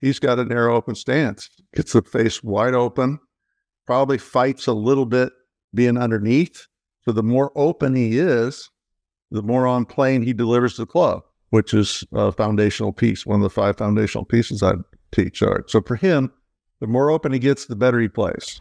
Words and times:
he's 0.00 0.18
got 0.18 0.38
a 0.38 0.44
narrow 0.44 0.76
open 0.76 0.94
stance, 0.94 1.48
gets 1.74 1.92
the 1.92 2.02
face 2.02 2.42
wide 2.42 2.74
open, 2.74 3.18
probably 3.86 4.18
fights 4.18 4.66
a 4.66 4.72
little 4.72 5.06
bit 5.06 5.32
being 5.74 5.96
underneath. 5.96 6.66
So 7.02 7.12
the 7.12 7.22
more 7.22 7.52
open 7.54 7.94
he 7.94 8.18
is, 8.18 8.70
the 9.30 9.42
more 9.42 9.66
on 9.66 9.84
plane 9.84 10.22
he 10.22 10.32
delivers 10.32 10.76
the 10.76 10.86
club, 10.86 11.22
which 11.50 11.72
is 11.74 12.04
a 12.12 12.32
foundational 12.32 12.92
piece, 12.92 13.26
one 13.26 13.40
of 13.40 13.42
the 13.42 13.50
five 13.50 13.76
foundational 13.76 14.24
pieces 14.24 14.62
I 14.62 14.74
teach. 15.12 15.42
Right. 15.42 15.62
So 15.68 15.80
for 15.82 15.96
him, 15.96 16.32
the 16.80 16.86
more 16.86 17.10
open 17.10 17.32
he 17.32 17.38
gets, 17.38 17.66
the 17.66 17.76
better 17.76 18.00
he 18.00 18.08
plays. 18.08 18.60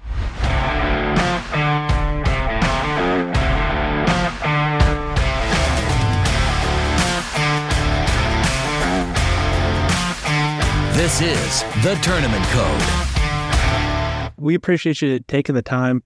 This 10.95 11.19
is 11.19 11.63
the 11.83 11.99
Tournament 12.01 12.45
Code. 12.51 14.33
We 14.37 14.55
appreciate 14.55 15.01
you 15.01 15.19
taking 15.19 15.53
the 15.53 15.61
time 15.61 16.01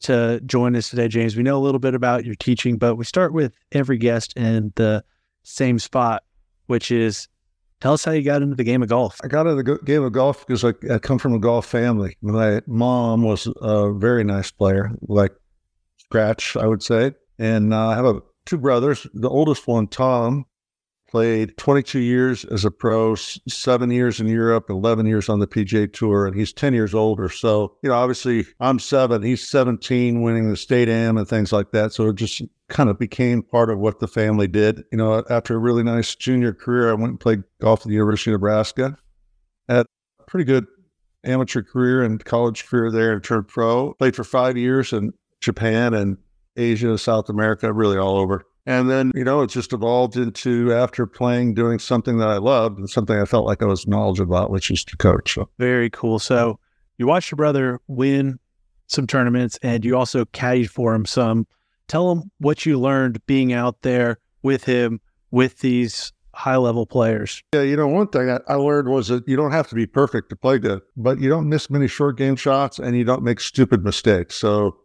to 0.00 0.38
join 0.44 0.76
us 0.76 0.90
today, 0.90 1.08
James. 1.08 1.34
We 1.34 1.42
know 1.42 1.56
a 1.56 1.64
little 1.64 1.78
bit 1.78 1.94
about 1.94 2.26
your 2.26 2.34
teaching, 2.34 2.76
but 2.76 2.96
we 2.96 3.06
start 3.06 3.32
with 3.32 3.56
every 3.72 3.96
guest 3.96 4.36
in 4.36 4.74
the 4.76 5.02
same 5.44 5.78
spot, 5.78 6.24
which 6.66 6.90
is 6.90 7.26
tell 7.80 7.94
us 7.94 8.04
how 8.04 8.12
you 8.12 8.22
got 8.22 8.42
into 8.42 8.54
the 8.54 8.64
game 8.64 8.82
of 8.82 8.90
golf. 8.90 9.18
I 9.24 9.28
got 9.28 9.46
into 9.46 9.62
the 9.62 9.78
game 9.82 10.02
of 10.02 10.12
golf 10.12 10.46
because 10.46 10.62
I, 10.62 10.74
I 10.92 10.98
come 10.98 11.18
from 11.18 11.32
a 11.32 11.38
golf 11.38 11.64
family. 11.64 12.18
My 12.20 12.60
mom 12.66 13.22
was 13.22 13.48
a 13.62 13.94
very 13.94 14.24
nice 14.24 14.50
player, 14.50 14.90
like 15.08 15.32
scratch, 15.96 16.54
I 16.54 16.66
would 16.66 16.82
say. 16.82 17.12
And 17.38 17.72
uh, 17.72 17.88
I 17.88 17.94
have 17.94 18.04
a, 18.04 18.20
two 18.44 18.58
brothers. 18.58 19.06
The 19.14 19.30
oldest 19.30 19.66
one, 19.66 19.88
Tom, 19.88 20.44
played 21.14 21.56
22 21.58 22.00
years 22.00 22.44
as 22.46 22.64
a 22.64 22.72
pro, 22.72 23.14
seven 23.14 23.88
years 23.88 24.18
in 24.18 24.26
Europe, 24.26 24.68
11 24.68 25.06
years 25.06 25.28
on 25.28 25.38
the 25.38 25.46
PGA 25.46 25.92
Tour, 25.92 26.26
and 26.26 26.34
he's 26.34 26.52
10 26.52 26.74
years 26.74 26.92
older. 26.92 27.28
So, 27.28 27.76
you 27.82 27.88
know, 27.88 27.94
obviously 27.94 28.44
I'm 28.58 28.80
seven, 28.80 29.22
he's 29.22 29.46
17, 29.46 30.22
winning 30.22 30.50
the 30.50 30.56
state 30.56 30.88
am 30.88 31.16
and 31.16 31.28
things 31.28 31.52
like 31.52 31.70
that. 31.70 31.92
So 31.92 32.08
it 32.08 32.16
just 32.16 32.42
kind 32.68 32.90
of 32.90 32.98
became 32.98 33.44
part 33.44 33.70
of 33.70 33.78
what 33.78 34.00
the 34.00 34.08
family 34.08 34.48
did. 34.48 34.82
You 34.90 34.98
know, 34.98 35.22
after 35.30 35.54
a 35.54 35.58
really 35.58 35.84
nice 35.84 36.16
junior 36.16 36.52
career, 36.52 36.90
I 36.90 36.94
went 36.94 37.10
and 37.10 37.20
played 37.20 37.44
golf 37.60 37.82
at 37.82 37.86
the 37.86 37.92
University 37.92 38.32
of 38.32 38.40
Nebraska. 38.40 38.98
Had 39.68 39.86
a 40.18 40.24
pretty 40.26 40.46
good 40.46 40.66
amateur 41.22 41.62
career 41.62 42.02
and 42.02 42.24
college 42.24 42.66
career 42.66 42.90
there 42.90 43.12
and 43.12 43.22
turned 43.22 43.46
pro. 43.46 43.94
Played 43.94 44.16
for 44.16 44.24
five 44.24 44.56
years 44.56 44.92
in 44.92 45.12
Japan 45.40 45.94
and 45.94 46.18
Asia, 46.56 46.98
South 46.98 47.28
America, 47.28 47.72
really 47.72 47.98
all 47.98 48.16
over. 48.16 48.44
And 48.66 48.88
then, 48.88 49.12
you 49.14 49.24
know, 49.24 49.42
it 49.42 49.50
just 49.50 49.72
evolved 49.72 50.16
into 50.16 50.72
after 50.72 51.06
playing, 51.06 51.54
doing 51.54 51.78
something 51.78 52.18
that 52.18 52.28
I 52.28 52.38
loved 52.38 52.78
and 52.78 52.88
something 52.88 53.18
I 53.18 53.26
felt 53.26 53.46
like 53.46 53.62
I 53.62 53.66
was 53.66 53.86
knowledgeable 53.86 54.34
about, 54.34 54.50
which 54.50 54.70
is 54.70 54.84
to 54.84 54.96
coach. 54.96 55.34
So. 55.34 55.48
Very 55.58 55.90
cool. 55.90 56.18
So 56.18 56.58
you 56.96 57.06
watched 57.06 57.30
your 57.30 57.36
brother 57.36 57.80
win 57.88 58.38
some 58.86 59.06
tournaments 59.06 59.58
and 59.62 59.84
you 59.84 59.96
also 59.96 60.24
caddied 60.26 60.70
for 60.70 60.94
him 60.94 61.04
some. 61.04 61.46
Tell 61.88 62.10
him 62.10 62.30
what 62.38 62.64
you 62.64 62.80
learned 62.80 63.24
being 63.26 63.52
out 63.52 63.82
there 63.82 64.18
with 64.42 64.64
him, 64.64 65.00
with 65.30 65.58
these 65.58 66.12
high 66.34 66.56
level 66.56 66.86
players. 66.86 67.42
Yeah, 67.52 67.62
you 67.62 67.76
know, 67.76 67.86
one 67.86 68.08
thing 68.08 68.30
I, 68.30 68.40
I 68.48 68.54
learned 68.54 68.88
was 68.88 69.08
that 69.08 69.26
you 69.28 69.36
don't 69.36 69.52
have 69.52 69.68
to 69.68 69.74
be 69.74 69.86
perfect 69.86 70.30
to 70.30 70.36
play 70.36 70.58
good, 70.58 70.80
but 70.96 71.18
you 71.18 71.28
don't 71.28 71.48
miss 71.48 71.70
many 71.70 71.86
short 71.86 72.16
game 72.16 72.36
shots 72.36 72.78
and 72.78 72.96
you 72.96 73.04
don't 73.04 73.22
make 73.22 73.40
stupid 73.40 73.84
mistakes. 73.84 74.34
So 74.36 74.76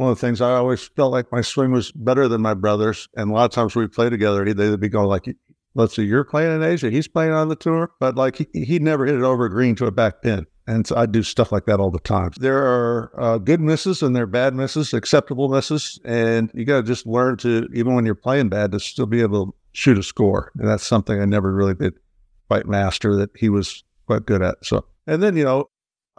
one 0.00 0.10
of 0.10 0.18
the 0.18 0.26
things 0.26 0.40
I 0.40 0.52
always 0.52 0.82
felt 0.82 1.12
like 1.12 1.30
my 1.30 1.42
swing 1.42 1.72
was 1.72 1.92
better 1.92 2.26
than 2.26 2.40
my 2.40 2.54
brothers. 2.54 3.06
And 3.16 3.30
a 3.30 3.34
lot 3.34 3.44
of 3.44 3.50
times 3.50 3.76
we 3.76 3.86
play 3.86 4.08
together, 4.08 4.50
they'd 4.50 4.80
be 4.80 4.88
going 4.88 5.08
like, 5.08 5.26
let's 5.74 5.94
see, 5.94 6.04
you're 6.04 6.24
playing 6.24 6.56
in 6.56 6.62
Asia, 6.62 6.88
he's 6.88 7.06
playing 7.06 7.32
on 7.32 7.50
the 7.50 7.54
tour, 7.54 7.90
but 8.00 8.16
like 8.16 8.36
he, 8.36 8.64
he'd 8.64 8.80
never 8.80 9.04
hit 9.04 9.16
it 9.16 9.22
over 9.22 9.44
a 9.44 9.50
green 9.50 9.74
to 9.74 9.84
a 9.84 9.90
back 9.90 10.22
pin. 10.22 10.46
And 10.66 10.86
so 10.86 10.96
I 10.96 11.04
do 11.04 11.22
stuff 11.22 11.52
like 11.52 11.66
that 11.66 11.80
all 11.80 11.90
the 11.90 11.98
time. 11.98 12.30
There 12.38 12.64
are 12.64 13.12
uh, 13.20 13.36
good 13.36 13.60
misses 13.60 14.02
and 14.02 14.16
there 14.16 14.22
are 14.22 14.26
bad 14.26 14.54
misses, 14.54 14.94
acceptable 14.94 15.50
misses. 15.50 16.00
And 16.02 16.50
you 16.54 16.64
got 16.64 16.76
to 16.78 16.82
just 16.82 17.06
learn 17.06 17.36
to, 17.38 17.68
even 17.74 17.94
when 17.94 18.06
you're 18.06 18.14
playing 18.14 18.48
bad, 18.48 18.72
to 18.72 18.80
still 18.80 19.04
be 19.04 19.20
able 19.20 19.48
to 19.48 19.52
shoot 19.72 19.98
a 19.98 20.02
score. 20.02 20.50
And 20.56 20.66
that's 20.66 20.86
something 20.86 21.20
I 21.20 21.26
never 21.26 21.52
really 21.52 21.74
did 21.74 21.92
quite 22.48 22.66
master 22.66 23.16
that 23.16 23.36
he 23.36 23.50
was 23.50 23.84
quite 24.06 24.24
good 24.24 24.40
at. 24.40 24.64
So, 24.64 24.86
and 25.06 25.22
then, 25.22 25.36
you 25.36 25.44
know, 25.44 25.68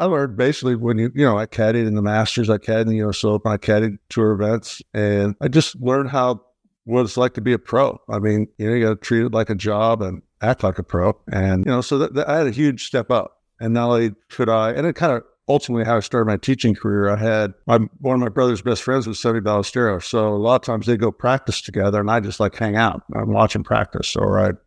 I 0.01 0.05
learned 0.05 0.35
basically 0.35 0.75
when 0.75 0.97
you, 0.97 1.11
you 1.13 1.23
know, 1.23 1.37
I 1.37 1.45
caddied 1.45 1.85
in 1.85 1.93
the 1.93 2.01
Masters, 2.01 2.49
I 2.49 2.57
caddied 2.57 2.81
in 2.81 2.87
the 2.87 3.07
US 3.07 3.23
Open, 3.23 3.51
I 3.51 3.57
caddied 3.57 3.99
tour 4.09 4.31
events, 4.31 4.81
and 4.95 5.35
I 5.39 5.47
just 5.47 5.79
learned 5.79 6.09
how 6.09 6.41
what 6.85 7.01
it's 7.01 7.17
like 7.17 7.35
to 7.35 7.41
be 7.41 7.53
a 7.53 7.59
pro. 7.59 8.01
I 8.09 8.17
mean, 8.17 8.47
you 8.57 8.67
know, 8.67 8.73
you 8.73 8.83
got 8.83 8.89
to 8.89 8.95
treat 8.95 9.25
it 9.27 9.31
like 9.31 9.51
a 9.51 9.55
job 9.55 10.01
and 10.01 10.23
act 10.41 10.63
like 10.63 10.79
a 10.79 10.83
pro. 10.83 11.15
And, 11.31 11.63
you 11.67 11.71
know, 11.71 11.81
so 11.81 11.99
that, 11.99 12.15
that 12.15 12.27
I 12.27 12.39
had 12.39 12.47
a 12.47 12.51
huge 12.51 12.87
step 12.87 13.11
up. 13.11 13.43
And 13.59 13.75
not 13.75 13.89
only 13.89 14.15
could 14.31 14.49
I, 14.49 14.71
and 14.71 14.87
it 14.87 14.95
kind 14.95 15.13
of 15.13 15.21
ultimately 15.47 15.85
how 15.85 15.97
I 15.97 15.99
started 15.99 16.25
my 16.25 16.37
teaching 16.37 16.73
career, 16.73 17.07
I 17.07 17.17
had 17.17 17.53
my, 17.67 17.77
one 17.99 18.15
of 18.15 18.21
my 18.21 18.29
brother's 18.29 18.63
best 18.63 18.81
friends 18.81 19.05
was 19.05 19.19
Seve 19.19 19.41
Ballesteros. 19.41 20.05
So 20.05 20.29
a 20.29 20.35
lot 20.35 20.55
of 20.55 20.61
times 20.63 20.87
they 20.87 20.97
go 20.97 21.11
practice 21.11 21.61
together 21.61 21.99
and 21.99 22.09
I 22.09 22.21
just 22.21 22.39
like 22.39 22.55
hang 22.55 22.75
out. 22.75 23.03
I'm 23.13 23.33
watching 23.33 23.63
practice 23.63 24.15
or 24.15 24.39
I'd 24.39 24.57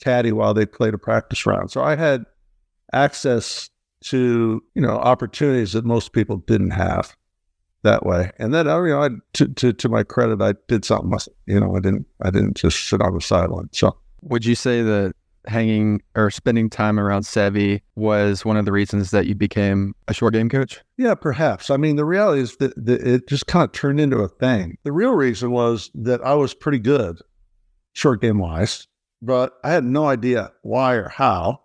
caddy 0.00 0.30
while 0.30 0.54
they 0.54 0.64
played 0.64 0.94
a 0.94 0.98
practice 0.98 1.44
round. 1.44 1.72
So 1.72 1.82
I 1.82 1.96
had 1.96 2.24
access 2.92 3.68
to 4.04 4.62
you 4.74 4.82
know 4.82 4.96
opportunities 4.96 5.72
that 5.72 5.84
most 5.84 6.12
people 6.12 6.38
didn't 6.38 6.70
have 6.70 7.16
that 7.82 8.04
way. 8.04 8.30
And 8.38 8.52
then 8.52 8.68
oh, 8.68 8.82
you 8.84 8.90
know, 8.90 9.02
I, 9.02 9.08
to, 9.34 9.48
to 9.48 9.72
to 9.72 9.88
my 9.88 10.02
credit, 10.02 10.42
I 10.42 10.54
did 10.68 10.84
something. 10.84 11.18
You 11.46 11.60
know, 11.60 11.76
I 11.76 11.80
didn't 11.80 12.06
I 12.22 12.30
didn't 12.30 12.56
just 12.56 12.88
sit 12.88 13.00
on 13.00 13.14
the 13.14 13.20
sideline. 13.20 13.68
So, 13.72 13.96
would 14.22 14.44
you 14.44 14.54
say 14.54 14.82
that 14.82 15.14
hanging 15.46 16.02
or 16.14 16.30
spending 16.30 16.68
time 16.68 16.98
around 16.98 17.22
Seve 17.22 17.80
was 17.94 18.44
one 18.44 18.56
of 18.56 18.64
the 18.64 18.72
reasons 18.72 19.10
that 19.12 19.26
you 19.26 19.34
became 19.34 19.94
a 20.08 20.14
short 20.14 20.34
game 20.34 20.48
coach? 20.48 20.80
Yeah, 20.96 21.14
perhaps. 21.14 21.70
I 21.70 21.76
mean, 21.76 21.96
the 21.96 22.04
reality 22.04 22.42
is 22.42 22.56
that, 22.56 22.74
that 22.84 23.00
it 23.02 23.28
just 23.28 23.46
kind 23.46 23.64
of 23.64 23.72
turned 23.72 24.00
into 24.00 24.18
a 24.18 24.28
thing. 24.28 24.78
The 24.84 24.92
real 24.92 25.12
reason 25.12 25.50
was 25.50 25.90
that 25.94 26.20
I 26.22 26.34
was 26.34 26.54
pretty 26.54 26.78
good 26.78 27.20
short 27.92 28.20
game 28.20 28.38
wise, 28.38 28.86
but 29.22 29.54
I 29.64 29.70
had 29.70 29.84
no 29.84 30.06
idea 30.06 30.52
why 30.62 30.94
or 30.94 31.08
how. 31.08 31.60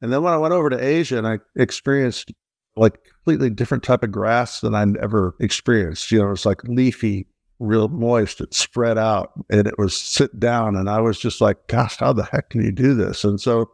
And 0.00 0.12
then 0.12 0.22
when 0.22 0.32
I 0.32 0.38
went 0.38 0.54
over 0.54 0.70
to 0.70 0.84
Asia 0.84 1.18
and 1.18 1.26
I 1.26 1.38
experienced 1.56 2.32
like 2.76 3.04
completely 3.04 3.50
different 3.50 3.82
type 3.82 4.02
of 4.02 4.12
grass 4.12 4.60
than 4.60 4.74
I'd 4.74 4.96
ever 4.98 5.34
experienced. 5.40 6.10
You 6.10 6.18
know, 6.20 6.28
it 6.28 6.30
was 6.30 6.46
like 6.46 6.62
leafy, 6.64 7.26
real 7.58 7.88
moist. 7.88 8.40
It 8.40 8.54
spread 8.54 8.98
out 8.98 9.32
and 9.50 9.66
it 9.66 9.78
was 9.78 9.96
sit 9.96 10.38
down. 10.38 10.76
And 10.76 10.88
I 10.88 11.00
was 11.00 11.18
just 11.18 11.40
like, 11.40 11.66
gosh, 11.66 11.96
how 11.96 12.12
the 12.12 12.24
heck 12.24 12.50
can 12.50 12.64
you 12.64 12.72
do 12.72 12.94
this? 12.94 13.24
And 13.24 13.40
so 13.40 13.70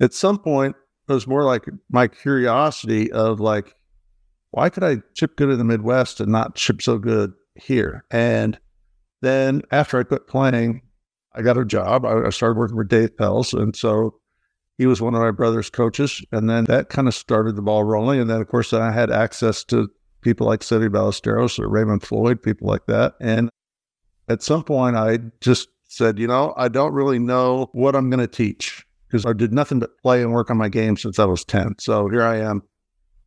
at 0.00 0.12
some 0.12 0.38
point, 0.38 0.76
it 1.08 1.12
was 1.12 1.26
more 1.26 1.44
like 1.44 1.64
my 1.90 2.08
curiosity 2.08 3.12
of 3.12 3.40
like, 3.40 3.74
why 4.50 4.70
could 4.70 4.84
I 4.84 5.02
chip 5.14 5.36
good 5.36 5.50
in 5.50 5.58
the 5.58 5.64
Midwest 5.64 6.20
and 6.20 6.32
not 6.32 6.54
chip 6.54 6.80
so 6.80 6.98
good 6.98 7.32
here? 7.56 8.04
And 8.10 8.58
then 9.20 9.62
after 9.70 9.98
I 9.98 10.04
quit 10.04 10.26
playing, 10.26 10.82
I 11.34 11.42
got 11.42 11.58
a 11.58 11.64
job. 11.64 12.04
I, 12.06 12.30
started 12.30 12.58
working 12.58 12.76
for 12.76 12.84
Dave 12.84 13.16
Pelz. 13.16 13.52
And 13.52 13.74
so 13.74 14.14
he 14.78 14.86
was 14.86 15.00
one 15.00 15.14
of 15.14 15.20
my 15.20 15.30
brother's 15.30 15.70
coaches. 15.70 16.22
And 16.32 16.48
then 16.50 16.64
that 16.64 16.88
kind 16.88 17.08
of 17.08 17.14
started 17.14 17.56
the 17.56 17.62
ball 17.62 17.84
rolling. 17.84 18.20
And 18.20 18.28
then, 18.28 18.40
of 18.40 18.48
course, 18.48 18.72
I 18.72 18.90
had 18.90 19.10
access 19.10 19.64
to 19.64 19.88
people 20.20 20.46
like 20.46 20.60
Seve 20.60 20.88
Ballesteros 20.88 21.58
or 21.58 21.68
Raymond 21.68 22.02
Floyd, 22.02 22.42
people 22.42 22.68
like 22.68 22.86
that. 22.86 23.14
And 23.20 23.50
at 24.28 24.42
some 24.42 24.64
point, 24.64 24.96
I 24.96 25.18
just 25.40 25.68
said, 25.88 26.18
you 26.18 26.26
know, 26.26 26.54
I 26.56 26.68
don't 26.68 26.92
really 26.92 27.18
know 27.18 27.68
what 27.72 27.94
I'm 27.94 28.10
going 28.10 28.20
to 28.20 28.26
teach 28.26 28.84
because 29.06 29.26
I 29.26 29.32
did 29.32 29.52
nothing 29.52 29.78
but 29.78 29.96
play 30.02 30.22
and 30.22 30.32
work 30.32 30.50
on 30.50 30.56
my 30.56 30.68
game 30.68 30.96
since 30.96 31.18
I 31.18 31.24
was 31.24 31.44
10. 31.44 31.76
So 31.78 32.08
here 32.08 32.22
I 32.22 32.38
am, 32.38 32.62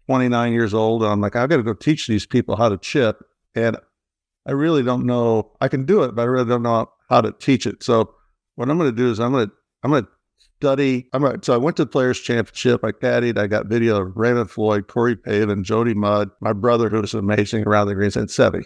29 0.08 0.52
years 0.52 0.74
old. 0.74 1.03
And 1.03 1.12
I'm 1.12 1.22
like, 1.22 1.35
I've 1.35 1.50
got 1.50 1.58
to 1.58 1.64
go 1.64 1.74
teach 1.74 2.08
these 2.08 2.25
people 2.25 2.58
how 2.58 2.68
to 2.68 2.78
chip. 2.78 3.24
And 3.56 3.78
I 4.46 4.52
really 4.52 4.84
don't 4.84 5.06
know. 5.06 5.52
I 5.62 5.69
can 5.69 5.85
do 5.85 6.03
it, 6.03 6.16
but 6.16 6.24
I 6.24 6.25
really 6.25 6.50
don't 6.50 6.64
know 6.64 6.90
how 7.09 7.22
to 7.22 7.31
teach 7.31 7.66
it. 7.66 7.84
So 7.84 8.14
what 8.56 8.69
I'm 8.69 8.78
going 8.78 8.90
to 8.90 8.96
do 8.96 9.09
is 9.09 9.19
I'm 9.19 9.31
going 9.31 9.47
to 9.47 9.53
I'm 9.84 9.91
going 9.91 10.03
to 10.03 10.09
study. 10.57 11.07
I'm 11.13 11.23
a, 11.23 11.38
so 11.41 11.53
I 11.53 11.57
went 11.57 11.78
to 11.78 11.85
the 11.85 11.91
Players 11.91 12.19
Championship. 12.19 12.84
I 12.84 12.91
caddied. 12.91 13.38
I 13.38 13.47
got 13.47 13.68
video 13.68 14.02
of 14.02 14.16
Raymond 14.16 14.49
Floyd, 14.49 14.87
Corey 14.87 15.16
Pavin, 15.16 15.64
Jodie 15.64 15.96
Mudd, 15.96 16.29
my 16.41 16.53
brother 16.53 16.90
who 16.90 17.02
was 17.02 17.14
amazing 17.14 17.67
around 17.67 17.87
the 17.87 17.96
greens, 17.96 18.17
and 18.17 18.28
Seve, 18.28 18.64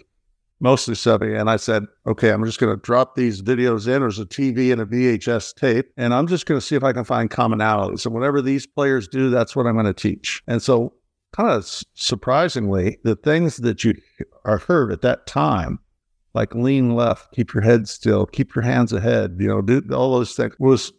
mostly 0.60 0.94
Seve. 0.94 1.38
And 1.38 1.50
I 1.50 1.56
said, 1.56 1.84
okay, 2.06 2.30
I'm 2.30 2.44
just 2.44 2.58
going 2.58 2.74
to 2.74 2.80
drop 2.80 3.14
these 3.14 3.42
videos 3.42 3.86
in. 3.86 4.00
There's 4.00 4.18
a 4.18 4.24
TV 4.24 4.72
and 4.72 4.80
a 4.80 4.86
VHS 4.86 5.54
tape, 5.54 5.90
and 5.96 6.14
I'm 6.14 6.26
just 6.26 6.46
going 6.46 6.60
to 6.60 6.66
see 6.66 6.76
if 6.76 6.84
I 6.84 6.92
can 6.92 7.04
find 7.04 7.30
commonalities. 7.30 8.06
And 8.06 8.14
whatever 8.14 8.40
these 8.40 8.66
players 8.66 9.06
do, 9.06 9.28
that's 9.28 9.54
what 9.54 9.66
I'm 9.66 9.74
going 9.74 9.86
to 9.86 9.92
teach. 9.92 10.42
And 10.46 10.62
so, 10.62 10.94
kind 11.32 11.50
of 11.50 11.82
surprisingly, 11.94 12.98
the 13.04 13.16
things 13.16 13.58
that 13.58 13.84
you 13.84 13.94
are 14.44 14.58
heard 14.58 14.92
at 14.92 15.02
that 15.02 15.26
time 15.26 15.78
like 16.34 16.54
lean 16.54 16.94
left, 16.94 17.32
keep 17.34 17.52
your 17.52 17.62
head 17.62 17.88
still, 17.88 18.26
keep 18.26 18.54
your 18.54 18.62
hands 18.62 18.92
ahead, 18.92 19.36
you 19.38 19.46
know, 19.46 19.60
do 19.60 19.82
all 19.92 20.14
those 20.14 20.34
things 20.34 20.54
was 20.58 20.90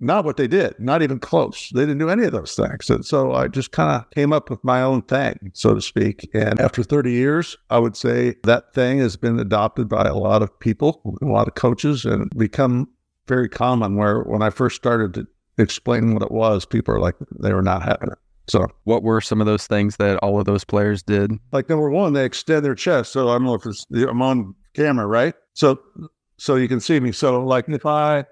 not 0.00 0.24
what 0.24 0.36
they 0.36 0.46
did, 0.46 0.78
not 0.78 1.02
even 1.02 1.18
close. 1.18 1.70
They 1.74 1.82
didn't 1.82 1.98
do 1.98 2.10
any 2.10 2.24
of 2.24 2.32
those 2.32 2.54
things. 2.54 2.90
And 2.90 3.04
so 3.04 3.32
I 3.32 3.48
just 3.48 3.72
kind 3.72 3.90
of 3.90 4.10
came 4.10 4.32
up 4.32 4.50
with 4.50 4.62
my 4.62 4.82
own 4.82 5.02
thing, 5.02 5.50
so 5.54 5.74
to 5.74 5.80
speak. 5.80 6.28
And 6.34 6.60
after 6.60 6.82
30 6.82 7.12
years, 7.12 7.56
I 7.70 7.78
would 7.78 7.96
say 7.96 8.34
that 8.44 8.74
thing 8.74 8.98
has 8.98 9.16
been 9.16 9.38
adopted 9.38 9.88
by 9.88 10.04
a 10.04 10.14
lot 10.14 10.42
of 10.42 10.58
people, 10.60 11.18
a 11.22 11.26
lot 11.26 11.48
of 11.48 11.54
coaches, 11.54 12.04
and 12.04 12.30
become 12.36 12.88
very 13.26 13.48
common. 13.48 13.96
Where 13.96 14.20
when 14.22 14.42
I 14.42 14.50
first 14.50 14.76
started 14.76 15.14
to 15.14 15.26
explain 15.58 16.12
what 16.12 16.22
it 16.22 16.30
was, 16.30 16.66
people 16.66 16.94
are 16.94 17.00
like, 17.00 17.16
they 17.40 17.52
were 17.52 17.62
not 17.62 17.82
having 17.82 18.08
it. 18.08 18.18
So, 18.48 18.66
what 18.84 19.02
were 19.02 19.20
some 19.20 19.40
of 19.40 19.46
those 19.46 19.66
things 19.66 19.96
that 19.96 20.18
all 20.18 20.38
of 20.38 20.44
those 20.44 20.62
players 20.62 21.02
did? 21.02 21.32
Like 21.50 21.68
number 21.68 21.90
one, 21.90 22.12
they 22.12 22.24
extend 22.24 22.64
their 22.64 22.76
chest. 22.76 23.12
So 23.12 23.28
I 23.28 23.32
don't 23.32 23.44
know 23.44 23.54
if 23.54 23.66
it's 23.66 23.84
I'm 23.92 24.22
on 24.22 24.54
camera, 24.74 25.06
right? 25.06 25.34
So, 25.54 25.80
so 26.36 26.54
you 26.54 26.68
can 26.68 26.78
see 26.78 27.00
me. 27.00 27.10
So, 27.10 27.44
like 27.44 27.68
if 27.68 27.84
I 27.84 28.24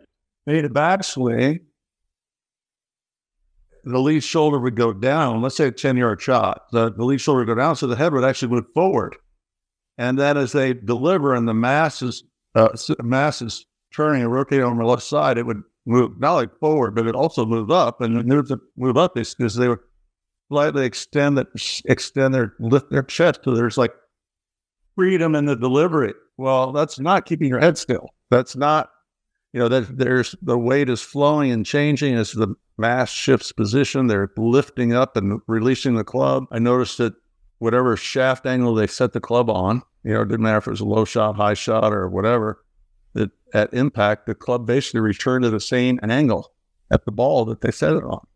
made 0.46 0.64
a 0.64 0.68
backswing, 0.68 1.60
the 3.84 3.98
lead 3.98 4.24
shoulder 4.24 4.58
would 4.58 4.76
go 4.76 4.92
down. 4.92 5.42
Let's 5.42 5.56
say 5.56 5.68
a 5.68 5.72
ten 5.72 5.96
yard 5.96 6.20
shot. 6.20 6.62
The, 6.72 6.92
the 6.92 7.04
lead 7.04 7.20
shoulder 7.20 7.40
would 7.40 7.46
go 7.48 7.54
down, 7.54 7.76
so 7.76 7.86
the 7.86 7.96
head 7.96 8.12
would 8.12 8.24
actually 8.24 8.48
move 8.48 8.66
forward. 8.74 9.16
And 9.98 10.18
then 10.18 10.36
as 10.36 10.52
they 10.52 10.74
deliver, 10.74 11.34
and 11.34 11.46
the 11.46 11.54
mass 11.54 12.02
is 12.02 12.24
uh, 12.54 12.76
mass 13.02 13.42
is 13.42 13.66
turning 13.94 14.22
and 14.22 14.32
rotating 14.32 14.64
on 14.64 14.78
the 14.78 14.84
left 14.84 15.02
side, 15.02 15.38
it 15.38 15.46
would 15.46 15.62
move 15.86 16.18
not 16.18 16.34
like 16.34 16.58
forward, 16.58 16.94
but 16.94 17.06
it 17.06 17.14
also 17.14 17.44
moved 17.44 17.70
up. 17.70 18.00
And 18.00 18.16
it 18.16 18.26
moved, 18.26 18.52
move 18.76 18.96
up 18.96 19.16
is 19.16 19.34
because 19.34 19.54
they 19.54 19.68
would 19.68 19.80
slightly 20.48 20.84
extend 20.84 21.38
that 21.38 21.46
extend 21.86 22.34
their 22.34 22.54
lift 22.58 22.90
their 22.90 23.02
chest 23.02 23.40
so 23.44 23.54
there's 23.54 23.78
like 23.78 23.92
freedom 24.94 25.34
in 25.34 25.46
the 25.46 25.56
delivery. 25.56 26.14
Well, 26.36 26.72
that's 26.72 26.98
not 26.98 27.26
keeping 27.26 27.48
your 27.48 27.60
head 27.60 27.78
still. 27.78 28.08
That's 28.30 28.56
not, 28.56 28.90
you 29.54 29.60
know, 29.60 29.68
that 29.68 29.96
there's 29.98 30.34
the 30.42 30.58
weight 30.58 30.90
is 30.90 31.00
flowing 31.00 31.52
and 31.52 31.64
changing 31.64 32.16
as 32.16 32.32
the 32.32 32.56
mass 32.76 33.08
shifts 33.08 33.52
position. 33.52 34.08
They're 34.08 34.32
lifting 34.36 34.92
up 34.92 35.16
and 35.16 35.40
releasing 35.46 35.94
the 35.94 36.02
club. 36.02 36.46
I 36.50 36.58
noticed 36.58 36.98
that 36.98 37.14
whatever 37.58 37.96
shaft 37.96 38.46
angle 38.46 38.74
they 38.74 38.88
set 38.88 39.12
the 39.12 39.20
club 39.20 39.48
on, 39.48 39.82
you 40.02 40.12
know, 40.12 40.22
it 40.22 40.28
didn't 40.28 40.42
matter 40.42 40.58
if 40.58 40.66
it 40.66 40.70
was 40.70 40.80
a 40.80 40.84
low 40.84 41.04
shot, 41.04 41.36
high 41.36 41.54
shot, 41.54 41.92
or 41.92 42.08
whatever, 42.08 42.64
that 43.12 43.30
at 43.54 43.72
impact, 43.72 44.26
the 44.26 44.34
club 44.34 44.66
basically 44.66 44.98
returned 44.98 45.44
to 45.44 45.50
the 45.50 45.60
same 45.60 46.00
angle 46.02 46.52
at 46.90 47.04
the 47.04 47.12
ball 47.12 47.44
that 47.44 47.60
they 47.60 47.70
set 47.70 47.92
it 47.92 48.02
on. 48.02 48.26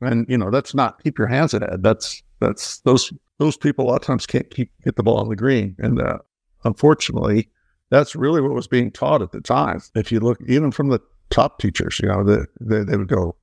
And 0.00 0.26
you 0.28 0.38
know, 0.38 0.52
that's 0.52 0.74
not 0.74 1.02
keep 1.02 1.18
your 1.18 1.26
hands 1.26 1.54
ahead. 1.54 1.82
That's 1.82 2.22
that's 2.38 2.78
those 2.82 3.12
those 3.38 3.56
people 3.56 3.84
a 3.84 3.88
lot 3.88 3.96
of 3.96 4.02
times 4.02 4.26
can't 4.26 4.48
keep 4.48 4.70
hit 4.84 4.94
the 4.94 5.02
ball 5.02 5.18
on 5.18 5.28
the 5.28 5.34
green. 5.34 5.74
And 5.80 6.00
uh, 6.00 6.18
unfortunately, 6.62 7.48
that's 7.90 8.14
really 8.14 8.40
what 8.40 8.52
was 8.52 8.66
being 8.66 8.90
taught 8.90 9.22
at 9.22 9.32
the 9.32 9.40
time. 9.40 9.80
If 9.94 10.12
you 10.12 10.20
look 10.20 10.38
even 10.46 10.70
from 10.70 10.88
the 10.88 11.00
top 11.30 11.58
teachers, 11.58 12.00
you 12.02 12.08
know, 12.08 12.24
they, 12.24 12.42
they, 12.60 12.84
they 12.84 12.96
would 12.96 13.08
go, 13.08 13.36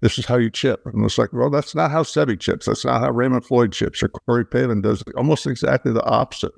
this 0.00 0.18
is 0.18 0.26
how 0.26 0.36
you 0.36 0.50
chip. 0.50 0.82
And 0.86 1.04
it's 1.04 1.18
like, 1.18 1.32
well, 1.32 1.50
that's 1.50 1.74
not 1.74 1.90
how 1.90 2.02
Seve 2.02 2.40
chips. 2.40 2.66
That's 2.66 2.84
not 2.84 3.00
how 3.00 3.10
Raymond 3.10 3.44
Floyd 3.44 3.72
chips 3.72 4.02
or 4.02 4.08
Corey 4.08 4.46
Pavin 4.46 4.80
does 4.80 5.04
almost 5.16 5.46
exactly 5.46 5.92
the 5.92 6.04
opposite. 6.04 6.52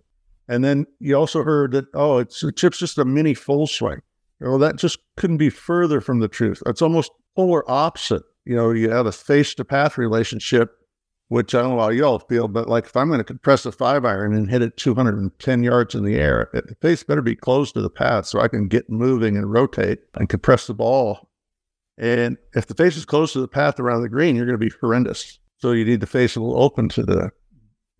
And 0.49 0.64
then 0.64 0.87
you 1.00 1.14
also 1.14 1.43
heard 1.43 1.73
that, 1.73 1.87
oh, 1.94 2.19
it's 2.19 2.41
the 2.41 2.53
chip's 2.53 2.79
just 2.79 2.99
a 2.99 3.05
mini 3.05 3.35
full 3.35 3.67
swing. 3.67 4.00
Well, 4.41 4.59
that 4.59 4.76
just 4.76 4.99
couldn't 5.17 5.37
be 5.38 5.50
further 5.50 6.00
from 6.00 6.20
the 6.20 6.29
truth. 6.29 6.62
It's 6.67 6.82
almost 6.82 7.12
polar 7.37 7.69
opposite 7.70 8.23
you 8.44 8.56
know, 8.56 8.70
you 8.70 8.91
have 8.91 9.06
a 9.06 9.12
face 9.12 9.55
to 9.55 9.64
path 9.64 9.99
relationship, 9.99 10.76
which 11.32 11.55
I 11.55 11.62
don't 11.62 11.76
know 11.76 11.81
how 11.81 11.88
y'all 11.88 12.19
feel, 12.19 12.46
but 12.46 12.69
like 12.69 12.84
if 12.84 12.94
I'm 12.94 13.08
going 13.08 13.17
to 13.17 13.25
compress 13.25 13.64
a 13.64 13.73
five 13.73 14.05
iron 14.05 14.34
and 14.34 14.50
hit 14.50 14.61
it 14.61 14.76
210 14.76 15.62
yards 15.62 15.94
in 15.94 16.05
the 16.05 16.17
air, 16.17 16.50
the 16.52 16.76
face 16.82 17.02
better 17.02 17.23
be 17.23 17.34
close 17.34 17.73
to 17.73 17.81
the 17.81 17.88
path 17.88 18.26
so 18.26 18.38
I 18.38 18.49
can 18.49 18.69
get 18.69 18.90
moving 18.90 19.38
and 19.38 19.50
rotate 19.50 20.00
and 20.12 20.29
compress 20.29 20.67
the 20.67 20.75
ball. 20.75 21.31
And 21.96 22.37
if 22.55 22.67
the 22.67 22.75
face 22.75 22.99
is 22.99 23.06
close 23.06 23.32
to 23.32 23.40
the 23.40 23.49
path 23.49 23.81
around 23.81 24.02
the 24.02 24.11
green, 24.11 24.37
you're 24.37 24.44
going 24.44 24.61
to 24.61 24.67
be 24.67 24.75
horrendous. 24.79 25.38
So 25.56 25.73
you 25.73 25.87
need 25.87 26.00
the 26.00 26.06
face 26.06 26.37
a 26.37 26.40
little 26.40 26.62
open 26.62 26.90
to 26.90 27.02
the 27.02 27.31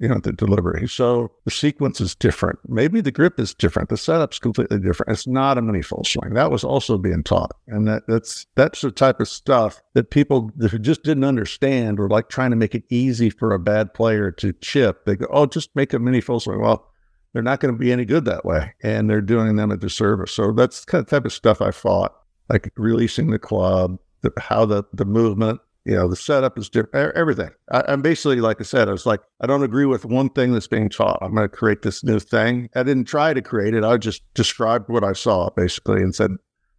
you 0.02 0.08
know, 0.08 0.19
the 0.19 0.32
delivery. 0.32 0.88
So 0.88 1.31
the 1.44 1.52
sequence 1.52 2.00
is 2.00 2.16
different. 2.16 2.58
Maybe 2.69 3.00
the 3.00 3.12
grip 3.12 3.38
is 3.38 3.54
different. 3.54 3.88
The 3.88 3.96
setup's 3.96 4.40
completely 4.40 4.81
different. 4.81 5.12
It's 5.12 5.28
not 5.28 5.58
a 5.58 5.62
mini 5.62 5.81
full 5.81 6.02
swing. 6.02 6.34
That 6.34 6.50
was 6.50 6.64
also 6.64 6.99
being 6.99 7.22
taught. 7.22 7.52
And 7.69 7.87
that, 7.87 8.02
that's 8.08 8.44
that's 8.56 8.81
the 8.81 8.90
type 8.90 9.20
of 9.20 9.28
stuff 9.28 9.81
that 9.94 10.10
people 10.10 10.50
who 10.58 10.78
just 10.81 11.04
didn't 11.04 11.22
understand 11.22 12.00
or 12.00 12.08
like 12.08 12.28
trying 12.28 12.50
to 12.50 12.56
make 12.56 12.75
it 12.75 12.82
easy 12.90 13.31
for 13.31 13.54
a 13.54 13.60
bad 13.60 13.94
player 13.94 14.32
to 14.32 14.52
chip. 14.54 15.04
They 15.04 15.14
go, 15.14 15.28
oh, 15.31 15.46
just 15.46 15.70
make 15.76 15.93
a 15.93 16.00
mini 16.00 16.20
full 16.20 16.40
swing. 16.40 16.60
Well, 16.60 16.84
they're 17.32 17.40
not 17.40 17.60
going 17.60 17.72
to 17.72 17.78
be 17.78 17.93
any 17.93 18.04
good 18.04 18.25
that 18.25 18.44
way. 18.44 18.75
And 18.82 19.08
they're 19.08 19.20
doing 19.20 19.54
them 19.54 19.70
a 19.70 19.76
disservice. 19.76 20.32
So 20.32 20.50
that's 20.50 20.84
kind 20.84 21.02
of 21.02 21.08
type 21.08 21.26
of 21.26 21.32
stuff 21.32 21.62
I 21.62 21.70
fought, 21.70 22.12
like 22.49 22.72
releasing 22.76 23.31
the 23.31 23.38
club, 23.38 24.00
the, 24.22 24.32
how 24.37 24.66
the, 24.66 24.82
the 24.93 25.04
movement, 25.04 25.60
you 25.84 25.94
know, 25.94 26.08
the 26.08 26.17
setup 26.17 26.58
is 26.58 26.69
different, 26.69 27.17
everything. 27.17 27.50
I, 27.70 27.93
am 27.93 28.02
basically, 28.02 28.40
like 28.40 28.61
I 28.61 28.64
said, 28.64 28.88
I 28.88 28.93
was 28.93 29.06
like, 29.06 29.20
I 29.40 29.46
don't 29.46 29.64
agree 29.64 29.87
with 29.87 30.05
one 30.05 30.31
thing 30.31 30.52
that's 30.52 30.69
being 30.69 30.88
taught. 30.88 31.19
I'm 31.20 31.34
going 31.34 31.49
to 31.49 31.55
create 31.55 31.82
this 31.82 32.05
new 32.05 32.20
thing. 32.20 32.69
I 32.76 32.82
didn't 32.84 33.06
try 33.06 33.34
to 33.34 33.43
create 33.43 33.75
it. 33.75 33.82
I 33.82 33.96
just 33.96 34.23
described 34.34 34.88
what 34.88 35.02
I 35.02 35.12
saw 35.12 35.50
basically 35.50 36.02
and 36.02 36.14
said, 36.14 36.31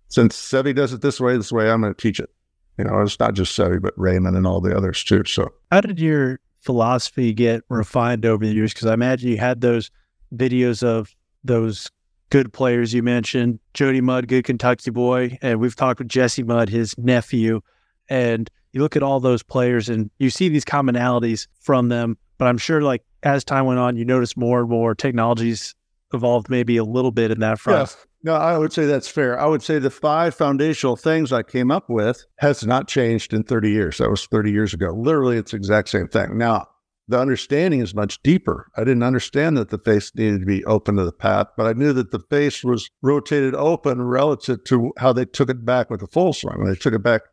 since 0.08 0.36
Seve 0.38 0.76
does 0.76 0.94
it 0.94 1.02
this 1.02 1.20
way, 1.20 1.36
this 1.36 1.52
way, 1.52 1.70
I'm 1.70 1.82
going 1.82 1.94
to 1.94 2.02
teach 2.02 2.20
it. 2.20 2.30
You 2.78 2.86
know, 2.86 3.02
it's 3.02 3.20
not 3.20 3.34
just 3.34 3.58
Seve, 3.58 3.82
but 3.82 3.94
Raymond 3.98 4.38
and 4.38 4.48
all 4.48 4.62
the 4.62 4.76
others 4.76 5.04
too. 5.04 5.24
So, 5.26 5.50
how 5.72 5.82
did 5.82 6.00
your 6.00 6.40
philosophy 6.62 7.34
get 7.34 7.64
refined 7.70 8.26
over 8.26 8.46
the 8.46 8.54
years? 8.54 8.74
Because 8.74 8.88
I 8.88 8.94
imagine 8.94 9.30
you 9.30 9.38
had 9.38 9.62
those 9.62 9.92
videos 10.34 10.82
of 10.82 11.14
those 11.44 11.92
good 12.30 12.54
players 12.54 12.94
you 12.94 13.04
mentioned, 13.04 13.60
Jodie 13.74 14.02
Mudd, 14.02 14.28
good 14.28 14.46
Kentucky 14.46 14.90
boy, 14.90 15.38
and 15.42 15.60
we've 15.60 15.76
talked 15.76 16.00
with 16.00 16.08
Jesse 16.08 16.42
Mudd, 16.42 16.70
his 16.70 16.98
nephew, 16.98 17.62
and 18.10 18.50
you 18.74 18.82
look 18.82 18.96
at 18.96 19.04
all 19.04 19.20
those 19.20 19.42
players 19.42 19.88
and 19.88 20.12
you 20.18 20.30
see 20.30 20.50
these 20.50 20.66
commonalities 20.66 21.48
from 21.62 21.90
them. 21.90 22.18
But 22.38 22.48
I'm 22.48 22.58
sure, 22.58 22.82
like 22.82 23.04
as 23.22 23.44
time 23.44 23.66
went 23.66 23.80
on, 23.80 23.96
you 23.96 24.04
notice 24.04 24.36
more 24.36 24.62
and 24.62 24.70
more 24.70 24.94
technologies 24.96 25.76
evolved, 26.14 26.50
maybe 26.50 26.78
a 26.78 26.84
little 26.84 27.12
bit 27.12 27.32
in 27.32 27.40
that 27.40 27.60
front. 27.60 27.90
Yeah. 27.90 27.96
No, 28.26 28.36
I 28.36 28.58
would 28.58 28.72
say 28.72 28.86
that's 28.86 29.10
fair. 29.10 29.38
I 29.38 29.46
would 29.46 29.62
say 29.62 29.80
the 29.80 29.90
five 29.90 30.34
foundational 30.34 30.96
things 30.96 31.34
I 31.34 31.44
came 31.44 31.72
up 31.72 31.90
with 31.90 32.26
has 32.38 32.66
not 32.66 32.88
changed 32.88 33.34
in 33.34 33.44
30 33.44 33.70
years. 33.70 33.98
That 33.98 34.10
was 34.10 34.26
30 34.28 34.52
years 34.52 34.74
ago. 34.74 34.94
Literally, 34.96 35.38
it's 35.38 35.52
the 35.52 35.58
exact 35.58 35.90
same 35.90 36.08
thing. 36.08 36.38
Now, 36.38 36.68
the 37.10 37.20
understanding 37.20 37.82
is 37.82 37.94
much 37.94 38.24
deeper. 38.24 38.68
I 38.78 38.86
didn't 38.86 39.04
understand 39.04 39.58
that 39.58 39.70
the 39.70 39.78
face 39.78 40.10
needed 40.16 40.40
to 40.40 40.46
be 40.46 40.64
open 40.64 40.96
to 40.96 41.04
the 41.04 41.12
path, 41.12 41.48
but 41.58 41.66
I 41.66 41.74
knew 41.74 41.92
that 41.92 42.12
the 42.12 42.22
face 42.30 42.64
was 42.64 42.90
rotated 43.02 43.56
open 43.56 44.02
relative 44.02 44.64
to 44.66 44.94
how 44.98 45.12
they 45.12 45.26
took 45.26 45.50
it 45.50 45.66
back 45.66 45.90
with 45.90 46.00
the 46.00 46.08
full 46.08 46.32
swing. 46.32 46.60
When 46.60 46.70
they 46.70 46.76
took 46.76 46.94
it 46.94 47.04
back 47.04 47.24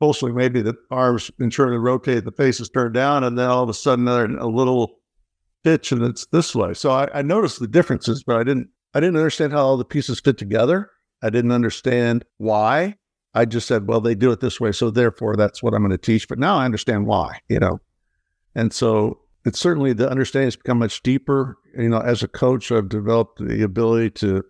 Mostly, 0.00 0.32
maybe 0.32 0.62
the 0.62 0.74
arms 0.90 1.30
internally 1.38 1.78
rotate, 1.78 2.24
the 2.24 2.32
face 2.32 2.58
is 2.58 2.70
turned 2.70 2.94
down, 2.94 3.22
and 3.22 3.38
then 3.38 3.48
all 3.48 3.62
of 3.62 3.68
a 3.68 3.74
sudden 3.74 4.06
they're 4.06 4.24
a 4.24 4.48
little 4.48 5.00
pitch 5.62 5.92
and 5.92 6.02
it's 6.02 6.26
this 6.26 6.54
way. 6.54 6.74
So 6.74 6.90
I, 6.90 7.08
I 7.12 7.22
noticed 7.22 7.60
the 7.60 7.68
differences, 7.68 8.22
but 8.22 8.36
I 8.36 8.44
didn't 8.44 8.68
I 8.94 9.00
didn't 9.00 9.16
understand 9.16 9.52
how 9.52 9.60
all 9.60 9.76
the 9.76 9.84
pieces 9.84 10.20
fit 10.20 10.38
together. 10.38 10.90
I 11.22 11.30
didn't 11.30 11.52
understand 11.52 12.24
why. 12.38 12.96
I 13.34 13.44
just 13.44 13.68
said, 13.68 13.86
well, 13.86 14.00
they 14.00 14.16
do 14.16 14.32
it 14.32 14.40
this 14.40 14.58
way, 14.60 14.72
so 14.72 14.90
therefore 14.90 15.36
that's 15.36 15.62
what 15.62 15.74
I'm 15.74 15.82
going 15.82 15.90
to 15.90 15.98
teach. 15.98 16.26
But 16.26 16.38
now 16.38 16.56
I 16.56 16.64
understand 16.64 17.06
why, 17.06 17.38
you 17.48 17.60
know. 17.60 17.80
And 18.56 18.72
so 18.72 19.20
it's 19.44 19.60
certainly 19.60 19.92
the 19.92 20.10
understanding 20.10 20.48
has 20.48 20.56
become 20.56 20.78
much 20.78 21.02
deeper. 21.02 21.56
You 21.78 21.90
know, 21.90 22.00
as 22.00 22.24
a 22.24 22.28
coach, 22.28 22.72
I've 22.72 22.88
developed 22.88 23.38
the 23.38 23.62
ability 23.62 24.10
to 24.10 24.42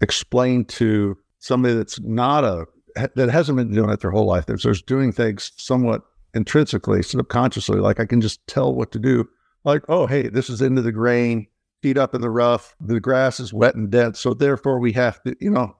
explain 0.00 0.64
to 0.66 1.16
somebody 1.40 1.74
that's 1.74 1.98
not 2.00 2.44
a 2.44 2.66
that 2.96 3.30
hasn't 3.30 3.56
been 3.56 3.72
doing 3.72 3.90
it 3.90 4.00
their 4.00 4.10
whole 4.10 4.26
life. 4.26 4.46
There's, 4.46 4.62
there's 4.62 4.82
doing 4.82 5.12
things 5.12 5.52
somewhat 5.56 6.02
intrinsically, 6.34 7.02
subconsciously. 7.02 7.78
Like 7.78 8.00
I 8.00 8.06
can 8.06 8.20
just 8.20 8.46
tell 8.46 8.74
what 8.74 8.92
to 8.92 8.98
do. 8.98 9.28
Like, 9.64 9.82
oh, 9.88 10.06
hey, 10.06 10.28
this 10.28 10.50
is 10.50 10.60
into 10.60 10.82
the 10.82 10.92
grain, 10.92 11.46
feet 11.82 11.98
up 11.98 12.14
in 12.14 12.20
the 12.20 12.30
rough. 12.30 12.74
The 12.80 13.00
grass 13.00 13.38
is 13.38 13.52
wet 13.52 13.74
and 13.74 13.90
dense, 13.90 14.18
so 14.18 14.34
therefore 14.34 14.78
we 14.78 14.92
have 14.92 15.22
to. 15.22 15.36
You 15.40 15.50
know, 15.50 15.76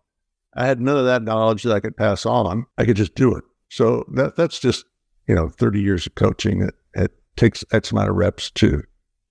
I 0.55 0.67
had 0.67 0.81
none 0.81 0.97
of 0.97 1.07
that 1.07 1.23
knowledge 1.23 1.63
that 1.65 1.73
I 1.73 1.81
could 1.81 1.97
pass 1.97 2.25
on. 2.25 2.67
I 2.79 2.85
could 2.85 2.97
just 2.97 3.15
do 3.15 3.35
it. 3.35 3.45
So 3.69 4.05
that 4.15 4.37
that's 4.37 4.59
just 4.59 4.85
you 5.27 5.35
know 5.35 5.49
30 5.49 5.81
years 5.81 6.07
of 6.07 6.15
coaching. 6.15 6.63
It, 6.63 6.75
it 6.95 7.13
takes 7.37 7.65
X 7.73 7.91
amount 7.91 8.11
of 8.11 8.17
reps 8.17 8.51
to 8.53 8.85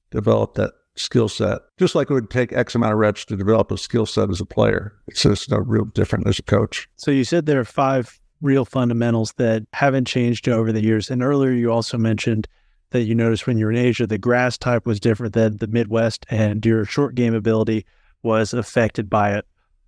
develop 0.09 0.55
that 0.55 0.73
skill 0.95 1.29
set, 1.29 1.59
just 1.77 1.95
like 1.95 2.09
it 2.09 2.13
would 2.13 2.29
take 2.29 2.53
X 2.53 2.75
amount 2.75 2.93
of 2.93 2.99
reps 2.99 3.25
to 3.25 3.37
develop 3.37 3.71
a 3.71 3.77
skill 3.77 4.05
set 4.05 4.29
as 4.29 4.41
a 4.41 4.45
player. 4.45 4.93
It's 5.07 5.23
just 5.23 5.49
no 5.49 5.57
real 5.57 5.85
different 5.85 6.27
as 6.27 6.39
a 6.39 6.43
coach. 6.43 6.87
So 6.97 7.11
you 7.11 7.23
said 7.23 7.45
there 7.45 7.59
are 7.59 7.65
five 7.65 8.19
real 8.41 8.65
fundamentals 8.65 9.33
that 9.33 9.63
haven't 9.73 10.05
changed 10.05 10.49
over 10.49 10.71
the 10.71 10.83
years. 10.83 11.09
And 11.09 11.23
earlier 11.23 11.51
you 11.51 11.71
also 11.71 11.97
mentioned 11.97 12.47
that 12.89 13.03
you 13.03 13.15
noticed 13.15 13.47
when 13.47 13.57
you 13.57 13.65
were 13.65 13.71
in 13.71 13.77
Asia, 13.77 14.05
the 14.05 14.17
grass 14.17 14.57
type 14.57 14.85
was 14.85 14.99
different 14.99 15.33
than 15.33 15.57
the 15.57 15.67
Midwest 15.67 16.25
and 16.29 16.65
your 16.65 16.83
short 16.85 17.15
game 17.15 17.33
ability 17.33 17.85
was 18.23 18.53
affected 18.53 19.09
by 19.09 19.33
it. 19.33 19.45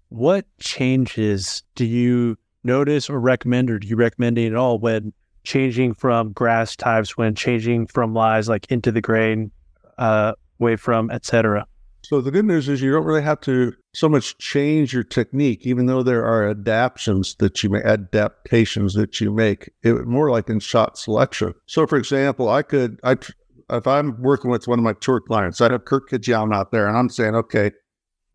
What 0.09 0.45
changes 0.59 1.63
do 1.75 1.85
you 1.85 2.37
notice 2.63 3.09
or 3.09 3.19
recommend, 3.19 3.69
or 3.69 3.79
do 3.79 3.87
you 3.87 3.95
recommend 3.95 4.37
it 4.37 4.47
at 4.47 4.55
all 4.55 4.79
when 4.79 5.11
changing 5.43 5.93
from 5.93 6.31
grass 6.31 6.75
types, 6.75 7.17
when 7.17 7.35
changing 7.35 7.87
from 7.87 8.13
lies 8.13 8.47
like 8.47 8.65
into 8.69 8.91
the 8.91 9.01
grain, 9.01 9.51
uh, 9.97 10.33
away 10.59 10.75
from, 10.75 11.09
etc. 11.11 11.65
So 12.03 12.19
the 12.19 12.31
good 12.31 12.45
news 12.45 12.67
is 12.67 12.81
you 12.81 12.91
don't 12.91 13.05
really 13.05 13.21
have 13.21 13.39
to 13.41 13.73
so 13.93 14.09
much 14.09 14.37
change 14.37 14.93
your 14.93 15.03
technique, 15.03 15.65
even 15.65 15.85
though 15.85 16.03
there 16.03 16.25
are 16.25 16.49
adaptations 16.49 17.35
that 17.35 17.63
you 17.63 17.69
make, 17.69 17.85
adaptations 17.85 18.93
that 18.95 19.21
you 19.21 19.31
make. 19.31 19.71
It 19.83 20.05
more 20.05 20.29
like 20.29 20.49
in 20.49 20.59
shot 20.59 20.97
selection. 20.97 21.53
So, 21.65 21.87
for 21.87 21.97
example, 21.97 22.49
I 22.49 22.61
could, 22.61 22.99
I 23.03 23.15
if 23.69 23.87
I'm 23.87 24.21
working 24.21 24.51
with 24.51 24.67
one 24.67 24.79
of 24.79 24.83
my 24.83 24.93
tour 24.93 25.21
clients, 25.21 25.61
I 25.61 25.71
have 25.71 25.85
Kurt 25.85 26.09
Kitayama 26.09 26.53
out 26.53 26.71
there, 26.71 26.87
and 26.87 26.97
I'm 26.97 27.09
saying, 27.09 27.35
okay, 27.35 27.71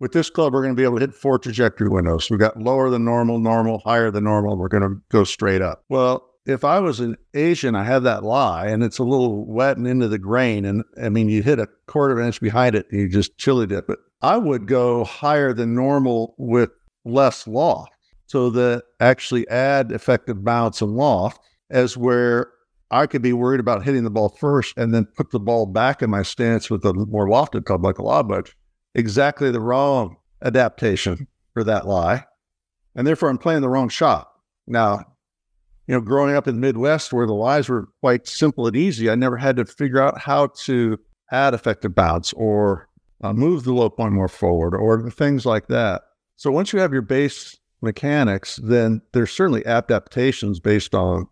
with 0.01 0.13
this 0.13 0.31
club, 0.31 0.53
we're 0.53 0.63
going 0.63 0.75
to 0.75 0.81
be 0.81 0.85
able 0.85 0.97
to 0.97 1.01
hit 1.01 1.15
four 1.15 1.39
trajectory 1.39 1.89
windows. 1.89 2.31
We've 2.31 2.39
got 2.39 2.57
lower 2.57 2.89
than 2.89 3.05
normal, 3.05 3.39
normal, 3.39 3.81
higher 3.81 4.11
than 4.11 4.25
normal. 4.25 4.57
We're 4.57 4.69
going 4.69 4.85
to 4.85 4.97
go 5.11 5.25
straight 5.25 5.61
up. 5.61 5.85
Well, 5.89 6.28
if 6.49 6.65
I 6.65 6.81
was 6.81 6.99
an 6.99 7.19
Asian, 7.35 7.77
I 7.77 7.85
have 7.85 8.05
that 8.05 8.25
lie 8.25 8.69
and 8.69 8.83
it's 8.83 8.99
a 8.99 9.05
little 9.05 9.45
wet 9.45 9.77
and 9.77 9.87
into 9.87 10.09
the 10.09 10.19
grain. 10.19 10.65
And 10.65 10.83
I 11.01 11.11
mean, 11.11 11.29
you 11.29 11.43
hit 11.43 11.59
a 11.59 11.69
quarter 11.87 12.15
of 12.15 12.21
an 12.21 12.25
inch 12.25 12.41
behind 12.41 12.75
it 12.75 12.87
and 12.91 12.99
you 12.99 13.09
just 13.09 13.37
chili 13.37 13.67
dip 13.67 13.91
it. 13.91 13.99
I 14.23 14.39
would 14.39 14.67
go 14.67 15.05
higher 15.05 15.53
than 15.53 15.75
normal 15.75 16.35
with 16.39 16.71
less 17.05 17.47
loft. 17.47 17.93
So 18.27 18.49
that 18.51 18.85
actually 18.99 19.47
add 19.49 19.93
effective 19.93 20.43
bounce 20.43 20.81
and 20.81 20.97
loft 20.97 21.41
as 21.71 21.97
where 21.97 22.51
I 22.91 23.07
could 23.07 23.23
be 23.23 23.35
worried 23.35 23.61
about 23.61 23.85
hitting 23.85 24.05
the 24.05 24.11
ball 24.11 24.31
first 24.31 24.77
and 24.79 24.95
then 24.95 25.07
put 25.17 25.31
the 25.31 25.41
ball 25.41 25.67
back 25.67 26.03
in 26.03 26.09
my 26.09 26.23
stance 26.23 26.71
with 26.71 26.85
a 26.87 26.95
more 26.95 27.29
lofted 27.29 27.67
club 27.67 27.85
like 27.85 27.99
a 27.99 28.03
lob 28.03 28.31
wedge. 28.31 28.57
Exactly 28.95 29.51
the 29.51 29.61
wrong 29.61 30.17
adaptation 30.43 31.29
for 31.53 31.63
that 31.65 31.87
lie. 31.87 32.25
And 32.95 33.07
therefore 33.07 33.29
I'm 33.29 33.39
playing 33.39 33.61
the 33.61 33.69
wrong 33.69 33.91
shot. 33.91 34.31
Now, 34.67 35.05
you 35.89 35.95
know, 35.95 36.01
growing 36.01 36.37
up 36.37 36.47
in 36.47 36.55
the 36.55 36.61
Midwest 36.61 37.13
where 37.13 37.27
the 37.27 37.35
lies 37.35 37.69
were 37.69 37.89
quite 38.01 38.29
simple 38.29 38.67
and 38.67 38.77
easy, 38.77 39.11
I 39.11 39.15
never 39.15 39.37
had 39.37 39.57
to 39.57 39.65
figure 39.65 40.01
out 40.01 40.21
how 40.21 40.49
to 40.65 40.99
add 41.33 41.55
effective 41.55 41.95
bounce 41.95 42.33
or 42.35 42.89
uh, 43.23 43.33
move 43.33 43.65
the 43.65 43.73
low 43.73 43.91
point 43.91 44.13
more 44.13 44.29
forward 44.29 44.75
or 44.77 45.11
things 45.11 45.45
like 45.45 45.67
that. 45.69 46.03
So 46.37 46.53
once 46.53 46.73
you 46.73 46.79
have 46.79 46.93
your 46.93 47.03
base 47.03 47.59
mechanics, 47.81 48.61
then 48.63 49.01
there's 49.13 49.33
certainly 49.33 49.67
adaptations 49.67 50.61
based 50.61 50.95
on 50.95 51.27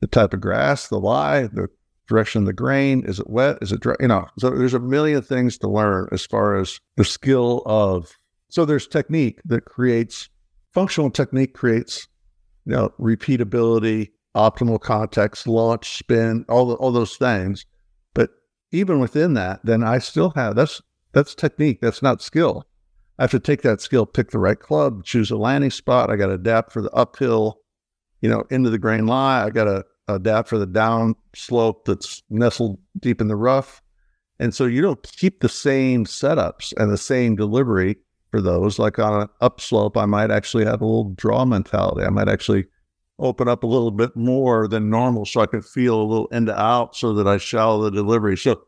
the 0.00 0.06
type 0.06 0.34
of 0.34 0.40
grass, 0.40 0.88
the 0.88 1.00
lie, 1.00 1.46
the 1.46 1.68
direction 2.06 2.42
of 2.42 2.46
the 2.46 2.52
grain. 2.52 3.02
Is 3.04 3.18
it 3.18 3.28
wet? 3.28 3.58
Is 3.62 3.72
it 3.72 3.80
dry? 3.80 3.96
You 3.98 4.08
know, 4.08 4.26
so 4.38 4.50
there's 4.50 4.74
a 4.74 4.78
million 4.78 5.22
things 5.22 5.58
to 5.58 5.68
learn 5.68 6.08
as 6.12 6.24
far 6.24 6.56
as 6.56 6.80
the 6.96 7.04
skill 7.04 7.62
of. 7.66 8.16
So 8.48 8.64
there's 8.64 8.86
technique 8.86 9.40
that 9.46 9.64
creates 9.64 10.28
functional 10.72 11.10
technique 11.10 11.54
creates, 11.54 12.06
you 12.66 12.72
know, 12.72 12.92
repeatability, 13.00 14.10
optimal 14.34 14.80
context, 14.80 15.46
launch, 15.46 15.96
spin, 15.96 16.44
all 16.48 16.66
the, 16.66 16.74
all 16.74 16.92
those 16.92 17.16
things. 17.16 17.64
But 18.14 18.30
even 18.72 19.00
within 19.00 19.34
that, 19.34 19.60
then 19.64 19.82
I 19.82 19.98
still 19.98 20.30
have 20.30 20.56
that's 20.56 20.82
that's 21.12 21.34
technique. 21.34 21.80
That's 21.80 22.02
not 22.02 22.20
skill. 22.20 22.64
I 23.18 23.22
have 23.22 23.30
to 23.30 23.40
take 23.40 23.62
that 23.62 23.80
skill, 23.80 24.04
pick 24.04 24.30
the 24.30 24.38
right 24.38 24.60
club, 24.60 25.04
choose 25.04 25.30
a 25.30 25.36
landing 25.36 25.70
spot. 25.70 26.10
I 26.10 26.16
got 26.16 26.26
to 26.26 26.34
adapt 26.34 26.72
for 26.72 26.82
the 26.82 26.90
uphill, 26.90 27.60
you 28.20 28.28
know, 28.28 28.44
into 28.50 28.68
the 28.68 28.78
grain 28.78 29.06
lie. 29.06 29.42
I 29.44 29.48
got 29.48 29.64
to 29.64 29.86
adapt 30.08 30.48
for 30.48 30.58
the 30.58 30.66
down 30.66 31.14
slope 31.34 31.86
that's 31.86 32.22
nestled 32.28 32.78
deep 32.98 33.22
in 33.22 33.28
the 33.28 33.36
rough. 33.36 33.80
And 34.38 34.54
so 34.54 34.66
you 34.66 34.82
don't 34.82 35.02
keep 35.02 35.40
the 35.40 35.48
same 35.48 36.04
setups 36.04 36.74
and 36.76 36.92
the 36.92 36.98
same 36.98 37.36
delivery 37.36 37.96
for 38.30 38.40
those. 38.40 38.78
Like 38.78 38.98
on 38.98 39.22
an 39.22 39.28
upslope, 39.40 39.96
I 39.96 40.06
might 40.06 40.30
actually 40.30 40.64
have 40.64 40.80
a 40.80 40.86
little 40.86 41.12
draw 41.14 41.44
mentality. 41.44 42.04
I 42.04 42.10
might 42.10 42.28
actually 42.28 42.66
open 43.18 43.48
up 43.48 43.62
a 43.62 43.66
little 43.66 43.90
bit 43.90 44.14
more 44.14 44.68
than 44.68 44.90
normal 44.90 45.24
so 45.24 45.40
I 45.40 45.46
can 45.46 45.62
feel 45.62 46.00
a 46.00 46.04
little 46.04 46.28
end 46.32 46.50
out 46.50 46.94
so 46.94 47.14
that 47.14 47.26
I 47.26 47.38
shallow 47.38 47.82
the 47.82 47.90
delivery. 47.90 48.36
So 48.36 48.62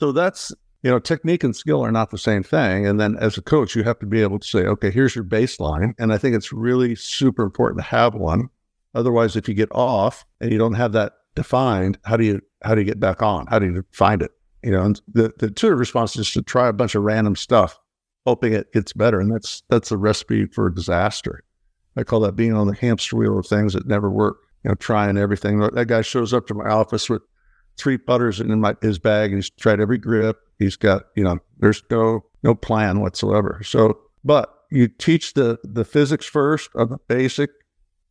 so 0.00 0.12
that's 0.12 0.52
you 0.82 0.90
know, 0.90 0.98
technique 0.98 1.42
and 1.42 1.56
skill 1.56 1.84
are 1.84 1.90
not 1.90 2.10
the 2.10 2.18
same 2.18 2.42
thing. 2.42 2.86
And 2.86 3.00
then 3.00 3.16
as 3.16 3.36
a 3.36 3.42
coach, 3.42 3.74
you 3.74 3.82
have 3.82 3.98
to 3.98 4.06
be 4.06 4.22
able 4.22 4.38
to 4.38 4.46
say, 4.46 4.60
okay, 4.60 4.90
here's 4.90 5.14
your 5.14 5.24
baseline. 5.24 5.92
And 5.98 6.12
I 6.12 6.18
think 6.18 6.36
it's 6.36 6.52
really 6.52 6.94
super 6.94 7.42
important 7.42 7.80
to 7.80 7.88
have 7.88 8.14
one. 8.14 8.48
Otherwise, 8.94 9.36
if 9.36 9.48
you 9.48 9.54
get 9.54 9.70
off 9.72 10.24
and 10.40 10.52
you 10.52 10.58
don't 10.58 10.74
have 10.74 10.92
that 10.92 11.14
defined, 11.34 11.98
how 12.04 12.16
do 12.16 12.24
you 12.24 12.40
how 12.62 12.74
do 12.74 12.80
you 12.80 12.86
get 12.86 13.00
back 13.00 13.22
on? 13.22 13.46
How 13.48 13.58
do 13.58 13.66
you 13.66 13.84
find 13.92 14.22
it? 14.22 14.32
You 14.62 14.72
know, 14.72 14.82
and 14.82 15.00
the, 15.12 15.32
the 15.38 15.46
intuitive 15.46 15.78
response 15.78 16.16
is 16.16 16.32
to 16.32 16.42
try 16.42 16.68
a 16.68 16.72
bunch 16.72 16.94
of 16.94 17.02
random 17.02 17.36
stuff, 17.36 17.78
hoping 18.28 18.52
it 18.52 18.72
gets 18.72 18.92
better. 18.92 19.20
And 19.20 19.32
that's 19.32 19.62
that's 19.68 19.90
a 19.90 19.96
recipe 19.96 20.46
for 20.46 20.70
disaster. 20.70 21.42
I 21.96 22.04
call 22.04 22.20
that 22.20 22.36
being 22.36 22.54
on 22.54 22.68
the 22.68 22.74
hamster 22.74 23.16
wheel 23.16 23.38
of 23.38 23.46
things 23.46 23.72
that 23.72 23.86
never 23.86 24.10
work. 24.10 24.38
You 24.64 24.70
know, 24.70 24.74
trying 24.74 25.16
everything. 25.16 25.60
That 25.60 25.86
guy 25.86 26.02
shows 26.02 26.34
up 26.34 26.46
to 26.48 26.54
my 26.54 26.68
office 26.68 27.08
with 27.08 27.22
three 27.76 27.96
putters 27.96 28.40
in 28.40 28.60
my, 28.60 28.74
his 28.82 28.98
bag, 28.98 29.30
and 29.30 29.38
he's 29.38 29.50
tried 29.50 29.80
every 29.80 29.98
grip, 29.98 30.38
He's 30.58 30.76
got, 30.76 31.04
you 31.14 31.22
know, 31.22 31.38
there's 31.58 31.82
no 31.90 32.24
no 32.42 32.54
plan 32.54 33.00
whatsoever. 33.00 33.60
So, 33.64 33.98
but 34.24 34.52
you 34.70 34.88
teach 34.88 35.34
the 35.34 35.58
the 35.62 35.84
physics 35.84 36.26
first 36.26 36.70
of 36.74 36.90
the 36.90 36.98
basic, 37.06 37.50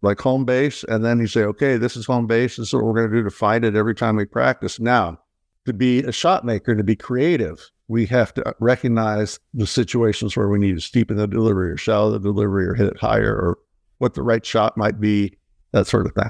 like 0.01 0.19
home 0.21 0.45
base, 0.45 0.83
and 0.85 1.03
then 1.03 1.19
you 1.19 1.27
say, 1.27 1.41
okay, 1.41 1.77
this 1.77 1.97
is 1.97 2.05
home 2.05 2.25
base. 2.25 2.55
This 2.55 2.69
is 2.69 2.73
what 2.73 2.85
we're 2.85 2.93
going 2.93 3.09
to 3.09 3.15
do 3.15 3.23
to 3.23 3.29
fight 3.29 3.65
it 3.65 3.75
every 3.75 3.95
time 3.95 4.15
we 4.15 4.25
practice. 4.25 4.79
Now, 4.79 5.19
to 5.65 5.73
be 5.73 5.99
a 5.99 6.11
shot 6.11 6.45
maker, 6.45 6.73
to 6.73 6.83
be 6.83 6.95
creative, 6.95 7.69
we 7.87 8.05
have 8.05 8.33
to 8.33 8.55
recognize 8.59 9.39
the 9.53 9.67
situations 9.67 10.35
where 10.35 10.49
we 10.49 10.59
need 10.59 10.79
to 10.79 10.81
steepen 10.81 11.17
the 11.17 11.27
delivery 11.27 11.71
or 11.71 11.77
shallow 11.77 12.11
the 12.11 12.19
delivery 12.19 12.67
or 12.67 12.73
hit 12.73 12.87
it 12.87 12.97
higher 12.97 13.33
or 13.33 13.57
what 13.99 14.13
the 14.13 14.21
right 14.21 14.45
shot 14.45 14.77
might 14.77 14.99
be, 14.99 15.37
that 15.71 15.87
sort 15.87 16.05
of 16.05 16.13
thing. 16.13 16.29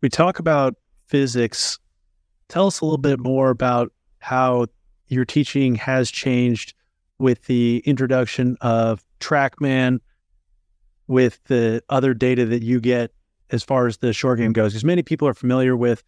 We 0.00 0.08
talk 0.08 0.38
about 0.38 0.74
physics. 1.06 1.78
Tell 2.48 2.66
us 2.66 2.80
a 2.80 2.84
little 2.84 2.98
bit 2.98 3.20
more 3.20 3.50
about 3.50 3.92
how 4.18 4.66
your 5.08 5.24
teaching 5.24 5.76
has 5.76 6.10
changed 6.10 6.74
with 7.18 7.44
the 7.46 7.82
introduction 7.86 8.56
of 8.60 9.04
TrackMan, 9.20 10.00
with 11.06 11.42
the 11.44 11.82
other 11.88 12.12
data 12.12 12.44
that 12.46 12.62
you 12.62 12.80
get 12.80 13.12
as 13.50 13.62
far 13.62 13.86
as 13.86 13.98
the 13.98 14.12
short 14.12 14.38
game 14.38 14.52
goes. 14.52 14.72
Because 14.72 14.84
many 14.84 15.02
people 15.02 15.28
are 15.28 15.34
familiar 15.34 15.76
with 15.76 16.02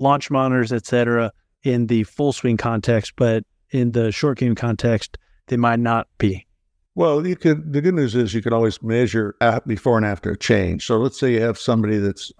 launch 0.00 0.30
monitors, 0.30 0.72
et 0.72 0.84
cetera, 0.84 1.32
in 1.62 1.86
the 1.86 2.02
full 2.02 2.32
swing 2.32 2.56
context, 2.56 3.12
but 3.16 3.44
in 3.72 3.92
the 3.92 4.12
short 4.12 4.38
game 4.38 4.54
context, 4.54 5.18
they 5.48 5.56
might 5.56 5.80
not 5.80 6.06
be. 6.18 6.46
Well, 6.94 7.26
you 7.26 7.36
can. 7.36 7.72
The 7.72 7.80
good 7.80 7.94
news 7.94 8.14
is 8.14 8.34
you 8.34 8.42
can 8.42 8.52
always 8.52 8.82
measure 8.82 9.34
before 9.66 9.96
and 9.96 10.06
after 10.06 10.30
a 10.30 10.38
change. 10.38 10.86
So 10.86 10.98
let's 10.98 11.18
say 11.18 11.32
you 11.32 11.40
have 11.40 11.58
somebody 11.58 11.96
that's 11.96 12.30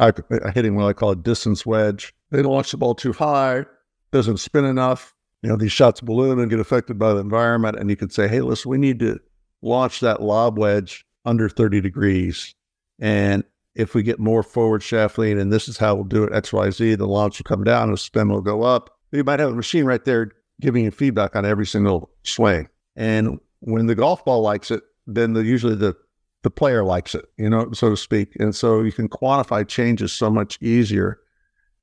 hitting 0.54 0.76
what 0.76 0.84
I 0.84 0.92
call 0.92 1.10
a 1.12 1.16
distance 1.16 1.64
wedge. 1.64 2.14
They 2.30 2.42
launch 2.42 2.70
the 2.70 2.76
ball 2.76 2.94
too 2.94 3.14
high, 3.14 3.64
doesn't 4.10 4.36
spin 4.36 4.66
enough, 4.66 5.14
you 5.42 5.48
know, 5.48 5.56
these 5.56 5.72
shots 5.72 6.02
balloon 6.02 6.38
and 6.38 6.50
get 6.50 6.60
affected 6.60 6.98
by 6.98 7.14
the 7.14 7.20
environment. 7.20 7.78
And 7.78 7.88
you 7.88 7.96
could 7.96 8.12
say, 8.12 8.28
hey, 8.28 8.42
listen, 8.42 8.70
we 8.70 8.76
need 8.78 9.00
to 9.00 9.18
launch 9.62 10.00
that 10.00 10.22
lob 10.22 10.58
wedge 10.58 11.06
under 11.24 11.48
30 11.48 11.80
degrees. 11.80 12.54
And 12.98 13.44
if 13.74 13.94
we 13.94 14.02
get 14.02 14.20
more 14.20 14.42
forward 14.42 14.82
shaft 14.82 15.16
lean, 15.16 15.38
and 15.38 15.50
this 15.50 15.66
is 15.66 15.78
how 15.78 15.94
we'll 15.94 16.04
do 16.04 16.24
it, 16.24 16.32
XYZ, 16.32 16.98
the 16.98 17.06
launch 17.06 17.38
will 17.38 17.44
come 17.44 17.64
down, 17.64 17.90
the 17.90 17.96
spin 17.96 18.28
will 18.28 18.42
go 18.42 18.62
up. 18.62 18.90
You 19.12 19.24
might 19.24 19.40
have 19.40 19.50
a 19.50 19.54
machine 19.54 19.86
right 19.86 20.04
there 20.04 20.30
giving 20.62 20.84
you 20.84 20.90
feedback 20.90 21.36
on 21.36 21.44
every 21.44 21.66
single 21.66 22.10
swing. 22.22 22.68
And 22.96 23.38
when 23.60 23.86
the 23.86 23.94
golf 23.94 24.24
ball 24.24 24.40
likes 24.40 24.70
it, 24.70 24.82
then 25.06 25.34
the, 25.34 25.44
usually 25.44 25.74
the 25.74 25.94
the 26.42 26.50
player 26.50 26.82
likes 26.82 27.14
it, 27.14 27.24
you 27.36 27.48
know, 27.48 27.70
so 27.72 27.90
to 27.90 27.96
speak. 27.96 28.34
And 28.40 28.54
so 28.54 28.82
you 28.82 28.90
can 28.90 29.08
quantify 29.08 29.66
changes 29.66 30.12
so 30.12 30.28
much 30.28 30.60
easier. 30.60 31.20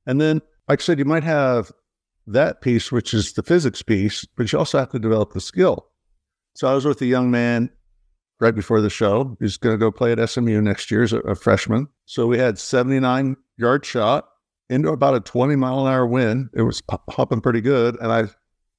And 0.05 0.19
then, 0.19 0.41
like 0.67 0.81
I 0.81 0.83
said, 0.83 1.00
you 1.00 1.05
might 1.05 1.24
have 1.24 1.71
that 2.27 2.62
piece, 2.62 2.91
which 2.91 3.13
is 3.13 3.33
the 3.33 3.43
physics 3.43 3.81
piece, 3.81 4.25
but 4.36 4.51
you 4.51 4.59
also 4.59 4.77
have 4.79 4.89
to 4.89 5.00
develop 5.00 5.31
the 5.31 5.39
skill. 5.39 5.88
So 6.55 6.67
I 6.67 6.74
was 6.74 6.83
with 6.83 7.01
a 7.01 7.05
young 7.05 7.31
man 7.31 7.69
right 8.39 8.53
before 8.53 8.81
the 8.81 8.89
show. 8.89 9.38
He's 9.39 9.57
going 9.57 9.74
to 9.74 9.77
go 9.77 9.91
play 9.91 10.12
at 10.12 10.29
SMU 10.29 10.62
next 10.62 10.91
year 10.91 11.03
as 11.03 11.13
a, 11.13 11.19
a 11.19 11.36
freshman. 11.36 11.88
So 12.05 12.27
we 12.27 12.38
had 12.38 12.59
79 12.59 13.38
yard 13.57 13.86
shot 13.86 14.27
into 14.69 14.89
about 14.89 15.15
a 15.15 15.21
20 15.21 15.55
mile 15.55 15.88
an 15.88 15.93
hour 15.93 16.05
wind. 16.05 16.50
It 16.53 16.63
was 16.63 16.81
hopping 17.09 17.41
pretty 17.41 17.62
good. 17.62 17.98
And 18.01 18.12
I, 18.12 18.27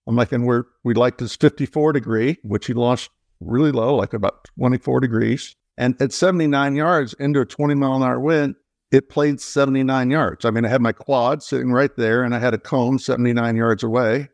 I'm 0.07 0.17
like, 0.17 0.33
and 0.33 0.47
we're, 0.47 0.65
we 0.83 0.95
liked 0.95 1.19
this 1.19 1.37
54 1.37 1.93
degree, 1.93 2.39
which 2.43 2.67
he 2.67 2.75
launched 2.75 3.11
really 3.41 3.73
low, 3.73 3.95
like 3.95 4.13
about 4.13 4.49
24 4.59 5.01
degrees. 5.01 5.55
And 5.77 6.01
at 6.01 6.13
79 6.13 6.75
yards 6.75 7.15
into 7.15 7.41
a 7.41 7.47
20 7.47 7.75
mile 7.75 7.95
an 7.95 8.03
hour 8.03 8.21
wind, 8.21 8.57
it 8.91 9.09
played 9.09 9.41
79 9.41 10.11
yards. 10.11 10.45
I 10.45 10.51
mean, 10.51 10.65
I 10.65 10.69
had 10.69 10.83
my 10.83 10.93
quad 10.93 11.43
sitting 11.43 11.73
right 11.73 11.95
there 11.97 12.25
and 12.25 12.35
I 12.35 12.39
had 12.39 12.55
a 12.55 12.59
cone 12.59 12.99
79 12.99 13.57
yards 13.57 13.83
away 13.83 14.29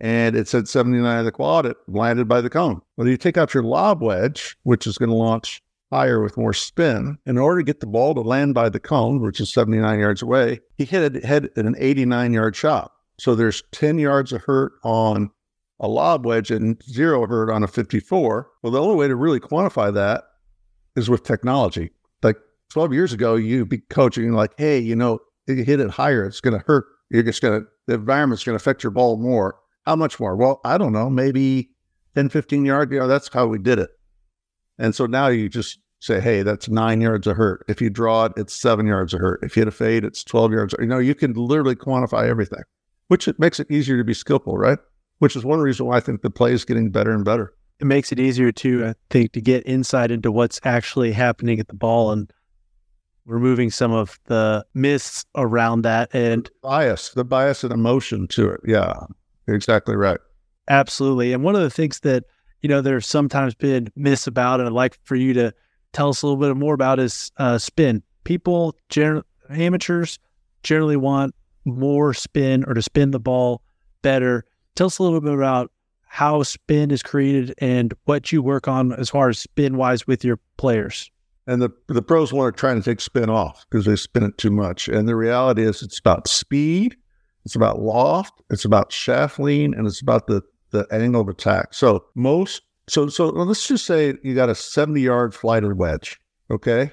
and 0.00 0.36
it 0.36 0.46
said 0.46 0.68
79 0.68 1.18
of 1.18 1.24
the 1.24 1.32
quad. 1.32 1.66
It 1.66 1.76
landed 1.88 2.28
by 2.28 2.40
the 2.40 2.50
cone. 2.50 2.80
Well, 2.96 3.08
you 3.08 3.16
take 3.16 3.36
out 3.36 3.54
your 3.54 3.62
lob 3.62 4.02
wedge, 4.02 4.56
which 4.62 4.86
is 4.86 4.98
going 4.98 5.10
to 5.10 5.16
launch 5.16 5.62
higher 5.90 6.22
with 6.22 6.36
more 6.36 6.52
spin. 6.52 7.18
In 7.26 7.38
order 7.38 7.60
to 7.60 7.64
get 7.64 7.80
the 7.80 7.86
ball 7.86 8.14
to 8.14 8.20
land 8.20 8.54
by 8.54 8.68
the 8.68 8.80
cone, 8.80 9.20
which 9.20 9.40
is 9.40 9.52
79 9.52 9.98
yards 9.98 10.22
away, 10.22 10.60
he 10.76 10.84
hit 10.84 11.16
it 11.16 11.24
at 11.24 11.56
an 11.56 11.74
89 11.78 12.32
yard 12.32 12.54
shot. 12.54 12.92
So 13.18 13.34
there's 13.34 13.62
10 13.72 13.98
yards 13.98 14.32
of 14.32 14.42
hurt 14.42 14.72
on 14.82 15.30
a 15.80 15.88
lob 15.88 16.26
wedge 16.26 16.50
and 16.50 16.80
zero 16.84 17.26
hurt 17.26 17.50
on 17.50 17.62
a 17.62 17.68
54. 17.68 18.50
Well, 18.62 18.72
the 18.72 18.80
only 18.80 18.96
way 18.96 19.08
to 19.08 19.16
really 19.16 19.40
quantify 19.40 19.92
that 19.94 20.24
is 20.96 21.08
with 21.08 21.24
technology. 21.24 21.90
Like 22.22 22.36
12 22.70 22.92
years 22.92 23.12
ago, 23.12 23.36
you'd 23.36 23.68
be 23.68 23.78
coaching 23.78 24.32
like, 24.32 24.52
hey, 24.58 24.78
you 24.78 24.96
know, 24.96 25.20
you 25.46 25.64
hit 25.64 25.80
it 25.80 25.90
higher, 25.90 26.24
it's 26.24 26.40
going 26.40 26.58
to 26.58 26.64
hurt. 26.66 26.86
You're 27.10 27.22
just 27.22 27.40
going 27.40 27.62
to, 27.62 27.66
the 27.86 27.94
environment's 27.94 28.44
going 28.44 28.58
to 28.58 28.62
affect 28.62 28.82
your 28.82 28.90
ball 28.90 29.16
more. 29.16 29.56
How 29.86 29.96
much 29.96 30.20
more? 30.20 30.36
Well, 30.36 30.60
I 30.64 30.76
don't 30.76 30.92
know, 30.92 31.08
maybe 31.08 31.70
10, 32.14 32.28
15 32.28 32.64
yards. 32.64 32.92
You 32.92 32.98
know, 32.98 33.08
that's 33.08 33.32
how 33.32 33.46
we 33.46 33.58
did 33.58 33.78
it. 33.78 33.90
And 34.78 34.94
so 34.94 35.06
now 35.06 35.28
you 35.28 35.48
just 35.48 35.78
say, 36.00 36.20
hey, 36.20 36.42
that's 36.42 36.68
nine 36.68 37.00
yards 37.00 37.26
of 37.26 37.36
hurt. 37.36 37.64
If 37.68 37.80
you 37.80 37.90
draw 37.90 38.26
it, 38.26 38.32
it's 38.36 38.54
seven 38.54 38.86
yards 38.86 39.14
of 39.14 39.20
hurt. 39.20 39.40
If 39.42 39.56
you 39.56 39.62
hit 39.62 39.68
a 39.68 39.72
fade, 39.72 40.04
it's 40.04 40.22
12 40.22 40.52
yards. 40.52 40.74
You 40.78 40.86
know, 40.86 40.98
you 40.98 41.14
can 41.14 41.32
literally 41.32 41.74
quantify 41.74 42.28
everything, 42.28 42.62
which 43.08 43.28
it 43.28 43.38
makes 43.38 43.58
it 43.60 43.70
easier 43.70 43.98
to 43.98 44.04
be 44.04 44.14
skillful, 44.14 44.56
right? 44.56 44.78
Which 45.18 45.34
is 45.34 45.44
one 45.44 45.58
reason 45.58 45.86
why 45.86 45.96
I 45.96 46.00
think 46.00 46.22
the 46.22 46.30
play 46.30 46.52
is 46.52 46.64
getting 46.64 46.90
better 46.90 47.10
and 47.10 47.24
better. 47.24 47.54
It 47.80 47.86
makes 47.86 48.12
it 48.12 48.18
easier 48.18 48.52
to, 48.52 48.86
I 48.86 48.94
think, 49.10 49.32
to 49.32 49.40
get 49.40 49.66
insight 49.66 50.10
into 50.10 50.32
what's 50.32 50.60
actually 50.64 51.12
happening 51.12 51.60
at 51.60 51.68
the 51.68 51.74
ball 51.74 52.12
and 52.12 52.32
removing 53.24 53.70
some 53.70 53.92
of 53.92 54.18
the 54.24 54.64
myths 54.74 55.24
around 55.34 55.82
that 55.82 56.08
and 56.14 56.50
bias, 56.62 57.10
the 57.10 57.24
bias 57.24 57.62
and 57.62 57.72
emotion 57.72 58.26
to 58.28 58.48
it. 58.48 58.60
Yeah, 58.64 58.94
exactly 59.46 59.96
right. 59.96 60.18
Absolutely. 60.68 61.32
And 61.32 61.44
one 61.44 61.54
of 61.54 61.62
the 61.62 61.70
things 61.70 62.00
that, 62.00 62.24
you 62.62 62.68
know, 62.68 62.80
there's 62.80 63.06
sometimes 63.06 63.54
been 63.54 63.92
myths 63.94 64.26
about, 64.26 64.60
and 64.60 64.68
I'd 64.68 64.72
like 64.72 64.98
for 65.04 65.14
you 65.14 65.32
to 65.34 65.52
tell 65.92 66.08
us 66.08 66.22
a 66.22 66.26
little 66.26 66.40
bit 66.40 66.56
more 66.58 66.74
about 66.74 66.98
is 66.98 67.30
uh, 67.36 67.58
spin. 67.58 68.02
People, 68.24 68.74
general 68.88 69.22
amateurs, 69.50 70.18
generally 70.62 70.96
want 70.96 71.34
more 71.68 72.14
spin 72.14 72.64
or 72.64 72.74
to 72.74 72.82
spin 72.82 73.10
the 73.10 73.20
ball 73.20 73.62
better. 74.02 74.44
Tell 74.74 74.86
us 74.86 74.98
a 74.98 75.02
little 75.02 75.20
bit 75.20 75.32
about 75.32 75.70
how 76.08 76.42
spin 76.42 76.90
is 76.90 77.02
created 77.02 77.54
and 77.58 77.94
what 78.04 78.32
you 78.32 78.42
work 78.42 78.66
on 78.66 78.92
as 78.92 79.10
far 79.10 79.28
as 79.28 79.38
spin 79.38 79.76
wise 79.76 80.06
with 80.06 80.24
your 80.24 80.38
players. 80.56 81.10
And 81.46 81.62
the 81.62 81.70
the 81.86 82.02
pros 82.02 82.32
want 82.32 82.54
to 82.54 82.60
try 82.60 82.74
to 82.74 82.82
take 82.82 83.00
spin 83.00 83.30
off 83.30 83.64
because 83.70 83.86
they 83.86 83.96
spin 83.96 84.22
it 84.22 84.36
too 84.36 84.50
much. 84.50 84.88
And 84.88 85.08
the 85.08 85.16
reality 85.16 85.62
is, 85.62 85.82
it's 85.82 85.98
about 85.98 86.28
speed, 86.28 86.96
it's 87.44 87.54
about 87.54 87.80
loft, 87.80 88.42
it's 88.50 88.66
about 88.66 88.92
shaft 88.92 89.38
lean, 89.38 89.72
and 89.72 89.86
it's 89.86 90.02
about 90.02 90.26
the 90.26 90.42
the 90.70 90.86
angle 90.90 91.22
of 91.22 91.28
attack. 91.28 91.72
So 91.72 92.04
most 92.14 92.62
so 92.88 93.08
so 93.08 93.28
let's 93.28 93.66
just 93.66 93.86
say 93.86 94.14
you 94.22 94.34
got 94.34 94.50
a 94.50 94.54
seventy 94.54 95.00
yard 95.00 95.34
flighter 95.34 95.74
wedge. 95.74 96.20
Okay, 96.50 96.92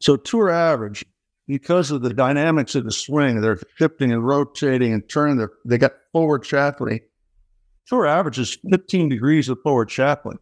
so 0.00 0.16
tour 0.16 0.50
average 0.50 1.04
because 1.46 1.90
of 1.90 2.02
the 2.02 2.14
dynamics 2.14 2.74
of 2.74 2.84
the 2.84 2.92
swing, 2.92 3.40
they're 3.40 3.60
shifting 3.76 4.12
and 4.12 4.26
rotating 4.26 4.92
and 4.92 5.08
turning. 5.08 5.36
Their, 5.36 5.50
they 5.64 5.78
got 5.78 5.92
forward 6.12 6.46
lean. 6.80 7.00
Tour 7.86 8.06
average 8.06 8.38
is 8.38 8.58
15 8.70 9.10
degrees 9.10 9.48
of 9.48 9.58
forward 9.62 9.92
lean. 9.96 10.38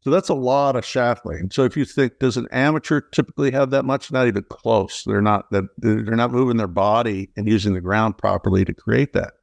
So 0.00 0.10
that's 0.10 0.30
a 0.30 0.34
lot 0.34 0.74
of 0.74 1.20
lean. 1.24 1.50
So 1.52 1.64
if 1.64 1.76
you 1.76 1.84
think, 1.84 2.18
does 2.18 2.36
an 2.36 2.48
amateur 2.50 3.00
typically 3.00 3.52
have 3.52 3.70
that 3.70 3.84
much? 3.84 4.10
Not 4.10 4.26
even 4.26 4.42
close. 4.42 5.04
They're 5.04 5.22
not 5.22 5.48
that 5.52 5.64
they're 5.78 6.02
not 6.16 6.32
moving 6.32 6.56
their 6.56 6.66
body 6.66 7.30
and 7.36 7.46
using 7.46 7.74
the 7.74 7.80
ground 7.80 8.18
properly 8.18 8.64
to 8.64 8.74
create 8.74 9.12
that. 9.12 9.34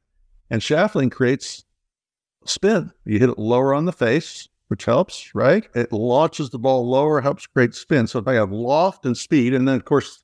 And 0.50 0.62
lean 0.94 1.08
creates 1.08 1.64
spin. 2.44 2.90
You 3.06 3.18
hit 3.18 3.30
it 3.30 3.38
lower 3.38 3.72
on 3.72 3.86
the 3.86 3.92
face, 3.92 4.48
which 4.68 4.84
helps, 4.84 5.34
right? 5.34 5.66
It 5.74 5.92
launches 5.92 6.50
the 6.50 6.58
ball 6.58 6.86
lower, 6.88 7.22
helps 7.22 7.46
create 7.46 7.74
spin. 7.74 8.06
So 8.06 8.18
if 8.18 8.28
I 8.28 8.34
have 8.34 8.52
loft 8.52 9.06
and 9.06 9.16
speed, 9.16 9.54
and 9.54 9.66
then 9.66 9.76
of 9.76 9.86
course 9.86 10.22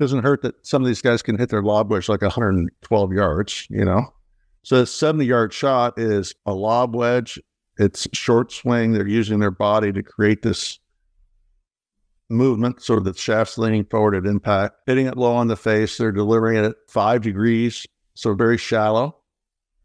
doesn't 0.00 0.22
hurt 0.22 0.42
that 0.42 0.66
some 0.66 0.82
of 0.82 0.86
these 0.86 1.02
guys 1.02 1.22
can 1.22 1.38
hit 1.38 1.50
their 1.50 1.62
lob 1.62 1.90
wedge 1.90 2.08
like 2.08 2.22
112 2.22 3.12
yards, 3.12 3.66
you 3.70 3.84
know. 3.84 4.12
So 4.62 4.80
a 4.80 4.86
70 4.86 5.24
yard 5.24 5.52
shot 5.52 5.98
is 5.98 6.34
a 6.46 6.54
lob 6.54 6.96
wedge. 6.96 7.38
It's 7.78 8.08
short 8.12 8.52
swing. 8.52 8.92
They're 8.92 9.06
using 9.06 9.40
their 9.40 9.50
body 9.50 9.92
to 9.92 10.02
create 10.02 10.42
this 10.42 10.78
movement, 12.30 12.82
sort 12.82 12.98
of 12.98 13.04
the 13.04 13.14
shaft's 13.14 13.58
leaning 13.58 13.84
forward 13.84 14.14
at 14.14 14.26
impact, 14.26 14.76
hitting 14.86 15.06
it 15.06 15.16
low 15.16 15.34
on 15.34 15.48
the 15.48 15.56
face. 15.56 15.98
They're 15.98 16.12
delivering 16.12 16.56
it 16.56 16.64
at 16.64 16.76
five 16.88 17.22
degrees, 17.22 17.86
so 18.14 18.34
very 18.34 18.58
shallow. 18.58 19.16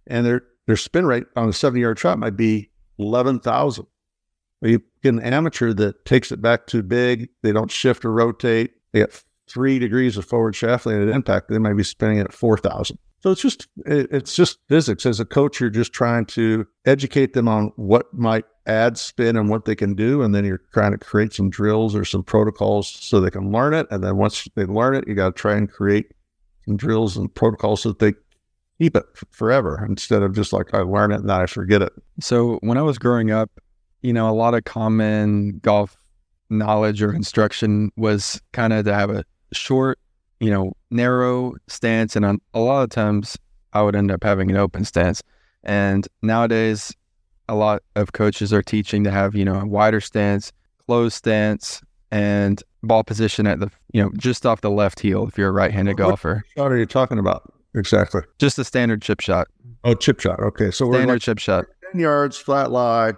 And 0.07 0.25
their 0.25 0.43
their 0.65 0.77
spin 0.77 1.05
rate 1.05 1.25
on 1.35 1.49
a 1.49 1.53
70 1.53 1.81
yard 1.81 1.99
shot 1.99 2.19
might 2.19 2.37
be 2.37 2.69
11,000. 2.99 3.85
You 4.61 4.83
get 5.01 5.13
an 5.13 5.21
amateur 5.21 5.73
that 5.73 6.05
takes 6.05 6.31
it 6.31 6.41
back 6.41 6.67
too 6.67 6.83
big. 6.83 7.29
They 7.41 7.51
don't 7.51 7.71
shift 7.71 8.05
or 8.05 8.11
rotate. 8.11 8.73
They 8.91 8.99
get 8.99 9.23
three 9.49 9.79
degrees 9.79 10.17
of 10.17 10.25
forward 10.25 10.55
shaft 10.55 10.87
at 10.87 11.09
impact. 11.09 11.49
They 11.49 11.57
might 11.57 11.73
be 11.73 11.83
spinning 11.83 12.19
at 12.19 12.33
4,000. 12.33 12.97
So 13.21 13.31
it's 13.31 13.41
just 13.41 13.67
it's 13.85 14.33
just 14.33 14.59
physics. 14.69 15.05
As 15.05 15.19
a 15.19 15.25
coach, 15.25 15.59
you're 15.59 15.69
just 15.69 15.91
trying 15.91 16.25
to 16.27 16.65
educate 16.85 17.33
them 17.33 17.49
on 17.49 17.73
what 17.75 18.13
might 18.13 18.45
add 18.65 18.97
spin 18.97 19.35
and 19.35 19.49
what 19.49 19.65
they 19.65 19.75
can 19.75 19.93
do, 19.93 20.21
and 20.21 20.33
then 20.33 20.45
you're 20.45 20.61
trying 20.71 20.91
to 20.91 20.97
create 20.97 21.33
some 21.33 21.49
drills 21.49 21.95
or 21.95 22.05
some 22.05 22.23
protocols 22.23 22.87
so 22.87 23.19
they 23.19 23.29
can 23.29 23.51
learn 23.51 23.73
it. 23.73 23.87
And 23.91 24.03
then 24.03 24.15
once 24.15 24.47
they 24.55 24.63
learn 24.63 24.95
it, 24.95 25.05
you 25.05 25.15
got 25.15 25.35
to 25.35 25.41
try 25.41 25.55
and 25.55 25.69
create 25.69 26.13
some 26.65 26.77
drills 26.77 27.17
and 27.17 27.33
protocols 27.33 27.81
so 27.81 27.89
that 27.89 27.99
they 27.99 28.13
keep 28.79 28.95
it 28.95 29.05
forever 29.31 29.85
instead 29.89 30.23
of 30.23 30.33
just 30.33 30.53
like 30.53 30.73
I 30.73 30.79
learn 30.79 31.11
it 31.11 31.19
and 31.19 31.29
then 31.29 31.41
I 31.41 31.45
forget 31.45 31.81
it. 31.81 31.91
So 32.21 32.57
when 32.61 32.77
I 32.77 32.83
was 32.83 32.97
growing 32.97 33.31
up, 33.31 33.51
you 34.01 34.13
know, 34.13 34.29
a 34.29 34.31
lot 34.31 34.53
of 34.53 34.63
common 34.63 35.59
golf 35.59 35.97
knowledge 36.49 37.01
or 37.03 37.13
instruction 37.13 37.91
was 37.97 38.41
kind 38.53 38.71
of 38.71 38.85
to 38.85 38.93
have 38.93 39.09
a 39.09 39.25
short 39.53 39.99
you 40.39 40.49
know, 40.49 40.73
narrow 40.89 41.55
stance. 41.67 42.15
And 42.15 42.25
on, 42.25 42.41
a 42.53 42.59
lot 42.59 42.83
of 42.83 42.89
times 42.89 43.37
I 43.73 43.81
would 43.81 43.95
end 43.95 44.11
up 44.11 44.23
having 44.23 44.49
an 44.49 44.57
open 44.57 44.85
stance. 44.85 45.21
And 45.63 46.07
nowadays, 46.21 46.95
a 47.47 47.55
lot 47.55 47.83
of 47.95 48.13
coaches 48.13 48.53
are 48.53 48.61
teaching 48.61 49.03
to 49.03 49.11
have, 49.11 49.35
you 49.35 49.43
know, 49.43 49.59
a 49.59 49.65
wider 49.65 49.99
stance, 49.99 50.51
closed 50.85 51.15
stance, 51.15 51.81
and 52.11 52.63
ball 52.83 53.03
position 53.03 53.45
at 53.45 53.59
the, 53.59 53.69
you 53.91 54.01
know, 54.01 54.11
just 54.17 54.45
off 54.45 54.61
the 54.61 54.71
left 54.71 54.99
heel 54.99 55.27
if 55.27 55.37
you're 55.37 55.49
a 55.49 55.51
right 55.51 55.71
handed 55.71 55.97
golfer. 55.97 56.43
What 56.55 56.63
shot 56.63 56.71
are 56.71 56.77
you 56.77 56.85
talking 56.85 57.19
about? 57.19 57.51
Exactly. 57.75 58.21
Just 58.39 58.57
a 58.57 58.63
standard 58.63 59.01
chip 59.01 59.19
shot. 59.19 59.47
Oh, 59.83 59.93
chip 59.93 60.19
shot. 60.19 60.39
Okay. 60.39 60.71
So 60.71 60.85
standard 60.85 61.07
we're 61.07 61.13
like 61.13 61.21
chip 61.21 61.39
shot. 61.39 61.65
10 61.91 62.01
yards, 62.01 62.37
flat 62.37 62.71
lie, 62.71 63.13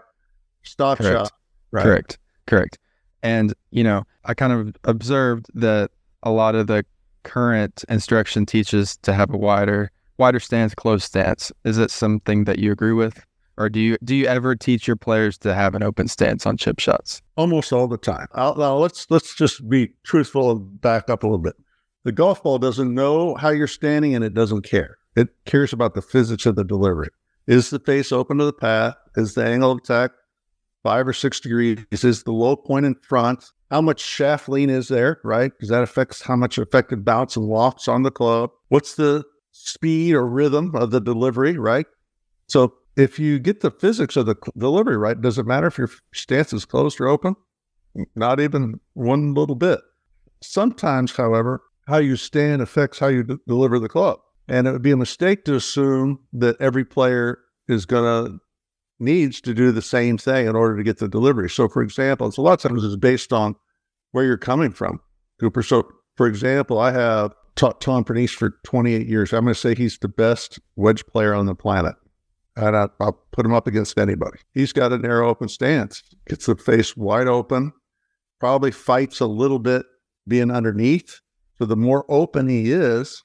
stop 0.63 0.97
Correct. 0.97 1.13
shot. 1.13 1.31
Right. 1.71 1.83
Correct. 1.83 2.17
Correct. 2.47 2.79
And, 3.23 3.53
you 3.69 3.83
know, 3.83 4.03
I 4.25 4.33
kind 4.33 4.51
of 4.51 4.75
observed 4.83 5.47
that 5.53 5.91
a 6.23 6.31
lot 6.31 6.55
of 6.55 6.67
the 6.67 6.85
current 7.23 7.85
instruction 7.89 8.45
teaches 8.45 8.97
to 8.97 9.13
have 9.13 9.33
a 9.33 9.37
wider 9.37 9.91
wider 10.17 10.39
stance, 10.39 10.75
closed 10.75 11.03
stance. 11.03 11.51
Is 11.65 11.77
it 11.77 11.91
something 11.91 12.43
that 12.43 12.59
you 12.59 12.71
agree 12.71 12.93
with? 12.93 13.25
Or 13.57 13.69
do 13.69 13.79
you 13.79 13.97
do 14.03 14.15
you 14.15 14.25
ever 14.25 14.55
teach 14.55 14.87
your 14.87 14.95
players 14.95 15.37
to 15.39 15.53
have 15.53 15.75
an 15.75 15.83
open 15.83 16.07
stance 16.07 16.45
on 16.45 16.57
chip 16.57 16.79
shots? 16.79 17.21
Almost 17.35 17.73
all 17.73 17.87
the 17.87 17.97
time. 17.97 18.27
I'll, 18.33 18.55
now 18.55 18.75
let's 18.75 19.09
let's 19.09 19.35
just 19.35 19.67
be 19.69 19.93
truthful 20.03 20.51
and 20.51 20.81
back 20.81 21.09
up 21.09 21.23
a 21.23 21.27
little 21.27 21.37
bit. 21.37 21.55
The 22.03 22.11
golf 22.11 22.41
ball 22.41 22.57
doesn't 22.57 22.93
know 22.93 23.35
how 23.35 23.49
you're 23.49 23.67
standing 23.67 24.15
and 24.15 24.23
it 24.23 24.33
doesn't 24.33 24.63
care. 24.63 24.97
It 25.15 25.29
cares 25.45 25.73
about 25.73 25.93
the 25.93 26.01
physics 26.01 26.45
of 26.45 26.55
the 26.55 26.63
delivery. 26.63 27.09
Is 27.45 27.69
the 27.69 27.79
face 27.79 28.11
open 28.11 28.37
to 28.37 28.45
the 28.45 28.53
path? 28.53 28.95
Is 29.15 29.33
the 29.33 29.45
angle 29.45 29.71
of 29.71 29.79
attack 29.79 30.11
five 30.83 31.07
or 31.07 31.13
six 31.13 31.39
degrees? 31.39 31.79
Is 31.91 32.23
the 32.23 32.31
low 32.31 32.55
point 32.55 32.85
in 32.85 32.95
front? 32.95 33.43
How 33.71 33.81
much 33.81 34.01
shaft 34.01 34.49
lean 34.49 34.69
is 34.69 34.89
there, 34.89 35.21
right? 35.23 35.51
Because 35.51 35.69
that 35.69 35.81
affects 35.81 36.21
how 36.21 36.35
much 36.35 36.57
effective 36.57 37.05
bounce 37.05 37.37
and 37.37 37.45
lofts 37.45 37.87
on 37.87 38.03
the 38.03 38.11
club. 38.11 38.51
What's 38.67 38.95
the 38.95 39.23
speed 39.53 40.13
or 40.13 40.27
rhythm 40.27 40.75
of 40.75 40.91
the 40.91 40.99
delivery, 40.99 41.57
right? 41.57 41.85
So 42.47 42.73
if 42.97 43.17
you 43.17 43.39
get 43.39 43.61
the 43.61 43.71
physics 43.71 44.17
of 44.17 44.25
the 44.25 44.35
delivery 44.57 44.97
right, 44.97 45.19
does 45.19 45.37
it 45.37 45.45
matter 45.45 45.67
if 45.67 45.77
your 45.77 45.89
stance 46.13 46.51
is 46.51 46.65
closed 46.65 46.99
or 46.99 47.07
open? 47.07 47.35
Not 48.13 48.41
even 48.41 48.81
one 48.93 49.33
little 49.33 49.55
bit. 49.55 49.79
Sometimes, 50.41 51.15
however, 51.15 51.61
how 51.87 51.97
you 51.97 52.17
stand 52.17 52.61
affects 52.61 52.99
how 52.99 53.07
you 53.07 53.23
d- 53.23 53.37
deliver 53.47 53.79
the 53.79 53.89
club. 53.89 54.19
And 54.49 54.67
it 54.67 54.71
would 54.73 54.81
be 54.81 54.91
a 54.91 54.97
mistake 54.97 55.45
to 55.45 55.55
assume 55.55 56.19
that 56.33 56.59
every 56.59 56.83
player 56.83 57.39
is 57.69 57.85
going 57.85 58.03
to 58.03 58.39
needs 59.01 59.41
to 59.41 59.53
do 59.53 59.71
the 59.71 59.81
same 59.81 60.17
thing 60.17 60.47
in 60.47 60.55
order 60.55 60.77
to 60.77 60.83
get 60.83 60.99
the 60.99 61.07
delivery. 61.07 61.49
So, 61.49 61.67
for 61.67 61.81
example, 61.81 62.27
it's 62.27 62.37
a 62.37 62.41
lot 62.41 62.53
of 62.53 62.69
times 62.71 62.83
it's 62.83 62.95
based 62.95 63.33
on 63.33 63.55
where 64.11 64.23
you're 64.23 64.37
coming 64.37 64.71
from, 64.71 64.99
Cooper. 65.39 65.63
So, 65.63 65.89
for 66.15 66.27
example, 66.27 66.79
I 66.79 66.91
have 66.91 67.33
taught 67.55 67.81
Tom 67.81 68.03
Pernice 68.03 68.31
for 68.31 68.57
28 68.63 69.07
years. 69.07 69.33
I'm 69.33 69.43
going 69.43 69.53
to 69.53 69.59
say 69.59 69.75
he's 69.75 69.97
the 69.97 70.07
best 70.07 70.59
wedge 70.75 71.05
player 71.07 71.33
on 71.33 71.47
the 71.47 71.55
planet. 71.55 71.95
And 72.55 72.75
I, 72.75 72.87
will 72.99 73.19
put 73.31 73.45
him 73.45 73.53
up 73.53 73.67
against 73.67 73.97
anybody. 73.97 74.39
He's 74.53 74.73
got 74.73 74.91
a 74.91 74.97
narrow 74.97 75.29
open 75.29 75.47
stance, 75.47 76.03
gets 76.27 76.45
the 76.45 76.55
face 76.55 76.95
wide 76.97 77.27
open, 77.27 77.71
probably 78.39 78.71
fights 78.71 79.19
a 79.19 79.25
little 79.25 79.59
bit 79.59 79.85
being 80.27 80.51
underneath. 80.51 81.21
So 81.57 81.65
the 81.65 81.77
more 81.77 82.05
open 82.09 82.49
he 82.49 82.71
is, 82.71 83.23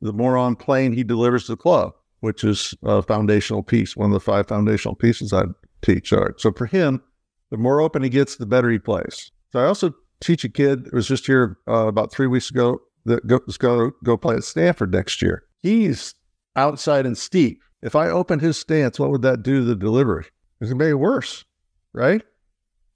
the 0.00 0.12
more 0.12 0.36
on 0.36 0.54
plane 0.54 0.92
he 0.92 1.02
delivers 1.02 1.46
the 1.46 1.56
club 1.56 1.92
which 2.20 2.44
is 2.44 2.74
a 2.82 3.02
foundational 3.02 3.62
piece, 3.62 3.96
one 3.96 4.10
of 4.10 4.14
the 4.14 4.20
five 4.20 4.46
foundational 4.48 4.94
pieces 4.94 5.32
I 5.32 5.44
teach. 5.82 6.12
Right. 6.12 6.32
So 6.38 6.52
for 6.52 6.66
him, 6.66 7.02
the 7.50 7.56
more 7.56 7.80
open 7.80 8.02
he 8.02 8.08
gets, 8.08 8.36
the 8.36 8.46
better 8.46 8.70
he 8.70 8.78
plays. 8.78 9.30
So 9.52 9.60
I 9.60 9.64
also 9.64 9.94
teach 10.20 10.44
a 10.44 10.48
kid 10.48 10.88
who 10.90 10.96
was 10.96 11.08
just 11.08 11.26
here 11.26 11.58
uh, 11.68 11.86
about 11.86 12.12
three 12.12 12.26
weeks 12.26 12.50
ago 12.50 12.80
that 13.04 13.26
goes 13.26 13.56
go 13.56 13.92
go 14.04 14.16
play 14.16 14.36
at 14.36 14.44
Stanford 14.44 14.92
next 14.92 15.22
year. 15.22 15.44
He's 15.60 16.14
outside 16.56 17.06
and 17.06 17.16
steep. 17.16 17.60
If 17.82 17.94
I 17.94 18.08
opened 18.08 18.42
his 18.42 18.58
stance, 18.58 18.98
what 18.98 19.10
would 19.10 19.22
that 19.22 19.42
do 19.42 19.60
to 19.60 19.64
the 19.64 19.76
delivery? 19.76 20.26
It's 20.60 20.70
gonna 20.70 20.84
be 20.84 20.92
worse, 20.92 21.44
right? 21.92 22.22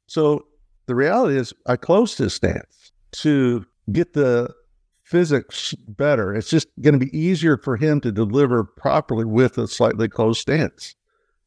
So 0.06 0.46
the 0.86 0.94
reality 0.94 1.38
is, 1.38 1.54
I 1.66 1.76
closed 1.76 2.18
his 2.18 2.34
stance 2.34 2.92
to 3.12 3.64
get 3.92 4.12
the 4.14 4.52
physics 5.12 5.74
better. 5.88 6.34
It's 6.34 6.48
just 6.48 6.68
going 6.80 6.98
to 6.98 7.04
be 7.04 7.16
easier 7.16 7.58
for 7.58 7.76
him 7.76 8.00
to 8.00 8.10
deliver 8.10 8.64
properly 8.64 9.26
with 9.26 9.58
a 9.58 9.68
slightly 9.68 10.08
closed 10.08 10.40
stance. 10.40 10.96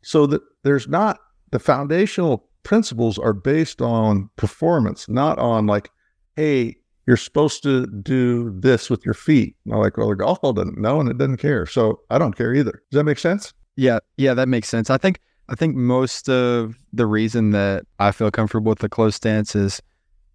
So 0.04 0.28
that 0.28 0.44
there's 0.62 0.88
not 0.88 1.18
the 1.52 1.58
foundational 1.58 2.48
principles 2.62 3.18
are 3.18 3.34
based 3.34 3.82
on 3.82 4.30
performance, 4.36 5.10
not 5.10 5.40
on 5.40 5.66
like, 5.66 5.90
hey, 6.36 6.76
you're 7.08 7.18
supposed 7.18 7.64
to 7.64 7.88
do 7.88 8.52
this 8.60 8.88
with 8.88 9.04
your 9.04 9.16
feet. 9.16 9.56
And 9.66 9.74
I'm 9.74 9.82
like, 9.82 9.98
well, 9.98 10.10
the 10.10 10.16
golf 10.16 10.42
ball 10.42 10.54
doesn't 10.54 10.78
know 10.78 11.00
and 11.00 11.10
it 11.10 11.18
doesn't 11.18 11.38
care. 11.38 11.66
So 11.66 12.02
I 12.12 12.20
don't 12.20 12.38
care 12.38 12.54
either. 12.54 12.84
Does 12.92 13.00
that 13.00 13.04
make 13.04 13.20
sense? 13.20 13.52
Yeah, 13.76 13.98
yeah, 14.18 14.36
that 14.36 14.48
makes 14.48 14.70
sense. 14.70 14.92
I 14.92 14.98
think 14.98 15.20
I 15.50 15.56
think 15.56 15.76
most 15.76 16.30
of 16.30 16.76
the 16.94 17.08
reason 17.08 17.50
that 17.52 17.86
I 17.98 18.12
feel 18.12 18.30
comfortable 18.30 18.70
with 18.70 18.80
the 18.80 18.90
close 18.90 19.16
stance 19.16 19.56
is, 19.56 19.82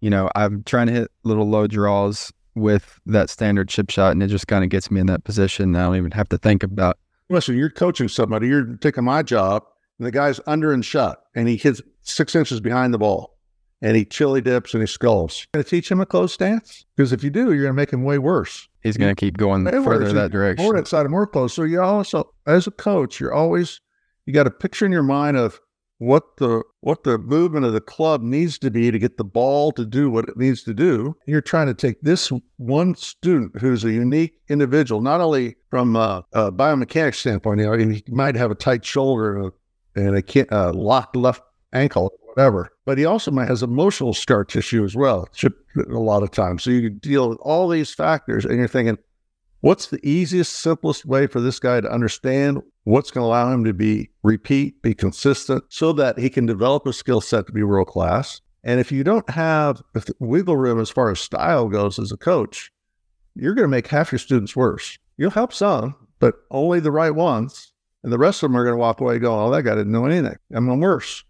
you 0.01 0.09
know, 0.09 0.29
I'm 0.35 0.63
trying 0.63 0.87
to 0.87 0.93
hit 0.93 1.11
little 1.23 1.49
low 1.49 1.67
draws 1.67 2.31
with 2.55 2.99
that 3.05 3.29
standard 3.29 3.69
chip 3.69 3.89
shot, 3.89 4.11
and 4.11 4.21
it 4.23 4.27
just 4.27 4.47
kind 4.47 4.63
of 4.63 4.69
gets 4.69 4.91
me 4.91 4.99
in 4.99 5.07
that 5.07 5.23
position. 5.23 5.75
I 5.75 5.83
don't 5.83 5.95
even 5.95 6.11
have 6.11 6.29
to 6.29 6.37
think 6.37 6.63
about. 6.63 6.97
Listen, 7.29 7.57
you're 7.57 7.69
coaching 7.69 8.07
somebody. 8.07 8.47
You're 8.47 8.75
taking 8.77 9.03
my 9.05 9.23
job, 9.23 9.63
and 9.99 10.05
the 10.05 10.11
guy's 10.11 10.39
under 10.47 10.73
and 10.73 10.83
shut, 10.83 11.23
and 11.35 11.47
he 11.47 11.55
hits 11.55 11.81
six 12.01 12.35
inches 12.35 12.59
behind 12.59 12.93
the 12.93 12.97
ball, 12.97 13.37
and 13.81 13.95
he 13.95 14.03
chili 14.03 14.41
dips 14.41 14.73
and 14.73 14.81
he 14.83 14.87
skulls. 14.87 15.47
Going 15.53 15.63
to 15.63 15.69
teach 15.69 15.89
him 15.89 16.01
a 16.01 16.05
closed 16.05 16.33
stance 16.33 16.85
because 16.95 17.13
if 17.13 17.23
you 17.23 17.29
do, 17.29 17.53
you're 17.53 17.63
going 17.63 17.67
to 17.67 17.73
make 17.73 17.91
him 17.91 18.03
way 18.03 18.17
worse. 18.17 18.67
He's 18.83 18.97
going 18.97 19.13
to 19.15 19.19
keep 19.19 19.37
going 19.37 19.63
Way 19.63 19.71
further 19.71 20.05
worse. 20.05 20.13
that 20.13 20.31
direction. 20.31 20.65
More 20.65 20.75
inside 20.75 21.01
and 21.01 21.11
more 21.11 21.27
close. 21.27 21.53
So 21.53 21.63
you 21.63 21.81
also, 21.81 22.31
as 22.47 22.67
a 22.67 22.71
coach, 22.71 23.19
you're 23.19 23.33
always 23.33 23.79
you 24.25 24.33
got 24.33 24.47
a 24.47 24.51
picture 24.51 24.85
in 24.85 24.91
your 24.91 25.03
mind 25.03 25.37
of 25.37 25.59
what 26.01 26.37
the 26.37 26.63
what 26.79 27.03
the 27.03 27.19
movement 27.19 27.63
of 27.63 27.73
the 27.73 27.79
club 27.79 28.23
needs 28.23 28.57
to 28.57 28.71
be 28.71 28.89
to 28.89 28.97
get 28.97 29.17
the 29.17 29.23
ball 29.23 29.71
to 29.71 29.85
do 29.85 30.09
what 30.09 30.27
it 30.27 30.35
needs 30.35 30.63
to 30.63 30.73
do. 30.73 31.15
You're 31.27 31.41
trying 31.41 31.67
to 31.67 31.75
take 31.75 32.01
this 32.01 32.31
one 32.57 32.95
student 32.95 33.59
who's 33.61 33.83
a 33.83 33.91
unique 33.91 34.33
individual, 34.49 35.01
not 35.01 35.21
only 35.21 35.57
from 35.69 35.95
a, 35.95 36.25
a 36.33 36.51
biomechanics 36.51 37.17
standpoint, 37.17 37.59
you 37.59 37.67
know, 37.67 37.77
he 37.77 38.03
might 38.07 38.35
have 38.35 38.49
a 38.49 38.55
tight 38.55 38.83
shoulder 38.83 39.51
and 39.95 40.17
a, 40.17 40.45
a 40.49 40.73
locked 40.73 41.15
left 41.15 41.43
ankle, 41.71 42.11
whatever, 42.21 42.71
but 42.83 42.97
he 42.97 43.05
also 43.05 43.29
might 43.29 43.47
has 43.47 43.61
emotional 43.61 44.15
scar 44.15 44.43
tissue 44.43 44.83
as 44.83 44.95
well. 44.95 45.29
A 45.77 45.99
lot 45.99 46.23
of 46.23 46.31
times, 46.31 46.63
so 46.63 46.71
you 46.71 46.89
deal 46.89 47.29
with 47.29 47.37
all 47.41 47.69
these 47.69 47.93
factors, 47.93 48.43
and 48.43 48.57
you're 48.57 48.67
thinking, 48.67 48.97
what's 49.61 49.87
the 49.87 49.99
easiest, 50.07 50.53
simplest 50.53 51.05
way 51.05 51.27
for 51.27 51.39
this 51.39 51.59
guy 51.59 51.81
to 51.81 51.91
understand 51.91 52.61
what's 52.83 53.11
going 53.11 53.23
to 53.23 53.27
allow 53.27 53.51
him 53.51 53.63
to 53.63 53.73
be 53.73 54.09
repeat, 54.23 54.81
be 54.81 54.93
consistent, 54.93 55.63
so 55.69 55.93
that 55.93 56.19
he 56.19 56.29
can 56.29 56.45
develop 56.45 56.85
a 56.85 56.93
skill 56.93 57.21
set 57.21 57.47
to 57.47 57.53
be 57.53 57.63
world 57.63 57.87
class. 57.87 58.41
And 58.63 58.79
if 58.79 58.91
you 58.91 59.03
don't 59.03 59.29
have 59.29 59.81
wiggle 60.19 60.57
room 60.57 60.79
as 60.79 60.89
far 60.89 61.09
as 61.09 61.19
style 61.19 61.67
goes 61.67 61.97
as 61.97 62.11
a 62.11 62.17
coach, 62.17 62.71
you're 63.35 63.55
going 63.55 63.63
to 63.63 63.69
make 63.69 63.87
half 63.87 64.11
your 64.11 64.19
students 64.19 64.55
worse. 64.55 64.97
You'll 65.17 65.31
help 65.31 65.53
some, 65.53 65.95
but 66.19 66.35
only 66.51 66.79
the 66.79 66.91
right 66.91 67.15
ones. 67.15 67.71
And 68.03 68.11
the 68.11 68.17
rest 68.17 68.41
of 68.41 68.49
them 68.49 68.57
are 68.57 68.63
going 68.63 68.73
to 68.73 68.79
walk 68.79 68.99
away 68.99 69.19
going, 69.19 69.39
oh, 69.39 69.51
that 69.51 69.63
guy 69.63 69.75
didn't 69.75 69.91
know 69.91 70.05
anything. 70.05 70.35
I'm 70.53 70.79
worse. 70.79 71.23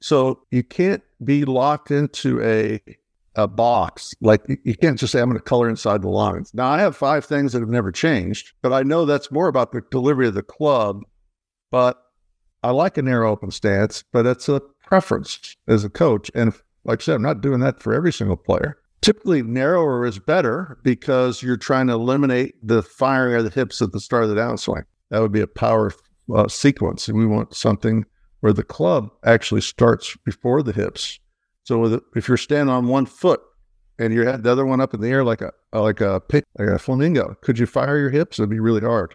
So 0.00 0.42
you 0.50 0.62
can't 0.62 1.02
be 1.24 1.44
locked 1.44 1.90
into 1.90 2.40
a 2.42 2.80
a 3.38 3.46
box. 3.46 4.12
Like 4.20 4.42
you- 4.64 4.74
can't 4.76 4.98
just 4.98 5.12
say, 5.12 5.20
I'm 5.20 5.28
going 5.30 5.38
to 5.38 5.44
color 5.44 5.68
inside 5.68 6.02
the 6.02 6.08
lines. 6.08 6.52
Now, 6.52 6.68
I 6.68 6.80
have 6.80 6.96
five 6.96 7.24
things 7.24 7.52
that 7.52 7.60
have 7.60 7.68
never 7.68 7.92
changed, 7.92 8.52
but 8.62 8.72
I 8.72 8.82
know 8.82 9.06
that's 9.06 9.30
more 9.30 9.48
about 9.48 9.72
the 9.72 9.82
delivery 9.90 10.26
of 10.26 10.34
the 10.34 10.42
club. 10.42 11.02
But 11.70 12.02
I 12.62 12.70
like 12.70 12.98
a 12.98 13.02
narrow 13.02 13.30
open 13.30 13.50
stance, 13.50 14.02
but 14.12 14.26
it's 14.26 14.48
a 14.48 14.60
preference 14.84 15.56
as 15.68 15.84
a 15.84 15.90
coach. 15.90 16.30
And 16.34 16.52
like 16.84 17.00
I 17.00 17.04
said, 17.04 17.14
I'm 17.16 17.22
not 17.22 17.40
doing 17.40 17.60
that 17.60 17.82
for 17.82 17.94
every 17.94 18.12
single 18.12 18.36
player. 18.36 18.78
Typically, 19.00 19.42
narrower 19.42 20.04
is 20.04 20.18
better 20.18 20.78
because 20.82 21.42
you're 21.42 21.56
trying 21.56 21.86
to 21.86 21.92
eliminate 21.92 22.54
the 22.66 22.82
firing 22.82 23.36
of 23.36 23.44
the 23.44 23.50
hips 23.50 23.80
at 23.80 23.92
the 23.92 24.00
start 24.00 24.24
of 24.24 24.30
the 24.30 24.34
downswing. 24.34 24.82
That 25.10 25.20
would 25.20 25.32
be 25.32 25.40
a 25.40 25.46
power 25.46 25.92
uh, 26.34 26.48
sequence. 26.48 27.06
And 27.06 27.16
we 27.16 27.26
want 27.26 27.54
something 27.54 28.04
where 28.40 28.52
the 28.52 28.64
club 28.64 29.10
actually 29.24 29.60
starts 29.60 30.16
before 30.24 30.62
the 30.62 30.72
hips. 30.72 31.20
So 31.68 32.00
if 32.16 32.28
you're 32.28 32.38
standing 32.38 32.74
on 32.74 32.88
one 32.88 33.04
foot 33.04 33.42
and 33.98 34.14
you 34.14 34.26
had 34.26 34.42
the 34.42 34.50
other 34.50 34.64
one 34.64 34.80
up 34.80 34.94
in 34.94 35.02
the 35.02 35.08
air 35.08 35.22
like 35.22 35.42
a 35.42 35.52
like 35.74 36.00
a 36.00 36.22
like 36.32 36.68
a 36.70 36.78
flamingo, 36.78 37.36
could 37.42 37.58
you 37.58 37.66
fire 37.66 37.98
your 37.98 38.08
hips? 38.08 38.38
It'd 38.38 38.48
be 38.48 38.58
really 38.58 38.80
hard. 38.80 39.14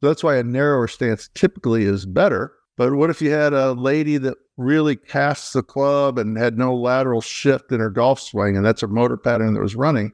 So 0.00 0.08
that's 0.08 0.24
why 0.24 0.34
a 0.34 0.42
narrower 0.42 0.88
stance 0.88 1.30
typically 1.36 1.84
is 1.84 2.04
better. 2.04 2.54
But 2.76 2.94
what 2.94 3.10
if 3.10 3.22
you 3.22 3.30
had 3.30 3.52
a 3.52 3.74
lady 3.74 4.16
that 4.18 4.36
really 4.56 4.96
casts 4.96 5.52
the 5.52 5.62
club 5.62 6.18
and 6.18 6.36
had 6.36 6.58
no 6.58 6.74
lateral 6.74 7.20
shift 7.20 7.70
in 7.70 7.78
her 7.78 7.90
golf 7.90 8.18
swing, 8.18 8.56
and 8.56 8.66
that's 8.66 8.80
her 8.80 8.88
motor 8.88 9.16
pattern 9.16 9.54
that 9.54 9.60
was 9.60 9.76
running? 9.76 10.10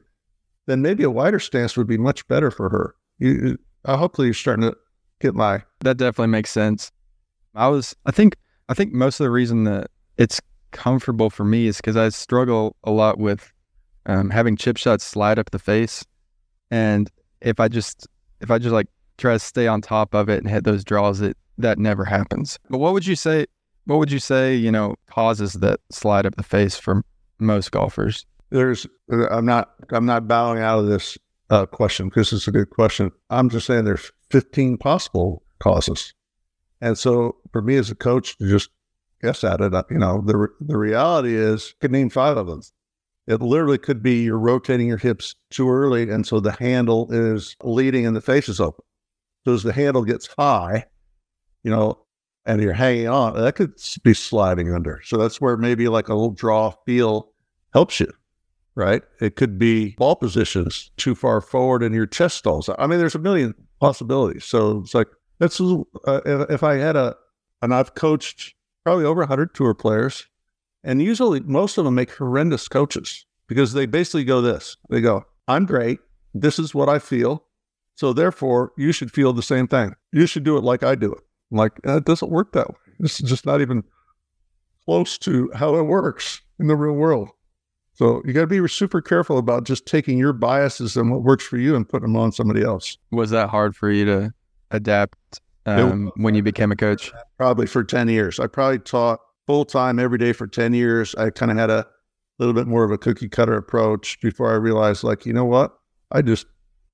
Then 0.67 0.83
maybe 0.83 1.03
a 1.03 1.09
wider 1.09 1.39
stance 1.39 1.75
would 1.75 1.87
be 1.87 1.97
much 1.97 2.27
better 2.27 2.51
for 2.51 2.69
her. 2.69 2.93
You, 3.17 3.57
uh, 3.85 3.97
hopefully, 3.97 4.27
you're 4.27 4.35
starting 4.35 4.69
to 4.69 4.77
get 5.19 5.33
my 5.33 5.63
That 5.79 5.97
definitely 5.97 6.27
makes 6.27 6.51
sense. 6.51 6.91
I 7.55 7.67
was, 7.69 7.95
I 8.05 8.11
think, 8.11 8.35
I 8.67 8.75
think 8.75 8.93
most 8.93 9.19
of 9.19 9.23
the 9.23 9.31
reason 9.31 9.63
that 9.63 9.87
it's 10.19 10.39
comfortable 10.71 11.29
for 11.29 11.43
me 11.43 11.67
is 11.67 11.77
because 11.77 11.97
I 11.97 12.09
struggle 12.09 12.75
a 12.83 12.91
lot 12.91 13.17
with 13.17 13.51
um, 14.05 14.29
having 14.29 14.55
chip 14.55 14.77
shots 14.77 15.03
slide 15.03 15.39
up 15.39 15.51
the 15.51 15.59
face, 15.59 16.05
and 16.71 17.09
if 17.41 17.59
I 17.59 17.67
just, 17.67 18.07
if 18.41 18.51
I 18.51 18.57
just 18.57 18.73
like 18.73 18.87
try 19.17 19.33
to 19.33 19.39
stay 19.39 19.67
on 19.67 19.81
top 19.81 20.13
of 20.13 20.29
it 20.29 20.39
and 20.39 20.49
hit 20.49 20.63
those 20.63 20.83
draws, 20.83 21.21
it 21.21 21.37
that 21.57 21.77
never 21.77 22.05
happens. 22.05 22.57
But 22.69 22.79
what 22.79 22.93
would 22.93 23.05
you 23.05 23.15
say? 23.15 23.45
What 23.85 23.97
would 23.99 24.11
you 24.11 24.19
say? 24.19 24.55
You 24.55 24.71
know, 24.71 24.95
causes 25.09 25.53
that 25.53 25.79
slide 25.91 26.25
up 26.25 26.35
the 26.35 26.43
face 26.43 26.77
for 26.77 27.03
most 27.39 27.71
golfers? 27.71 28.25
there's 28.49 28.87
i'm 29.31 29.45
not 29.45 29.71
i'm 29.91 30.05
not 30.05 30.27
bowing 30.27 30.61
out 30.61 30.79
of 30.79 30.87
this 30.87 31.17
uh, 31.49 31.65
question 31.65 32.09
because 32.09 32.31
it's 32.31 32.47
a 32.47 32.51
good 32.51 32.69
question 32.69 33.11
i'm 33.29 33.49
just 33.49 33.65
saying 33.65 33.85
there's 33.85 34.11
15 34.29 34.77
possible 34.77 35.43
causes 35.59 36.13
and 36.81 36.97
so 36.97 37.35
for 37.51 37.61
me 37.61 37.75
as 37.75 37.89
a 37.89 37.95
coach 37.95 38.37
to 38.37 38.49
just 38.49 38.69
guess 39.21 39.43
at 39.43 39.61
it 39.61 39.73
uh, 39.73 39.83
you 39.89 39.97
know 39.97 40.21
the 40.25 40.47
the 40.61 40.77
reality 40.77 41.35
is 41.35 41.73
could 41.79 41.91
name 41.91 42.09
five 42.09 42.37
of 42.37 42.47
them 42.47 42.61
it 43.27 43.41
literally 43.41 43.77
could 43.77 44.01
be 44.01 44.23
you're 44.23 44.39
rotating 44.39 44.87
your 44.87 44.97
hips 44.97 45.35
too 45.49 45.69
early 45.69 46.09
and 46.09 46.25
so 46.25 46.39
the 46.39 46.51
handle 46.53 47.07
is 47.11 47.55
leading 47.63 48.05
and 48.05 48.15
the 48.15 48.21
face 48.21 48.49
is 48.49 48.59
open 48.59 48.83
so 49.45 49.53
as 49.53 49.63
the 49.63 49.73
handle 49.73 50.03
gets 50.03 50.29
high 50.37 50.85
you 51.63 51.71
know 51.71 51.97
and 52.45 52.61
you're 52.61 52.73
hanging 52.73 53.07
on 53.07 53.35
that 53.35 53.55
could 53.55 53.73
be 54.03 54.13
sliding 54.13 54.73
under 54.73 55.01
so 55.03 55.17
that's 55.17 55.41
where 55.41 55.57
maybe 55.57 55.87
like 55.87 56.07
a 56.07 56.13
little 56.13 56.31
draw 56.31 56.71
feel 56.85 57.31
helps 57.73 57.99
you 57.99 58.11
right? 58.79 59.03
It 59.19 59.35
could 59.35 59.59
be 59.59 59.95
ball 59.97 60.15
positions 60.15 60.89
too 60.95 61.13
far 61.13 61.41
forward 61.41 61.83
and 61.83 61.93
your 61.93 62.05
chest 62.05 62.37
stalls. 62.37 62.69
I 62.77 62.87
mean, 62.87 62.97
there's 62.97 63.13
a 63.13 63.19
million 63.19 63.53
possibilities. 63.81 64.45
So 64.45 64.79
it's 64.79 64.95
like, 64.95 65.09
that's, 65.37 65.59
uh, 65.59 66.21
if 66.49 66.63
I 66.63 66.75
had 66.75 66.95
a, 66.95 67.15
and 67.61 67.73
I've 67.73 67.95
coached 67.95 68.55
probably 68.89 69.05
over 69.05 69.21
100 69.21 69.53
tour 69.53 69.75
players, 69.75 70.25
and 70.83 70.99
usually 70.99 71.41
most 71.41 71.77
of 71.77 71.85
them 71.85 71.93
make 71.93 72.09
horrendous 72.09 72.67
coaches 72.67 73.27
because 73.47 73.73
they 73.73 73.85
basically 73.85 74.23
go 74.23 74.41
this 74.41 74.77
they 74.89 74.99
go, 74.99 75.23
I'm 75.47 75.67
great. 75.67 75.99
This 76.33 76.57
is 76.57 76.73
what 76.73 76.89
I 76.89 76.97
feel. 76.97 77.45
So 77.93 78.13
therefore, 78.13 78.71
you 78.77 78.91
should 78.91 79.11
feel 79.11 79.31
the 79.31 79.43
same 79.43 79.67
thing. 79.67 79.93
You 80.11 80.25
should 80.25 80.43
do 80.43 80.57
it 80.57 80.63
like 80.63 80.81
I 80.81 80.95
do 80.95 81.11
it. 81.11 81.19
I'm 81.51 81.57
like, 81.57 81.73
"Uh, 81.85 81.97
it 81.97 82.05
doesn't 82.05 82.31
work 82.31 82.53
that 82.53 82.67
way. 82.67 82.75
This 82.99 83.19
is 83.21 83.29
just 83.29 83.45
not 83.45 83.61
even 83.61 83.83
close 84.85 85.19
to 85.19 85.51
how 85.53 85.75
it 85.75 85.83
works 85.83 86.41
in 86.59 86.65
the 86.65 86.75
real 86.75 86.93
world. 86.93 87.29
So 87.93 88.23
you 88.25 88.33
got 88.33 88.41
to 88.41 88.47
be 88.47 88.67
super 88.67 89.01
careful 89.01 89.37
about 89.37 89.65
just 89.65 89.85
taking 89.85 90.17
your 90.17 90.33
biases 90.33 90.97
and 90.97 91.11
what 91.11 91.21
works 91.21 91.43
for 91.43 91.57
you 91.57 91.75
and 91.75 91.87
putting 91.87 92.07
them 92.07 92.17
on 92.17 92.31
somebody 92.31 92.63
else. 92.63 92.97
Was 93.11 93.29
that 93.29 93.49
hard 93.49 93.75
for 93.75 93.91
you 93.91 94.05
to 94.05 94.33
adapt 94.71 95.41
um, 95.65 96.11
when 96.15 96.35
you 96.35 96.43
became 96.43 96.71
a 96.71 96.75
coach? 96.75 97.11
Probably 97.37 97.67
for 97.67 97.83
10 97.83 98.09
years. 98.09 98.39
I 98.39 98.47
probably 98.47 98.79
taught 98.79 99.19
full 99.47 99.65
time 99.65 99.99
every 99.99 100.17
day 100.17 100.33
for 100.33 100.47
10 100.47 100.73
years. 100.73 101.15
I 101.15 101.29
kind 101.29 101.51
of 101.51 101.57
had 101.57 101.69
a 101.69 101.85
little 102.39 102.53
bit 102.53 102.67
more 102.67 102.83
of 102.83 102.91
a 102.91 102.97
cookie 102.97 103.29
cutter 103.29 103.55
approach 103.55 104.19
before 104.21 104.51
I 104.51 104.55
realized, 104.55 105.03
like, 105.03 105.25
you 105.25 105.33
know 105.33 105.45
what? 105.45 105.77
I 106.11 106.21
just 106.21 106.45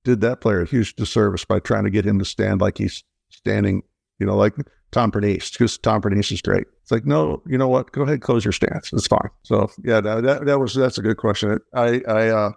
did 0.04 0.22
that 0.22 0.42
player 0.42 0.62
a 0.62 0.66
huge 0.66 0.96
disservice 0.96 1.46
by 1.46 1.60
trying 1.60 1.84
to 1.84 1.90
get 1.90 2.06
him 2.06 2.20
to 2.20 2.26
stand 2.26 2.62
like 2.62 2.78
he's 2.78 3.04
standing, 3.30 3.82
you 4.20 4.26
know, 4.26 4.36
like 4.36 4.56
Tom 4.92 5.12
Pernice, 5.12 5.52
because 5.52 5.78
Tom 5.78 6.02
Pernice 6.02 6.32
is 6.32 6.42
great. 6.42 6.66
It's 6.82 6.92
like, 6.92 7.06
no, 7.06 7.42
you 7.48 7.58
know 7.58 7.68
what? 7.68 7.92
Go 7.92 8.04
ahead, 8.04 8.22
close 8.22 8.46
your 8.46 8.52
stance. 8.52 8.94
It's 8.94 9.08
fine. 9.08 9.30
So 9.44 9.70
yeah, 9.84 10.00
that 10.02 10.24
that, 10.24 10.46
that 10.46 10.60
was 10.60 10.74
that's 10.74 10.98
a 10.98 11.02
good 11.02 11.18
question. 11.18 11.60
I 11.74 12.02
I 12.08 12.30
uh, 12.30 12.52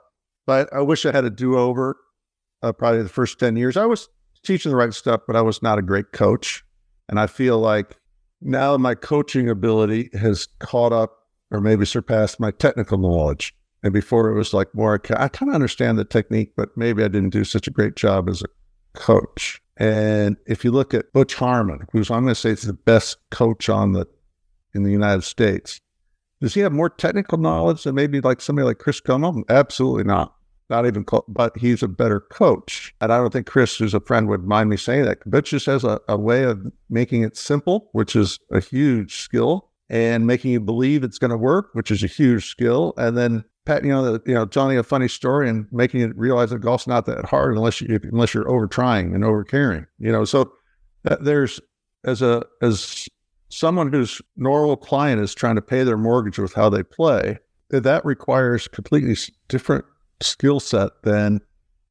but 0.46 0.72
I 0.72 0.82
wish 0.82 1.04
I 1.06 1.12
had 1.12 1.24
a 1.24 1.30
do 1.30 1.58
over. 1.58 1.96
Uh, 2.62 2.72
probably 2.72 3.02
the 3.02 3.08
first 3.08 3.38
ten 3.38 3.56
years, 3.56 3.76
I 3.76 3.86
was 3.86 4.08
teaching 4.42 4.70
the 4.70 4.76
right 4.76 4.92
stuff, 4.92 5.22
but 5.26 5.36
I 5.36 5.42
was 5.42 5.62
not 5.62 5.78
a 5.78 5.82
great 5.82 6.12
coach, 6.12 6.64
and 7.08 7.18
I 7.18 7.26
feel 7.26 7.58
like 7.58 7.96
now 8.40 8.76
my 8.76 8.94
coaching 8.94 9.48
ability 9.48 10.10
has 10.12 10.48
caught 10.58 10.92
up 10.92 11.18
or 11.50 11.60
maybe 11.60 11.84
surpassed 11.84 12.38
my 12.38 12.50
technical 12.50 12.98
knowledge. 12.98 13.54
And 13.82 13.92
before 13.92 14.28
it 14.30 14.34
was 14.34 14.52
like 14.52 14.74
more, 14.74 14.94
I 14.94 15.28
kind 15.28 15.48
of 15.48 15.54
understand 15.54 15.98
the 15.98 16.04
technique, 16.04 16.52
but 16.56 16.76
maybe 16.76 17.02
I 17.02 17.08
didn't 17.08 17.30
do 17.30 17.44
such 17.44 17.68
a 17.68 17.72
great 17.72 17.96
job 17.96 18.28
as 18.28 18.42
a 18.42 18.98
coach. 18.98 19.62
And 19.76 20.36
if 20.46 20.64
you 20.64 20.72
look 20.72 20.92
at 20.92 21.12
Butch 21.12 21.34
Harmon, 21.34 21.86
who's 21.92 22.10
I'm 22.10 22.24
going 22.24 22.34
to 22.34 22.40
say 22.40 22.50
is 22.50 22.62
the 22.62 22.72
best 22.72 23.18
coach 23.30 23.68
on 23.68 23.92
the 23.92 24.06
in 24.74 24.82
the 24.82 24.90
United 24.90 25.22
States, 25.22 25.80
does 26.40 26.54
he 26.54 26.60
have 26.60 26.72
more 26.72 26.90
technical 26.90 27.38
knowledge 27.38 27.84
than 27.84 27.94
maybe 27.94 28.20
like 28.20 28.40
somebody 28.40 28.66
like 28.66 28.78
Chris 28.78 29.00
Como? 29.00 29.44
Absolutely 29.48 30.04
not. 30.04 30.34
Not 30.70 30.86
even 30.86 31.04
close. 31.04 31.24
But 31.28 31.56
he's 31.56 31.82
a 31.82 31.88
better 31.88 32.20
coach, 32.20 32.94
and 33.00 33.12
I 33.12 33.18
don't 33.18 33.32
think 33.32 33.46
Chris, 33.46 33.76
who's 33.76 33.94
a 33.94 34.00
friend, 34.00 34.28
would 34.28 34.44
mind 34.44 34.70
me 34.70 34.76
saying 34.76 35.04
that. 35.04 35.28
Butch 35.28 35.50
just 35.50 35.66
has 35.66 35.84
a, 35.84 36.00
a 36.08 36.16
way 36.16 36.44
of 36.44 36.60
making 36.90 37.22
it 37.22 37.36
simple, 37.36 37.88
which 37.92 38.14
is 38.14 38.38
a 38.50 38.60
huge 38.60 39.16
skill, 39.16 39.70
and 39.88 40.26
making 40.26 40.50
you 40.50 40.60
believe 40.60 41.02
it's 41.02 41.18
going 41.18 41.30
to 41.30 41.38
work, 41.38 41.70
which 41.72 41.90
is 41.90 42.02
a 42.02 42.06
huge 42.06 42.46
skill, 42.46 42.92
and 42.98 43.16
then 43.16 43.44
Pat, 43.68 43.84
you 43.84 43.90
know, 43.90 44.02
the, 44.02 44.22
you 44.24 44.32
know, 44.32 44.46
telling 44.46 44.72
you 44.72 44.80
a 44.80 44.82
funny 44.82 45.08
story 45.08 45.46
and 45.46 45.66
making 45.70 46.00
you 46.00 46.14
realize 46.16 46.48
that 46.48 46.60
golf's 46.60 46.86
not 46.86 47.04
that 47.04 47.26
hard 47.26 47.54
unless 47.54 47.82
you 47.82 48.00
unless 48.02 48.32
you're 48.32 48.50
over 48.50 48.66
trying 48.66 49.14
and 49.14 49.22
over 49.22 49.44
caring. 49.44 49.86
You 49.98 50.10
know, 50.10 50.24
so 50.24 50.50
that 51.02 51.24
there's 51.24 51.60
as 52.04 52.22
a 52.22 52.46
as 52.62 53.06
someone 53.50 53.92
whose 53.92 54.22
normal 54.38 54.78
client 54.78 55.20
is 55.20 55.34
trying 55.34 55.56
to 55.56 55.62
pay 55.62 55.84
their 55.84 55.98
mortgage 55.98 56.38
with 56.38 56.54
how 56.54 56.70
they 56.70 56.82
play, 56.82 57.38
that 57.68 58.02
requires 58.06 58.68
completely 58.68 59.16
different 59.48 59.84
skill 60.20 60.60
set 60.60 60.90
than 61.02 61.40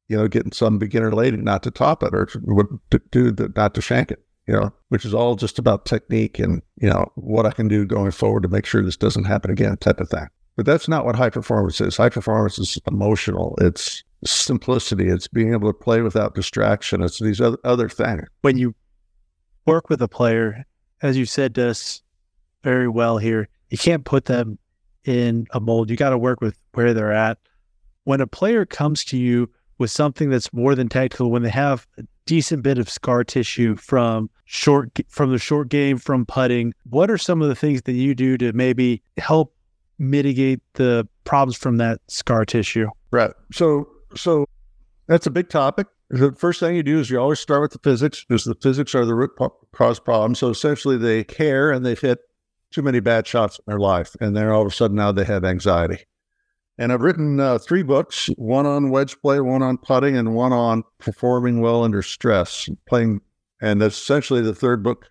you 0.08 0.16
know 0.16 0.28
getting 0.28 0.52
some 0.52 0.78
beginner 0.78 1.12
lady 1.12 1.36
not 1.36 1.62
to 1.62 1.70
top 1.70 2.02
it 2.02 2.14
or 2.14 2.26
to, 2.26 3.00
to 3.12 3.52
not 3.56 3.74
to 3.74 3.80
shank 3.80 4.10
it. 4.10 4.24
You 4.46 4.54
know, 4.54 4.72
which 4.88 5.04
is 5.04 5.12
all 5.12 5.36
just 5.36 5.58
about 5.58 5.84
technique 5.84 6.38
and 6.38 6.62
you 6.80 6.88
know 6.88 7.12
what 7.16 7.44
I 7.44 7.50
can 7.50 7.68
do 7.68 7.84
going 7.84 8.10
forward 8.12 8.42
to 8.44 8.48
make 8.48 8.64
sure 8.64 8.82
this 8.82 8.96
doesn't 8.96 9.24
happen 9.24 9.50
again, 9.50 9.76
type 9.76 10.00
of 10.00 10.08
thing. 10.08 10.26
But 10.56 10.66
that's 10.66 10.88
not 10.88 11.04
what 11.04 11.16
high 11.16 11.30
performance 11.30 11.80
is. 11.80 11.96
High 11.96 12.08
performance 12.08 12.58
is 12.58 12.78
emotional. 12.88 13.56
It's 13.60 14.02
simplicity. 14.24 15.08
It's 15.08 15.28
being 15.28 15.52
able 15.52 15.72
to 15.72 15.78
play 15.78 16.00
without 16.00 16.34
distraction. 16.34 17.02
It's 17.02 17.20
these 17.20 17.40
other, 17.40 17.58
other 17.62 17.88
things. 17.88 18.26
When 18.40 18.58
you 18.58 18.74
work 19.66 19.88
with 19.88 20.02
a 20.02 20.08
player, 20.08 20.66
as 21.02 21.16
you 21.16 21.26
said 21.26 21.54
to 21.56 21.68
us 21.68 22.02
very 22.64 22.88
well 22.88 23.18
here, 23.18 23.48
you 23.70 23.78
can't 23.78 24.04
put 24.04 24.24
them 24.24 24.58
in 25.04 25.46
a 25.52 25.60
mold. 25.60 25.90
You 25.90 25.96
got 25.96 26.10
to 26.10 26.18
work 26.18 26.40
with 26.40 26.58
where 26.72 26.92
they're 26.92 27.12
at. 27.12 27.38
When 28.08 28.22
a 28.22 28.26
player 28.26 28.64
comes 28.64 29.04
to 29.04 29.18
you 29.18 29.50
with 29.76 29.90
something 29.90 30.30
that's 30.30 30.50
more 30.54 30.74
than 30.74 30.88
tactical, 30.88 31.30
when 31.30 31.42
they 31.42 31.50
have 31.50 31.86
a 31.98 32.04
decent 32.24 32.62
bit 32.62 32.78
of 32.78 32.88
scar 32.88 33.22
tissue 33.22 33.76
from 33.76 34.30
short 34.46 34.98
from 35.10 35.30
the 35.30 35.36
short 35.36 35.68
game 35.68 35.98
from 35.98 36.24
putting, 36.24 36.72
what 36.88 37.10
are 37.10 37.18
some 37.18 37.42
of 37.42 37.48
the 37.48 37.54
things 37.54 37.82
that 37.82 37.92
you 37.92 38.14
do 38.14 38.38
to 38.38 38.54
maybe 38.54 39.02
help 39.18 39.54
mitigate 39.98 40.60
the 40.72 41.06
problems 41.24 41.58
from 41.58 41.76
that 41.76 42.00
scar 42.08 42.46
tissue? 42.46 42.88
Right. 43.10 43.32
So 43.52 43.86
so 44.16 44.46
that's 45.06 45.26
a 45.26 45.30
big 45.30 45.50
topic. 45.50 45.86
The 46.08 46.32
first 46.32 46.60
thing 46.60 46.76
you 46.76 46.82
do 46.82 46.98
is 47.00 47.10
you 47.10 47.20
always 47.20 47.40
start 47.40 47.60
with 47.60 47.72
the 47.72 47.78
physics 47.80 48.24
because 48.26 48.44
the 48.44 48.54
physics 48.54 48.94
are 48.94 49.04
the 49.04 49.14
root 49.14 49.32
cause 49.72 50.00
problem. 50.00 50.34
So 50.34 50.48
essentially, 50.48 50.96
they 50.96 51.24
care 51.24 51.70
and 51.70 51.84
they've 51.84 52.00
hit 52.00 52.20
too 52.70 52.80
many 52.80 53.00
bad 53.00 53.26
shots 53.26 53.58
in 53.58 53.64
their 53.66 53.78
life, 53.78 54.16
and 54.18 54.34
then 54.34 54.48
all 54.48 54.62
of 54.62 54.68
a 54.68 54.70
sudden 54.70 54.96
now 54.96 55.12
they 55.12 55.24
have 55.24 55.44
anxiety. 55.44 56.06
And 56.78 56.92
I've 56.92 57.00
written 57.00 57.40
uh, 57.40 57.58
three 57.58 57.82
books: 57.82 58.30
one 58.36 58.66
on 58.66 58.90
wedge 58.90 59.20
play, 59.20 59.40
one 59.40 59.62
on 59.62 59.78
putting, 59.78 60.16
and 60.16 60.34
one 60.34 60.52
on 60.52 60.84
performing 60.98 61.60
well 61.60 61.82
under 61.82 62.02
stress, 62.02 62.68
playing. 62.88 63.20
And 63.60 63.82
essentially, 63.82 64.40
the 64.40 64.54
third 64.54 64.82
book 64.82 65.10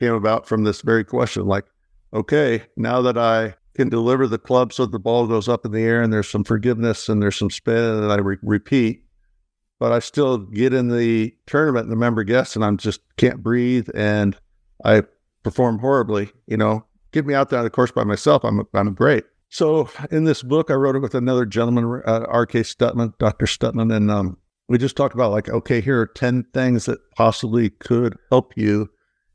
came 0.00 0.14
about 0.14 0.48
from 0.48 0.64
this 0.64 0.80
very 0.80 1.04
question: 1.04 1.46
like, 1.46 1.66
okay, 2.14 2.62
now 2.76 3.02
that 3.02 3.18
I 3.18 3.54
can 3.74 3.88
deliver 3.88 4.26
the 4.26 4.38
club 4.38 4.72
so 4.72 4.86
the 4.86 4.98
ball 4.98 5.26
goes 5.26 5.48
up 5.48 5.66
in 5.66 5.72
the 5.72 5.82
air 5.82 6.00
and 6.00 6.12
there's 6.12 6.28
some 6.28 6.44
forgiveness 6.44 7.08
and 7.08 7.20
there's 7.20 7.36
some 7.36 7.50
spin 7.50 7.76
and 7.76 8.12
I 8.12 8.18
re- 8.18 8.36
repeat, 8.42 9.04
but 9.80 9.92
I 9.92 9.98
still 9.98 10.38
get 10.38 10.72
in 10.72 10.88
the 10.88 11.34
tournament 11.46 11.84
and 11.84 11.92
the 11.92 11.96
member 11.96 12.22
guests 12.22 12.54
and 12.54 12.64
I'm 12.64 12.76
just 12.76 13.00
can't 13.16 13.42
breathe 13.42 13.88
and 13.94 14.36
I 14.84 15.02
perform 15.42 15.80
horribly. 15.80 16.30
You 16.46 16.56
know, 16.56 16.84
get 17.12 17.26
me 17.26 17.34
out 17.34 17.50
there 17.50 17.58
on 17.58 17.64
the 17.64 17.70
course 17.70 17.90
by 17.90 18.04
myself. 18.04 18.44
I'm 18.44 18.62
I'm 18.74 18.94
great. 18.94 19.24
So 19.54 19.88
in 20.10 20.24
this 20.24 20.42
book, 20.42 20.68
I 20.68 20.74
wrote 20.74 20.96
it 20.96 20.98
with 20.98 21.14
another 21.14 21.46
gentleman, 21.46 22.02
uh, 22.04 22.24
R.K. 22.26 22.62
Stutman, 22.62 23.16
Dr. 23.18 23.46
Stutman, 23.46 23.94
and 23.94 24.10
um, 24.10 24.36
we 24.68 24.78
just 24.78 24.96
talked 24.96 25.14
about 25.14 25.30
like, 25.30 25.48
okay, 25.48 25.80
here 25.80 26.00
are 26.00 26.08
ten 26.08 26.44
things 26.52 26.86
that 26.86 26.98
possibly 27.14 27.70
could 27.70 28.18
help 28.30 28.56
you 28.56 28.90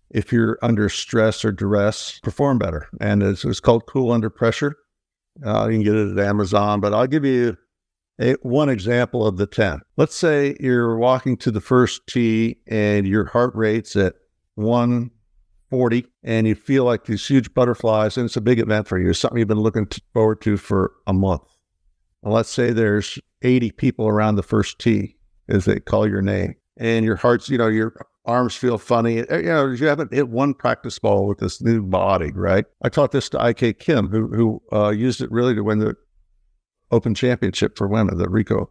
if 0.09 0.33
you're 0.33 0.59
under 0.61 0.89
stress 0.89 1.45
or 1.45 1.53
duress, 1.53 2.19
perform 2.21 2.57
better. 2.57 2.89
And 2.99 3.23
it's, 3.23 3.45
it's 3.45 3.61
called 3.61 3.85
Cool 3.85 4.11
Under 4.11 4.29
Pressure. 4.29 4.75
Uh, 5.45 5.69
you 5.69 5.77
can 5.77 5.83
get 5.83 5.95
it 5.95 6.17
at 6.17 6.25
Amazon, 6.25 6.81
but 6.81 6.93
I'll 6.93 7.07
give 7.07 7.23
you 7.23 7.55
a, 8.19 8.33
one 8.41 8.67
example 8.67 9.25
of 9.25 9.37
the 9.37 9.47
10. 9.47 9.79
Let's 9.95 10.17
say 10.17 10.57
you're 10.59 10.97
walking 10.97 11.37
to 11.37 11.51
the 11.51 11.61
first 11.61 12.05
tee 12.07 12.57
and 12.67 13.07
your 13.07 13.23
heart 13.23 13.55
rate's 13.55 13.95
at 13.95 14.15
140 15.69 16.05
and 16.23 16.47
you 16.47 16.55
feel 16.55 16.83
like 16.83 17.05
these 17.05 17.27
huge 17.27 17.53
butterflies, 17.53 18.17
and 18.17 18.25
it's 18.25 18.37
a 18.37 18.41
big 18.41 18.59
event 18.59 18.87
for 18.87 18.99
you, 18.99 19.09
it's 19.09 19.19
something 19.19 19.39
you've 19.39 19.47
been 19.47 19.59
looking 19.59 19.87
forward 20.13 20.41
to 20.41 20.57
for 20.57 20.93
a 21.07 21.13
month. 21.13 21.43
And 22.23 22.33
let's 22.33 22.49
say 22.49 22.71
there's 22.71 23.19
80 23.41 23.71
people 23.71 24.07
around 24.07 24.35
the 24.35 24.43
first 24.43 24.79
tee 24.79 25.17
as 25.47 25.65
they 25.65 25.79
call 25.79 26.07
your 26.07 26.21
name 26.21 26.55
and 26.77 27.05
your 27.05 27.15
heart's, 27.15 27.49
you 27.49 27.57
know, 27.57 27.67
your 27.67 27.93
arms 28.25 28.55
feel 28.55 28.77
funny. 28.77 29.27
Uh, 29.27 29.37
you 29.37 29.43
know, 29.43 29.67
you 29.67 29.87
haven't 29.87 30.13
hit 30.13 30.29
one 30.29 30.53
practice 30.53 30.97
ball 30.99 31.27
with 31.27 31.39
this 31.39 31.61
new 31.61 31.81
body, 31.81 32.31
right? 32.33 32.65
I 32.81 32.89
taught 32.89 33.11
this 33.11 33.29
to 33.29 33.47
IK 33.47 33.79
Kim, 33.79 34.07
who 34.07 34.27
who 34.27 34.61
uh, 34.71 34.89
used 34.89 35.21
it 35.21 35.31
really 35.31 35.55
to 35.55 35.63
win 35.63 35.79
the 35.79 35.95
Open 36.91 37.13
Championship 37.13 37.77
for 37.77 37.87
women, 37.87 38.17
the 38.17 38.27
Ricoh 38.27 38.67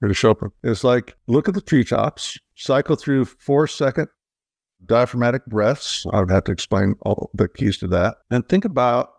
British 0.00 0.24
Open. 0.24 0.50
It's 0.62 0.84
like 0.84 1.16
look 1.26 1.48
at 1.48 1.54
the 1.54 1.60
treetops, 1.60 2.38
cycle 2.56 2.96
through 2.96 3.26
four 3.26 3.66
second 3.66 4.08
diaphragmatic 4.84 5.46
breaths. 5.46 6.06
I 6.12 6.20
would 6.20 6.30
have 6.30 6.44
to 6.44 6.52
explain 6.52 6.94
all 7.02 7.30
the 7.34 7.48
keys 7.48 7.78
to 7.78 7.88
that, 7.88 8.18
and 8.30 8.48
think 8.48 8.64
about 8.64 9.10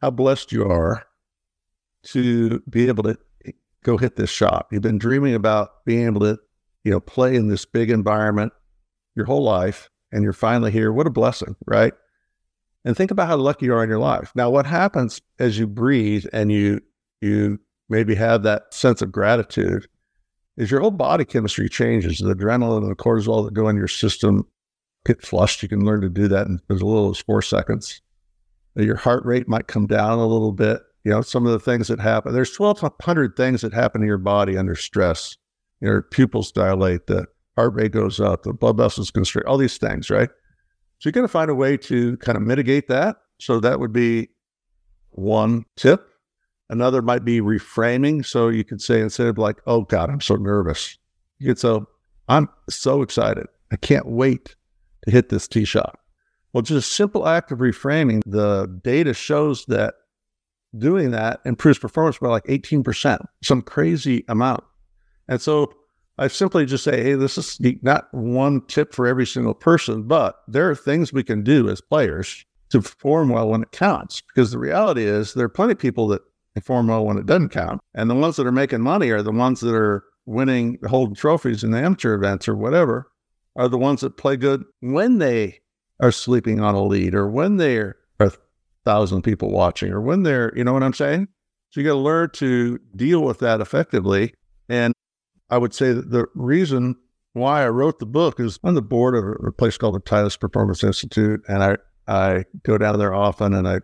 how 0.00 0.10
blessed 0.10 0.52
you 0.52 0.64
are 0.64 1.04
to 2.04 2.60
be 2.68 2.88
able 2.88 3.02
to 3.04 3.18
go 3.82 3.96
hit 3.96 4.16
this 4.16 4.30
shot. 4.30 4.66
You've 4.70 4.82
been 4.82 4.98
dreaming 4.98 5.34
about 5.34 5.84
being 5.84 6.06
able 6.06 6.20
to, 6.20 6.38
you 6.84 6.90
know, 6.90 7.00
play 7.00 7.34
in 7.34 7.48
this 7.48 7.64
big 7.64 7.90
environment 7.90 8.52
your 9.14 9.26
whole 9.26 9.42
life 9.42 9.90
and 10.12 10.22
you're 10.22 10.32
finally 10.32 10.70
here. 10.70 10.92
What 10.92 11.06
a 11.06 11.10
blessing, 11.10 11.56
right? 11.66 11.94
And 12.84 12.96
think 12.96 13.10
about 13.10 13.28
how 13.28 13.36
lucky 13.36 13.66
you 13.66 13.74
are 13.74 13.82
in 13.82 13.88
your 13.88 13.98
life. 13.98 14.30
Now, 14.34 14.50
what 14.50 14.66
happens 14.66 15.20
as 15.38 15.58
you 15.58 15.66
breathe 15.66 16.26
and 16.32 16.52
you 16.52 16.80
you 17.20 17.58
maybe 17.88 18.14
have 18.14 18.42
that 18.42 18.72
sense 18.74 19.02
of 19.02 19.10
gratitude 19.10 19.88
is 20.56 20.70
your 20.70 20.80
whole 20.80 20.90
body 20.90 21.24
chemistry 21.24 21.68
changes. 21.68 22.18
The 22.18 22.34
adrenaline 22.34 22.82
and 22.82 22.90
the 22.90 22.96
cortisol 22.96 23.44
that 23.44 23.54
go 23.54 23.68
in 23.68 23.76
your 23.76 23.88
system 23.88 24.46
get 25.06 25.22
flushed. 25.22 25.62
You 25.62 25.68
can 25.68 25.84
learn 25.84 26.00
to 26.02 26.08
do 26.08 26.28
that 26.28 26.46
in 26.46 26.60
as 26.70 26.82
little 26.82 27.10
as 27.10 27.18
four 27.18 27.42
seconds. 27.42 28.02
Your 28.74 28.96
heart 28.96 29.24
rate 29.24 29.48
might 29.48 29.68
come 29.68 29.86
down 29.86 30.18
a 30.18 30.26
little 30.26 30.52
bit. 30.52 30.80
You 31.04 31.12
know, 31.12 31.22
some 31.22 31.46
of 31.46 31.52
the 31.52 31.60
things 31.60 31.88
that 31.88 32.00
happen. 32.00 32.34
There's 32.34 32.58
1,200 32.58 33.36
things 33.36 33.62
that 33.62 33.72
happen 33.72 34.00
to 34.00 34.06
your 34.06 34.18
body 34.18 34.58
under 34.58 34.74
stress. 34.74 35.36
Your 35.80 36.02
pupils 36.02 36.50
dilate, 36.52 37.06
the 37.06 37.26
heart 37.56 37.74
rate 37.74 37.92
goes 37.92 38.18
up, 38.18 38.42
the 38.42 38.52
blood 38.52 38.76
vessels 38.76 39.10
constrict, 39.10 39.46
all 39.46 39.56
these 39.56 39.78
things, 39.78 40.10
right? 40.10 40.28
So 40.98 41.08
you're 41.08 41.12
going 41.12 41.26
to 41.26 41.32
find 41.32 41.50
a 41.50 41.54
way 41.54 41.76
to 41.76 42.16
kind 42.18 42.36
of 42.36 42.42
mitigate 42.42 42.88
that. 42.88 43.16
So 43.38 43.60
that 43.60 43.78
would 43.78 43.92
be 43.92 44.30
one 45.10 45.64
tip. 45.76 46.08
Another 46.68 47.02
might 47.02 47.24
be 47.24 47.40
reframing. 47.40 48.26
So 48.26 48.48
you 48.48 48.64
could 48.64 48.80
say 48.82 49.00
instead 49.00 49.28
of 49.28 49.38
like, 49.38 49.58
oh 49.66 49.82
God, 49.82 50.10
I'm 50.10 50.20
so 50.20 50.34
nervous, 50.34 50.98
you 51.38 51.46
could 51.46 51.58
say, 51.58 51.68
oh, 51.68 51.86
I'm 52.28 52.48
so 52.68 53.02
excited. 53.02 53.46
I 53.70 53.76
can't 53.76 54.06
wait 54.06 54.56
to 55.06 55.10
hit 55.10 55.30
this 55.30 55.48
tee 55.48 55.64
shot. 55.64 55.98
Well, 56.52 56.62
just 56.62 56.86
a 56.88 56.90
simple 56.90 57.26
act 57.26 57.52
of 57.52 57.58
reframing, 57.58 58.22
the 58.26 58.66
data 58.82 59.14
shows 59.14 59.64
that 59.66 59.94
doing 60.76 61.10
that 61.12 61.40
improves 61.44 61.78
performance 61.78 62.18
by 62.18 62.28
like 62.28 62.44
18%, 62.44 63.24
some 63.42 63.62
crazy 63.62 64.24
amount. 64.28 64.64
And 65.28 65.40
so 65.40 65.72
I 66.18 66.28
simply 66.28 66.64
just 66.64 66.84
say, 66.84 67.02
hey, 67.02 67.14
this 67.14 67.36
is 67.36 67.60
not 67.82 68.08
one 68.12 68.62
tip 68.66 68.94
for 68.94 69.06
every 69.06 69.26
single 69.26 69.54
person, 69.54 70.04
but 70.04 70.36
there 70.48 70.70
are 70.70 70.74
things 70.74 71.12
we 71.12 71.22
can 71.22 71.42
do 71.42 71.68
as 71.68 71.80
players 71.80 72.44
to 72.70 72.80
perform 72.80 73.28
well 73.28 73.48
when 73.48 73.62
it 73.62 73.72
counts. 73.72 74.22
Because 74.22 74.50
the 74.50 74.58
reality 74.58 75.04
is, 75.04 75.34
there 75.34 75.46
are 75.46 75.50
plenty 75.50 75.72
of 75.72 75.78
people 75.78 76.08
that 76.08 76.22
perform 76.54 76.88
well 76.88 77.04
when 77.04 77.18
it 77.18 77.26
doesn't 77.26 77.50
count. 77.50 77.80
And 77.94 78.08
the 78.08 78.14
ones 78.14 78.36
that 78.36 78.46
are 78.46 78.52
making 78.52 78.80
money 78.80 79.10
are 79.10 79.22
the 79.22 79.30
ones 79.30 79.60
that 79.60 79.74
are 79.74 80.04
winning, 80.24 80.78
holding 80.88 81.14
trophies 81.14 81.62
in 81.62 81.70
the 81.70 81.78
amateur 81.78 82.14
events 82.14 82.48
or 82.48 82.56
whatever, 82.56 83.10
are 83.56 83.68
the 83.68 83.78
ones 83.78 84.02
that 84.02 84.16
play 84.16 84.36
good 84.36 84.64
when 84.80 85.18
they 85.18 85.60
are 86.00 86.12
sleeping 86.12 86.60
on 86.60 86.74
a 86.74 86.84
lead 86.84 87.14
or 87.14 87.28
when 87.28 87.56
there 87.56 87.96
are 88.20 88.26
a 88.26 88.32
thousand 88.84 89.22
people 89.22 89.50
watching 89.50 89.92
or 89.92 90.00
when 90.00 90.22
they're, 90.22 90.52
you 90.56 90.64
know 90.64 90.72
what 90.72 90.82
I'm 90.82 90.92
saying? 90.92 91.28
So 91.70 91.80
you 91.80 91.86
got 91.86 91.94
to 91.94 91.98
learn 91.98 92.30
to 92.34 92.78
deal 92.94 93.22
with 93.22 93.38
that 93.40 93.60
effectively. 93.60 94.34
And 94.68 94.92
I 95.50 95.58
would 95.58 95.74
say 95.74 95.92
that 95.92 96.10
the 96.10 96.26
reason 96.34 96.96
why 97.32 97.64
I 97.64 97.68
wrote 97.68 97.98
the 97.98 98.06
book 98.06 98.40
is 98.40 98.58
on 98.64 98.74
the 98.74 98.82
board 98.82 99.14
of 99.14 99.46
a 99.46 99.52
place 99.52 99.76
called 99.76 99.94
the 99.94 100.00
Titleist 100.00 100.40
Performance 100.40 100.82
Institute, 100.82 101.42
and 101.48 101.62
I 101.62 101.76
I 102.08 102.44
go 102.62 102.78
down 102.78 102.98
there 102.98 103.14
often, 103.14 103.52
and 103.52 103.68
I 103.68 103.80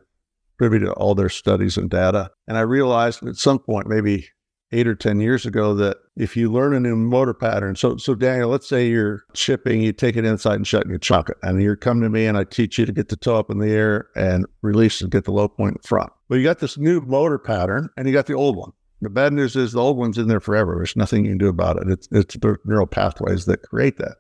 privy 0.59 0.79
to 0.79 0.93
all 0.93 1.15
their 1.15 1.29
studies 1.29 1.77
and 1.77 1.91
data. 1.91 2.31
And 2.47 2.57
I 2.57 2.61
realized 2.61 3.27
at 3.27 3.37
some 3.37 3.59
point, 3.59 3.89
maybe 3.89 4.29
eight 4.73 4.87
or 4.87 4.95
ten 4.95 5.21
years 5.21 5.47
ago, 5.47 5.75
that 5.75 5.99
if 6.17 6.37
you 6.37 6.51
learn 6.51 6.75
a 6.75 6.81
new 6.81 6.97
motor 6.97 7.35
pattern, 7.35 7.77
so 7.77 7.97
so 7.97 8.15
Daniel, 8.15 8.49
let's 8.49 8.69
say 8.69 8.89
you're 8.89 9.23
chipping, 9.35 9.81
you 9.81 9.93
take 9.93 10.17
it 10.17 10.25
inside 10.25 10.57
and 10.57 10.67
shut, 10.67 10.83
and 10.83 10.93
you 10.93 10.99
chuck 10.99 11.29
it, 11.29 11.37
and 11.43 11.63
you're 11.63 11.77
coming 11.77 12.03
to 12.03 12.11
me, 12.11 12.27
and 12.27 12.37
I 12.37 12.45
teach 12.45 12.79
you 12.79 12.87
to 12.87 12.93
get 12.93 13.09
the 13.09 13.17
toe 13.17 13.37
up 13.37 13.51
in 13.51 13.59
the 13.59 13.71
air 13.71 14.09
and 14.17 14.47
release 14.63 15.01
and 15.01 15.11
get 15.11 15.25
the 15.25 15.33
low 15.33 15.49
point 15.49 15.77
in 15.77 15.83
front. 15.83 16.13
Well, 16.29 16.39
you 16.39 16.45
got 16.45 16.59
this 16.59 16.79
new 16.79 17.01
motor 17.01 17.39
pattern, 17.39 17.89
and 17.97 18.07
you 18.07 18.13
got 18.13 18.27
the 18.27 18.35
old 18.35 18.57
one. 18.57 18.73
The 19.01 19.11
bad 19.11 19.33
news 19.33 19.57
is 19.57 19.73
the 19.73 19.81
old 19.81 19.97
one's 19.97 20.17
in 20.17 20.29
there 20.29 20.41
forever. 20.41 20.77
There's 20.77 20.95
nothing 20.97 21.25
you 21.25 21.33
can 21.33 21.39
do 21.39 21.49
about 21.49 21.77
it. 21.77 21.89
It's, 21.89 22.09
it's 22.13 22.37
the 22.37 22.57
neural 22.65 22.87
pathways 22.87 23.47
that 23.47 23.63
create 23.63 23.99
that. 23.99 24.19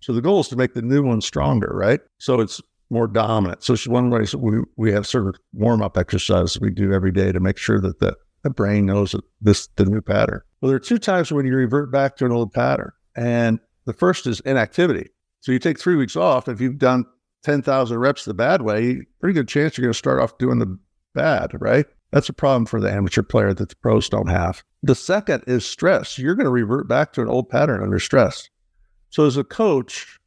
So 0.00 0.12
the 0.12 0.22
goal 0.22 0.40
is 0.40 0.48
to 0.48 0.56
make 0.56 0.74
the 0.74 0.82
new 0.82 1.02
one 1.02 1.20
stronger, 1.20 1.72
right? 1.74 2.00
So 2.18 2.40
it's 2.40 2.60
more 2.90 3.08
dominant. 3.08 3.64
So 3.64 3.76
one 3.90 4.08
way 4.08 4.24
we, 4.36 4.60
we 4.76 4.92
have 4.92 5.12
of 5.14 5.34
warm 5.52 5.82
up 5.82 5.98
exercises 5.98 6.60
we 6.60 6.70
do 6.70 6.92
every 6.92 7.12
day 7.12 7.32
to 7.32 7.40
make 7.40 7.58
sure 7.58 7.80
that 7.80 7.98
the, 7.98 8.16
the 8.42 8.50
brain 8.50 8.86
knows 8.86 9.14
this 9.40 9.68
the 9.76 9.84
new 9.84 10.00
pattern. 10.00 10.42
Well, 10.60 10.68
there 10.68 10.76
are 10.76 10.80
two 10.80 10.98
times 10.98 11.32
when 11.32 11.46
you 11.46 11.54
revert 11.54 11.90
back 11.90 12.16
to 12.16 12.26
an 12.26 12.32
old 12.32 12.52
pattern. 12.52 12.92
And 13.16 13.60
the 13.86 13.92
first 13.92 14.26
is 14.26 14.40
inactivity. 14.40 15.10
So 15.40 15.52
you 15.52 15.58
take 15.58 15.78
three 15.78 15.96
weeks 15.96 16.16
off. 16.16 16.48
If 16.48 16.60
you've 16.60 16.78
done 16.78 17.06
10,000 17.44 17.98
reps 17.98 18.24
the 18.24 18.34
bad 18.34 18.62
way, 18.62 19.00
pretty 19.20 19.34
good 19.34 19.48
chance 19.48 19.76
you're 19.76 19.84
going 19.84 19.92
to 19.92 19.98
start 19.98 20.20
off 20.20 20.38
doing 20.38 20.58
the 20.58 20.78
bad, 21.14 21.50
right? 21.60 21.86
That's 22.12 22.28
a 22.28 22.34
problem 22.34 22.66
for 22.66 22.80
the 22.80 22.90
amateur 22.90 23.22
player 23.22 23.54
that 23.54 23.68
the 23.68 23.76
pros 23.76 24.08
don't 24.08 24.28
have. 24.28 24.62
The 24.82 24.94
second 24.94 25.44
is 25.46 25.64
stress. 25.64 26.18
You're 26.18 26.34
going 26.34 26.46
to 26.46 26.50
revert 26.50 26.88
back 26.88 27.12
to 27.14 27.22
an 27.22 27.28
old 27.28 27.48
pattern 27.48 27.82
under 27.82 27.98
stress. 27.98 28.48
So, 29.10 29.26
as 29.26 29.36
a 29.36 29.44
coach 29.44 30.18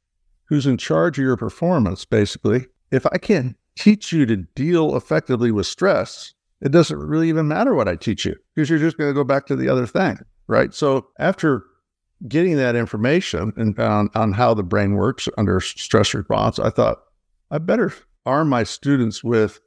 who's 0.45 0.65
in 0.65 0.77
charge 0.77 1.17
of 1.17 1.23
your 1.23 1.37
performance, 1.37 2.05
basically, 2.05 2.67
if 2.91 3.05
I 3.07 3.17
can't 3.17 3.55
teach 3.75 4.11
you 4.11 4.25
to 4.25 4.37
deal 4.37 4.95
effectively 4.95 5.51
with 5.51 5.65
stress, 5.65 6.33
it 6.63 6.71
doesn't 6.71 6.97
really 6.97 7.29
even 7.29 7.47
matter 7.47 7.75
what 7.75 7.89
I 7.89 7.95
teach 7.95 8.25
you 8.25 8.35
because 8.55 8.69
you're 8.69 8.79
just 8.79 8.97
going 8.97 9.09
to 9.09 9.13
go 9.13 9.25
back 9.25 9.45
to 9.47 9.55
the 9.55 9.69
other 9.69 9.85
thing, 9.85 10.17
right? 10.47 10.73
So, 10.73 11.07
after 11.19 11.63
getting 12.27 12.55
that 12.55 12.75
information 12.75 13.51
and 13.57 13.77
on, 13.77 14.09
on 14.15 14.31
how 14.31 14.53
the 14.53 14.63
brain 14.63 14.93
works 14.93 15.27
under 15.37 15.59
stress 15.59 16.13
response, 16.13 16.57
I 16.59 16.69
thought 16.69 16.99
I 17.51 17.57
better 17.57 17.93
arm 18.25 18.47
my 18.47 18.63
students 18.63 19.23
with 19.23 19.59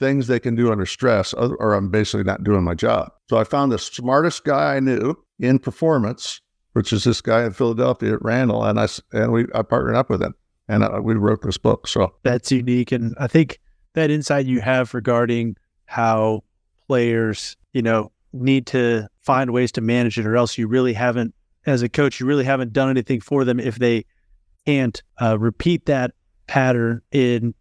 things 0.00 0.26
they 0.26 0.40
can 0.40 0.56
do 0.56 0.72
under 0.72 0.84
stress, 0.84 1.32
or 1.32 1.74
I'm 1.74 1.88
basically 1.88 2.24
not 2.24 2.42
doing 2.42 2.64
my 2.64 2.74
job. 2.74 3.12
So 3.30 3.36
I 3.36 3.44
found 3.44 3.70
the 3.70 3.78
smartest 3.78 4.44
guy 4.44 4.74
I 4.74 4.80
knew 4.80 5.14
in 5.38 5.60
performance, 5.60 6.40
which 6.72 6.92
is 6.92 7.04
this 7.04 7.20
guy 7.20 7.44
in 7.44 7.52
Philadelphia 7.52 8.14
at 8.14 8.22
Randall, 8.22 8.64
and 8.64 8.80
I 8.80 8.88
and 9.12 9.30
we 9.30 9.46
I 9.54 9.62
partnered 9.62 9.94
up 9.94 10.10
with 10.10 10.20
him, 10.20 10.34
and 10.66 10.82
uh, 10.82 11.00
we 11.00 11.14
wrote 11.14 11.42
this 11.42 11.58
book. 11.58 11.86
So 11.86 12.14
that's 12.24 12.50
unique, 12.50 12.90
and 12.90 13.14
I 13.20 13.28
think 13.28 13.60
that 13.94 14.10
insight 14.10 14.46
you 14.46 14.60
have 14.60 14.92
regarding 14.92 15.54
how 15.92 16.42
players, 16.86 17.54
you 17.74 17.82
know, 17.82 18.10
need 18.32 18.66
to 18.66 19.06
find 19.20 19.50
ways 19.50 19.70
to 19.72 19.82
manage 19.82 20.18
it, 20.18 20.26
or 20.26 20.36
else 20.36 20.56
you 20.56 20.66
really 20.66 20.94
haven't, 20.94 21.34
as 21.66 21.82
a 21.82 21.88
coach, 21.88 22.18
you 22.18 22.24
really 22.24 22.44
haven't 22.44 22.72
done 22.72 22.88
anything 22.88 23.20
for 23.20 23.44
them 23.44 23.60
if 23.60 23.78
they 23.78 24.06
can't 24.64 25.02
uh, 25.20 25.38
repeat 25.38 25.84
that 25.84 26.12
pattern 26.46 27.02
in 27.10 27.54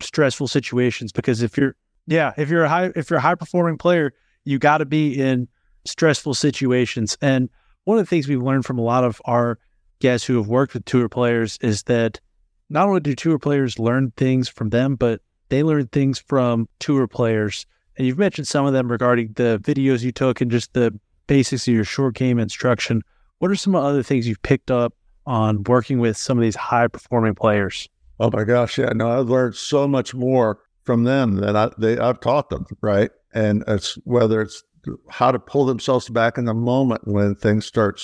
stressful 0.00 0.48
situations. 0.48 1.12
Because 1.12 1.42
if 1.42 1.56
you're 1.56 1.76
yeah, 2.08 2.32
if 2.36 2.50
you're 2.50 2.64
a 2.64 2.68
high 2.68 2.90
if 2.96 3.08
you're 3.08 3.20
a 3.20 3.22
high 3.22 3.36
performing 3.36 3.78
player, 3.78 4.12
you 4.44 4.58
got 4.58 4.78
to 4.78 4.84
be 4.84 5.20
in 5.20 5.46
stressful 5.84 6.34
situations. 6.34 7.16
And 7.22 7.48
one 7.84 7.98
of 7.98 8.04
the 8.04 8.10
things 8.10 8.26
we've 8.26 8.42
learned 8.42 8.64
from 8.64 8.78
a 8.78 8.82
lot 8.82 9.04
of 9.04 9.22
our 9.26 9.60
guests 10.00 10.26
who 10.26 10.36
have 10.38 10.48
worked 10.48 10.74
with 10.74 10.84
tour 10.86 11.08
players 11.08 11.56
is 11.60 11.84
that 11.84 12.20
not 12.68 12.88
only 12.88 13.00
do 13.00 13.14
tour 13.14 13.38
players 13.38 13.78
learn 13.78 14.12
things 14.16 14.48
from 14.48 14.70
them, 14.70 14.96
but 14.96 15.20
they 15.50 15.62
learn 15.62 15.86
things 15.86 16.18
from 16.18 16.68
tour 16.80 17.06
players. 17.06 17.64
And 17.96 18.06
you've 18.06 18.18
mentioned 18.18 18.46
some 18.46 18.66
of 18.66 18.72
them 18.72 18.90
regarding 18.90 19.32
the 19.34 19.60
videos 19.62 20.02
you 20.02 20.12
took 20.12 20.40
and 20.40 20.50
just 20.50 20.72
the 20.74 20.98
basics 21.26 21.66
of 21.66 21.74
your 21.74 21.84
short 21.84 22.14
game 22.14 22.38
instruction. 22.38 23.02
What 23.38 23.50
are 23.50 23.56
some 23.56 23.74
other 23.74 24.02
things 24.02 24.28
you've 24.28 24.42
picked 24.42 24.70
up 24.70 24.94
on 25.26 25.64
working 25.64 25.98
with 25.98 26.16
some 26.16 26.38
of 26.38 26.42
these 26.42 26.56
high 26.56 26.88
performing 26.88 27.34
players? 27.34 27.88
Oh 28.18 28.30
my 28.30 28.44
gosh, 28.44 28.78
yeah, 28.78 28.90
no, 28.94 29.10
I've 29.10 29.28
learned 29.28 29.56
so 29.56 29.86
much 29.86 30.14
more 30.14 30.58
from 30.84 31.04
them 31.04 31.36
than 31.36 31.56
I 31.56 31.70
they 31.76 31.98
I've 31.98 32.20
taught 32.20 32.48
them, 32.48 32.64
right? 32.80 33.10
And 33.34 33.62
it's 33.66 33.98
whether 34.04 34.40
it's 34.40 34.62
how 35.10 35.32
to 35.32 35.38
pull 35.38 35.66
themselves 35.66 36.08
back 36.08 36.38
in 36.38 36.44
the 36.44 36.54
moment 36.54 37.02
when 37.06 37.34
things 37.34 37.66
start 37.66 38.00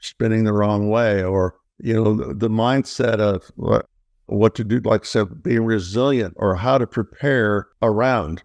spinning 0.00 0.44
the 0.44 0.52
wrong 0.52 0.88
way, 0.88 1.22
or 1.22 1.56
you 1.78 1.92
know 1.94 2.14
the, 2.14 2.34
the 2.34 2.48
mindset 2.48 3.18
of 3.18 3.50
what 3.56 3.84
what 4.26 4.54
to 4.54 4.64
do, 4.64 4.80
like 4.80 5.02
I 5.02 5.04
said, 5.04 5.42
being 5.42 5.64
resilient, 5.64 6.34
or 6.36 6.54
how 6.54 6.78
to 6.78 6.86
prepare 6.86 7.68
around 7.82 8.42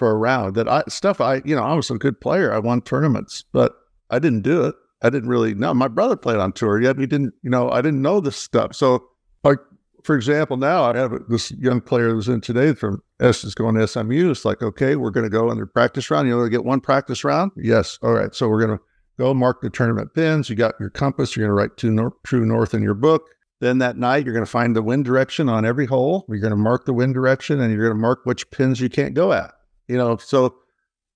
for 0.00 0.10
a 0.10 0.16
round. 0.16 0.54
That 0.54 0.66
I 0.66 0.82
stuff 0.88 1.20
I 1.20 1.42
you 1.44 1.54
know 1.54 1.62
I 1.62 1.74
was 1.74 1.90
a 1.90 1.98
good 1.98 2.20
player. 2.20 2.52
I 2.52 2.58
won 2.58 2.80
tournaments, 2.80 3.44
but 3.52 3.74
I 4.08 4.18
didn't 4.18 4.40
do 4.40 4.64
it. 4.64 4.74
I 5.02 5.10
didn't 5.10 5.28
really 5.28 5.54
know. 5.54 5.74
My 5.74 5.88
brother 5.88 6.16
played 6.16 6.38
on 6.38 6.52
tour, 6.52 6.80
yet 6.80 6.98
he 6.98 7.06
didn't. 7.06 7.34
You 7.42 7.50
know, 7.50 7.70
I 7.70 7.82
didn't 7.82 8.00
know 8.00 8.20
this 8.20 8.36
stuff. 8.36 8.74
So 8.74 9.04
like 9.44 9.58
for 10.02 10.16
example, 10.16 10.56
now 10.56 10.84
I 10.84 10.96
have 10.96 11.12
this 11.28 11.50
young 11.52 11.82
player 11.82 12.08
who's 12.08 12.28
in 12.28 12.40
today 12.40 12.72
from 12.72 13.02
S 13.20 13.44
is 13.44 13.54
going 13.54 13.74
to 13.74 13.86
SMU. 13.86 14.30
It's 14.30 14.46
like, 14.46 14.62
okay, 14.62 14.96
we're 14.96 15.10
going 15.10 15.24
to 15.24 15.30
go 15.30 15.50
in 15.50 15.56
their 15.58 15.66
practice 15.66 16.10
round. 16.10 16.26
You 16.26 16.36
know, 16.36 16.48
get 16.48 16.64
one 16.64 16.80
practice 16.80 17.22
round. 17.22 17.52
Yes. 17.56 17.98
All 18.02 18.12
right. 18.12 18.34
So 18.34 18.48
we're 18.48 18.64
going 18.64 18.78
to 18.78 18.84
go 19.18 19.34
mark 19.34 19.60
the 19.60 19.68
tournament 19.68 20.14
pins. 20.14 20.48
You 20.48 20.56
got 20.56 20.80
your 20.80 20.88
compass. 20.88 21.36
You're 21.36 21.46
going 21.46 21.54
to 21.54 21.62
write 21.62 21.76
true 21.76 21.90
north, 21.90 22.14
true 22.24 22.46
north 22.46 22.72
in 22.72 22.82
your 22.82 22.94
book. 22.94 23.28
Then 23.60 23.76
that 23.78 23.98
night, 23.98 24.24
you're 24.24 24.32
going 24.32 24.46
to 24.46 24.50
find 24.50 24.74
the 24.74 24.82
wind 24.82 25.04
direction 25.04 25.50
on 25.50 25.66
every 25.66 25.84
hole. 25.84 26.24
You're 26.28 26.38
going 26.38 26.52
to 26.52 26.56
mark 26.56 26.86
the 26.86 26.94
wind 26.94 27.12
direction 27.12 27.60
and 27.60 27.70
you're 27.70 27.84
going 27.84 27.96
to 27.96 28.00
mark 28.00 28.20
which 28.24 28.50
pins 28.50 28.80
you 28.80 28.88
can't 28.88 29.12
go 29.12 29.34
at. 29.34 29.52
You 29.90 29.98
know, 29.98 30.16
so 30.18 30.54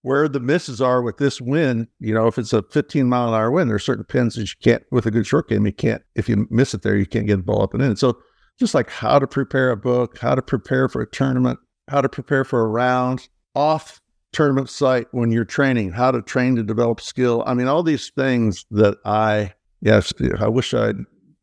where 0.02 0.28
the 0.28 0.40
misses 0.40 0.80
are 0.80 1.00
with 1.00 1.16
this 1.16 1.40
wind, 1.40 1.86
you 1.98 2.12
know, 2.12 2.26
if 2.26 2.38
it's 2.38 2.52
a 2.52 2.62
15 2.62 3.08
mile 3.08 3.28
an 3.28 3.34
hour 3.34 3.50
wind, 3.50 3.70
there 3.70 3.76
are 3.76 3.78
certain 3.78 4.04
pins 4.04 4.34
that 4.34 4.42
you 4.42 4.56
can't, 4.62 4.82
with 4.90 5.06
a 5.06 5.10
good 5.10 5.26
short 5.26 5.48
game, 5.48 5.64
you 5.64 5.72
can't, 5.72 6.02
if 6.14 6.28
you 6.28 6.46
miss 6.50 6.74
it 6.74 6.82
there, 6.82 6.96
you 6.96 7.06
can't 7.06 7.26
get 7.26 7.36
the 7.36 7.42
ball 7.42 7.62
up 7.62 7.72
and 7.72 7.82
in. 7.82 7.96
So 7.96 8.18
just 8.58 8.74
like 8.74 8.90
how 8.90 9.18
to 9.18 9.26
prepare 9.26 9.70
a 9.70 9.76
book, 9.76 10.18
how 10.18 10.34
to 10.34 10.42
prepare 10.42 10.88
for 10.88 11.00
a 11.00 11.10
tournament, 11.10 11.58
how 11.88 12.00
to 12.00 12.08
prepare 12.08 12.44
for 12.44 12.60
a 12.60 12.66
round 12.66 13.28
off 13.54 14.00
tournament 14.32 14.68
site 14.68 15.06
when 15.12 15.30
you're 15.30 15.44
training, 15.44 15.92
how 15.92 16.10
to 16.10 16.20
train 16.20 16.56
to 16.56 16.62
develop 16.62 17.00
skill. 17.00 17.42
I 17.46 17.54
mean, 17.54 17.68
all 17.68 17.82
these 17.82 18.10
things 18.10 18.66
that 18.72 18.98
I, 19.04 19.54
yes, 19.80 20.12
I 20.38 20.48
wish 20.48 20.74
I, 20.74 20.92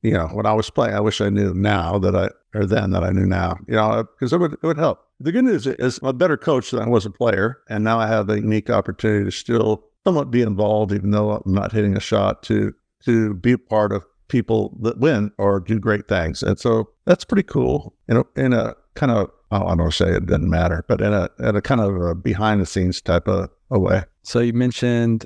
you 0.04 0.14
know, 0.14 0.28
when 0.28 0.46
I 0.46 0.54
was 0.54 0.70
playing, 0.70 0.94
I 0.94 1.00
wish 1.00 1.22
I 1.22 1.30
knew 1.30 1.54
now 1.54 1.98
that 2.00 2.16
I, 2.16 2.30
or 2.54 2.66
then 2.66 2.92
that 2.92 3.04
I 3.04 3.12
knew 3.12 3.26
now, 3.26 3.58
you 3.68 3.76
know, 3.76 3.92
uh, 3.92 4.04
because 4.04 4.34
it 4.34 4.40
would, 4.40 4.54
it 4.54 4.64
would 4.64 4.78
help. 4.78 5.00
The 5.20 5.32
good 5.32 5.46
news 5.46 5.68
is 5.68 6.00
I'm 6.00 6.10
a 6.10 6.14
better 6.14 6.38
coach 6.38 6.72
than 6.72 6.82
I 6.82 6.88
was 6.88 7.06
a 7.06 7.12
player. 7.12 7.60
And 7.70 7.84
now 7.84 8.00
I 8.00 8.08
have 8.08 8.30
a 8.30 8.36
unique 8.36 8.70
opportunity 8.70 9.26
to 9.26 9.32
still 9.32 9.84
somewhat 10.04 10.32
be 10.32 10.42
involved, 10.42 10.92
even 10.92 11.12
though 11.12 11.32
I'm 11.32 11.54
not 11.54 11.72
hitting 11.72 11.96
a 11.96 12.00
shot 12.00 12.44
to, 12.44 12.74
to 13.06 13.34
be 13.36 13.56
part 13.58 13.92
of 13.92 14.04
people 14.28 14.78
that 14.82 14.98
win 15.00 15.32
or 15.38 15.60
do 15.60 15.80
great 15.80 16.08
things. 16.08 16.42
And 16.42 16.60
so 16.60 16.90
that's 17.06 17.24
pretty 17.24 17.44
cool 17.44 17.94
in 18.08 18.18
a, 18.18 18.24
in 18.36 18.54
a 18.54 18.76
kind 18.96 19.12
of, 19.12 19.30
I 19.52 19.60
don't 19.60 19.78
want 19.78 19.92
to 19.92 19.92
say 19.92 20.10
it 20.12 20.26
doesn't 20.26 20.50
matter, 20.50 20.86
but 20.88 21.02
in 21.02 21.14
a, 21.14 21.30
in 21.40 21.56
a 21.56 21.62
kind 21.62 21.82
of 21.82 21.96
a 22.02 22.16
behind 22.16 22.62
the 22.62 22.66
scenes 22.66 23.02
type 23.02 23.28
of 23.28 23.50
a 23.70 23.80
way. 23.80 24.04
So 24.24 24.40
you 24.40 24.54
mentioned 24.54 25.26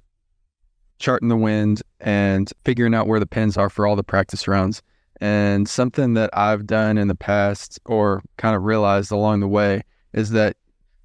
charting 0.99 1.29
the 1.29 1.35
wind 1.35 1.81
and 1.99 2.51
figuring 2.63 2.95
out 2.95 3.07
where 3.07 3.19
the 3.19 3.25
pins 3.25 3.57
are 3.57 3.69
for 3.69 3.85
all 3.85 3.95
the 3.95 4.03
practice 4.03 4.47
rounds. 4.47 4.81
And 5.21 5.67
something 5.67 6.13
that 6.15 6.30
I've 6.34 6.67
done 6.67 6.97
in 6.97 7.08
the 7.08 7.15
past 7.15 7.80
or 7.86 8.21
kind 8.38 8.56
of 8.56 8.63
realized 8.63 9.12
along 9.12 9.39
the 9.39 9.47
way 9.47 9.84
is 10.13 10.32
that 10.32 10.58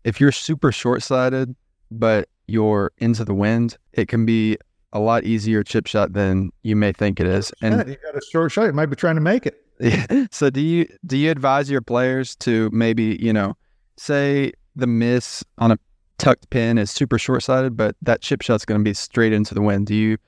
if 0.04 0.20
you're 0.20 0.32
super 0.32 0.72
short 0.72 1.02
sighted, 1.02 1.54
but 1.90 2.28
you're 2.46 2.92
into 2.98 3.24
the 3.24 3.34
wind, 3.34 3.76
it 3.92 4.08
can 4.08 4.26
be 4.26 4.58
a 4.92 4.98
lot 4.98 5.24
easier 5.24 5.62
chip 5.62 5.86
shot 5.86 6.12
than 6.12 6.50
you 6.62 6.74
may 6.74 6.92
think 6.92 7.20
it 7.20 7.26
is. 7.26 7.52
And 7.62 7.88
you 7.88 7.96
got 8.04 8.16
a 8.16 8.20
short 8.30 8.50
shot, 8.52 8.64
you 8.64 8.72
might 8.72 8.86
be 8.86 8.96
trying 8.96 9.14
to 9.14 9.20
make 9.20 9.46
it. 9.46 9.62
so 10.30 10.50
do 10.50 10.60
you 10.60 10.86
do 11.06 11.16
you 11.16 11.30
advise 11.30 11.70
your 11.70 11.80
players 11.80 12.36
to 12.36 12.68
maybe, 12.72 13.16
you 13.20 13.32
know, 13.32 13.56
say 13.96 14.52
the 14.76 14.86
miss 14.86 15.44
on 15.58 15.72
a 15.72 15.78
tucked 16.18 16.50
pin 16.50 16.78
is 16.78 16.90
super 16.90 17.18
short 17.18 17.42
sighted, 17.42 17.76
but 17.76 17.96
that 18.02 18.20
chip 18.20 18.42
shot's 18.42 18.64
going 18.64 18.80
to 18.80 18.84
be 18.84 18.94
straight 18.94 19.32
into 19.32 19.54
the 19.54 19.62
wind. 19.62 19.86
Do 19.86 19.94
you, 19.94 20.18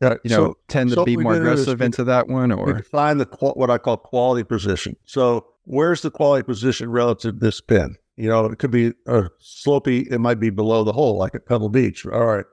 yeah, 0.00 0.14
you 0.24 0.30
know, 0.30 0.36
so, 0.36 0.58
tend 0.68 0.90
to 0.90 0.96
so 0.96 1.04
be 1.04 1.16
more 1.16 1.34
aggressive 1.34 1.80
into 1.80 2.04
that 2.04 2.28
one, 2.28 2.52
or 2.52 2.82
find 2.82 3.20
the 3.20 3.26
what 3.40 3.70
I 3.70 3.78
call 3.78 3.96
quality 3.96 4.44
position. 4.44 4.96
So 5.04 5.46
where's 5.64 6.02
the 6.02 6.10
quality 6.10 6.42
position 6.44 6.90
relative 6.90 7.34
to 7.34 7.40
this 7.40 7.60
pin? 7.60 7.96
You 8.16 8.28
know, 8.28 8.46
it 8.46 8.58
could 8.58 8.70
be 8.70 8.92
a 9.06 9.24
slopey. 9.42 10.10
It 10.10 10.18
might 10.18 10.40
be 10.40 10.50
below 10.50 10.84
the 10.84 10.92
hole, 10.92 11.18
like 11.18 11.34
at 11.34 11.46
Pebble 11.46 11.68
Beach. 11.68 12.06
All 12.06 12.26
right, 12.26 12.44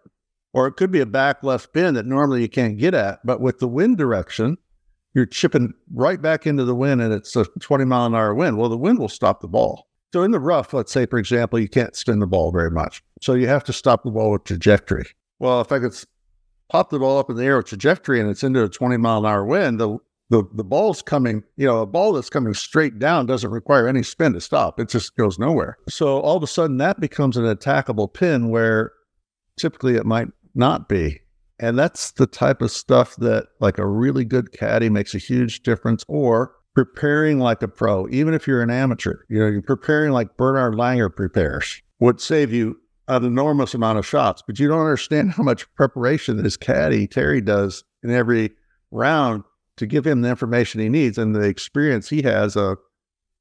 or 0.53 0.67
it 0.67 0.73
could 0.73 0.91
be 0.91 0.99
a 0.99 1.05
back 1.05 1.43
left 1.43 1.73
pin 1.73 1.93
that 1.93 2.05
normally 2.05 2.41
you 2.41 2.49
can't 2.49 2.77
get 2.77 2.93
at. 2.93 3.19
But 3.25 3.41
with 3.41 3.59
the 3.59 3.67
wind 3.67 3.97
direction, 3.97 4.57
you're 5.13 5.25
chipping 5.25 5.73
right 5.93 6.21
back 6.21 6.45
into 6.45 6.63
the 6.63 6.75
wind 6.75 7.01
and 7.01 7.13
it's 7.13 7.35
a 7.35 7.45
20 7.59 7.85
mile 7.85 8.05
an 8.05 8.15
hour 8.15 8.33
wind. 8.35 8.57
Well, 8.57 8.69
the 8.69 8.77
wind 8.77 8.99
will 8.99 9.09
stop 9.09 9.41
the 9.41 9.47
ball. 9.47 9.87
So 10.13 10.23
in 10.23 10.31
the 10.31 10.39
rough, 10.39 10.73
let's 10.73 10.91
say, 10.91 11.05
for 11.05 11.19
example, 11.19 11.59
you 11.59 11.67
can't 11.67 11.95
spin 11.95 12.19
the 12.19 12.27
ball 12.27 12.51
very 12.51 12.71
much. 12.71 13.03
So 13.21 13.33
you 13.33 13.47
have 13.47 13.63
to 13.65 13.73
stop 13.73 14.03
the 14.03 14.11
ball 14.11 14.31
with 14.31 14.45
trajectory. 14.45 15.05
Well, 15.39 15.59
if 15.61 15.71
I 15.71 15.79
could 15.79 15.93
pop 16.69 16.89
the 16.89 16.99
ball 16.99 17.19
up 17.19 17.29
in 17.29 17.35
the 17.35 17.43
air 17.43 17.57
with 17.57 17.67
trajectory 17.67 18.19
and 18.19 18.29
it's 18.29 18.43
into 18.43 18.63
a 18.63 18.69
20 18.69 18.97
mile 18.97 19.19
an 19.19 19.25
hour 19.25 19.45
wind, 19.45 19.79
the 19.79 19.97
the, 20.29 20.43
the 20.53 20.63
ball's 20.63 21.01
coming, 21.01 21.41
you 21.55 21.65
know, 21.65 21.81
a 21.81 21.85
ball 21.85 22.11
that's 22.11 22.29
coming 22.29 22.53
straight 22.53 22.99
down 22.99 23.27
doesn't 23.27 23.49
require 23.49 23.87
any 23.87 24.03
spin 24.03 24.33
to 24.33 24.41
stop. 24.41 24.77
It 24.77 24.89
just 24.89 25.15
goes 25.15 25.39
nowhere. 25.39 25.77
So 25.87 26.19
all 26.19 26.35
of 26.35 26.43
a 26.43 26.47
sudden 26.47 26.77
that 26.77 26.99
becomes 26.99 27.37
an 27.37 27.45
attackable 27.45 28.13
pin 28.13 28.49
where 28.49 28.91
typically 29.57 29.95
it 29.95 30.05
might 30.05 30.27
not 30.53 30.89
be. 30.89 31.21
And 31.59 31.77
that's 31.77 32.11
the 32.11 32.27
type 32.27 32.61
of 32.61 32.71
stuff 32.71 33.15
that, 33.17 33.47
like 33.59 33.77
a 33.77 33.87
really 33.87 34.25
good 34.25 34.51
caddy, 34.51 34.89
makes 34.89 35.15
a 35.15 35.19
huge 35.19 35.63
difference. 35.63 36.03
Or 36.07 36.53
preparing 36.75 37.39
like 37.39 37.63
a 37.63 37.67
pro, 37.67 38.07
even 38.09 38.35
if 38.35 38.45
you're 38.45 38.61
an 38.61 38.69
amateur, 38.69 39.23
you 39.29 39.39
know, 39.39 39.47
you're 39.47 39.63
preparing 39.63 40.11
like 40.11 40.37
Bernhard 40.37 40.75
Langer 40.75 41.13
prepares, 41.13 41.81
would 41.99 42.21
save 42.21 42.53
you 42.53 42.79
an 43.07 43.23
enormous 43.23 43.73
amount 43.73 43.99
of 43.99 44.05
shots. 44.05 44.43
But 44.45 44.59
you 44.59 44.67
don't 44.67 44.79
understand 44.79 45.31
how 45.37 45.43
much 45.43 45.73
preparation 45.75 46.41
this 46.41 46.57
caddy, 46.57 47.07
Terry, 47.07 47.41
does 47.41 47.83
in 48.03 48.11
every 48.11 48.51
round 48.91 49.43
to 49.77 49.85
give 49.85 50.05
him 50.05 50.21
the 50.21 50.29
information 50.29 50.81
he 50.81 50.89
needs 50.89 51.17
and 51.17 51.35
the 51.35 51.41
experience 51.41 52.09
he 52.09 52.23
has 52.23 52.55
of 52.55 52.77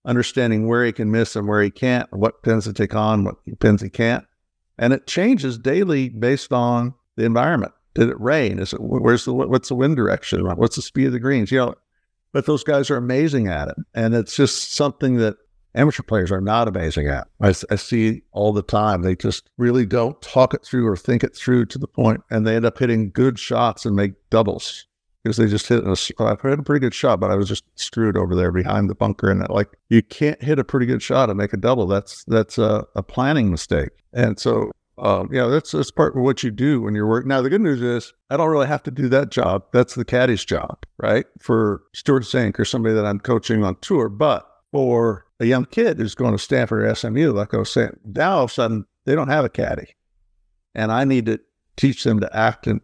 understanding 0.04 0.68
where 0.68 0.84
he 0.84 0.92
can 0.92 1.10
miss 1.10 1.34
and 1.34 1.48
where 1.48 1.62
he 1.62 1.70
can't, 1.70 2.08
what 2.12 2.42
pins 2.42 2.64
to 2.64 2.72
take 2.72 2.94
on, 2.94 3.24
what 3.24 3.36
pins 3.58 3.82
he 3.82 3.88
can't. 3.88 4.24
And 4.78 4.92
it 4.92 5.06
changes 5.06 5.58
daily 5.58 6.10
based 6.10 6.52
on 6.52 6.94
the 7.16 7.24
environment. 7.24 7.72
Did 7.94 8.10
it 8.10 8.20
rain? 8.20 8.58
Is 8.58 8.74
it 8.74 8.80
where's 8.80 9.24
the 9.24 9.32
what's 9.32 9.70
the 9.70 9.74
wind 9.74 9.96
direction? 9.96 10.44
What's 10.44 10.76
the 10.76 10.82
speed 10.82 11.06
of 11.06 11.12
the 11.12 11.18
greens? 11.18 11.50
You 11.50 11.58
know, 11.58 11.74
but 12.32 12.44
those 12.44 12.62
guys 12.62 12.90
are 12.90 12.98
amazing 12.98 13.48
at 13.48 13.68
it, 13.68 13.76
and 13.94 14.14
it's 14.14 14.36
just 14.36 14.74
something 14.74 15.16
that 15.16 15.36
amateur 15.77 16.03
players 16.03 16.33
are 16.33 16.41
not 16.41 16.68
amazing 16.68 17.09
at. 17.09 17.29
I, 17.41 17.49
I, 17.70 17.77
see 17.77 18.22
all 18.33 18.53
the 18.53 18.62
time. 18.62 19.03
They 19.03 19.14
just 19.14 19.51
really 19.59 19.87
don't 19.87 20.20
talk 20.22 20.55
it 20.55 20.64
through 20.64 20.87
or 20.87 20.97
think 20.97 21.22
it 21.22 21.37
through 21.37 21.66
to 21.66 21.79
the 21.79 21.87
point, 21.87 22.22
and 22.31 22.47
they 22.47 22.57
end 22.57 22.64
up 22.64 22.79
hitting 22.79 23.11
good 23.11 23.39
shots 23.39 23.85
and 23.85 23.95
make 23.95 24.14
doubles 24.31 24.87
because 25.27 25.39
they 25.39 25.47
just 25.47 25.66
hit 25.66 25.85
a, 25.85 25.97
I've 26.20 26.41
hit 26.41 26.59
a 26.59 26.62
pretty 26.62 26.79
good 26.79 26.95
shot, 26.95 27.18
but 27.18 27.33
I 27.33 27.35
was 27.35 27.49
just 27.49 27.64
screwed 27.74 28.16
over 28.16 28.37
there 28.37 28.53
behind 28.53 28.89
the 28.89 28.95
bunker. 28.95 29.29
And 29.29 29.47
like, 29.49 29.77
you 29.89 30.01
can't 30.01 30.41
hit 30.41 30.61
a 30.61 30.64
pretty 30.64 30.87
good 30.87 31.03
shot 31.03 31.31
and 31.31 31.37
make 31.37 31.53
a 31.53 31.57
double. 31.57 31.89
That's, 31.89 32.22
that's 32.24 32.59
a, 32.59 32.87
a 32.95 33.03
planning 33.03 33.51
mistake. 33.51 33.91
And 34.12 34.39
so, 34.39 34.70
um, 34.99 35.29
yeah, 35.33 35.47
that's, 35.47 35.72
that's 35.72 35.91
part 35.91 36.16
of 36.16 36.22
what 36.22 36.45
you 36.45 36.53
do 36.53 36.81
when 36.81 36.95
you're 36.95 37.09
working. 37.09 37.29
Now, 37.29 37.43
the 37.43 37.51
good 37.51 37.61
news 37.61 37.83
is 37.83 38.12
I 38.31 38.37
don't 38.37 38.51
really 38.51 38.68
have 38.68 38.85
to 38.85 38.93
do 38.93 39.09
that 39.09 39.33
job. 39.33 39.64
That's 39.72 39.97
the 39.97 40.05
caddy's 40.05 40.45
job, 40.45 40.79
right? 40.99 41.27
For 41.41 41.83
Stewart 41.93 42.22
Cink 42.22 42.61
or 42.61 42.64
somebody 42.64 42.95
that 42.95 43.05
I'm 43.05 43.18
coaching 43.18 43.64
on 43.64 43.77
tour. 43.81 44.09
But 44.09 44.49
for 44.70 45.26
a 45.41 45.47
young 45.47 45.66
kid 45.66 45.99
who's 45.99 46.14
going 46.14 46.32
to 46.32 46.39
Stanford 46.39 46.84
or 46.84 46.95
SMU, 46.95 47.32
like 47.32 47.55
I 47.55 47.59
was 47.59 47.72
saying, 47.72 47.99
now 48.05 48.39
all 48.39 48.45
of 48.45 48.51
a 48.51 48.55
sudden 48.55 48.84
they 49.05 49.14
don't 49.14 49.28
have 49.28 49.45
a 49.45 49.51
caddy. 49.51 49.95
And 50.74 50.93
I 50.93 51.05
need 51.05 51.26
to 51.26 51.41
teach 51.76 52.05
them 52.05 52.20
to 52.20 52.37
act 52.37 52.66
and 52.66 52.80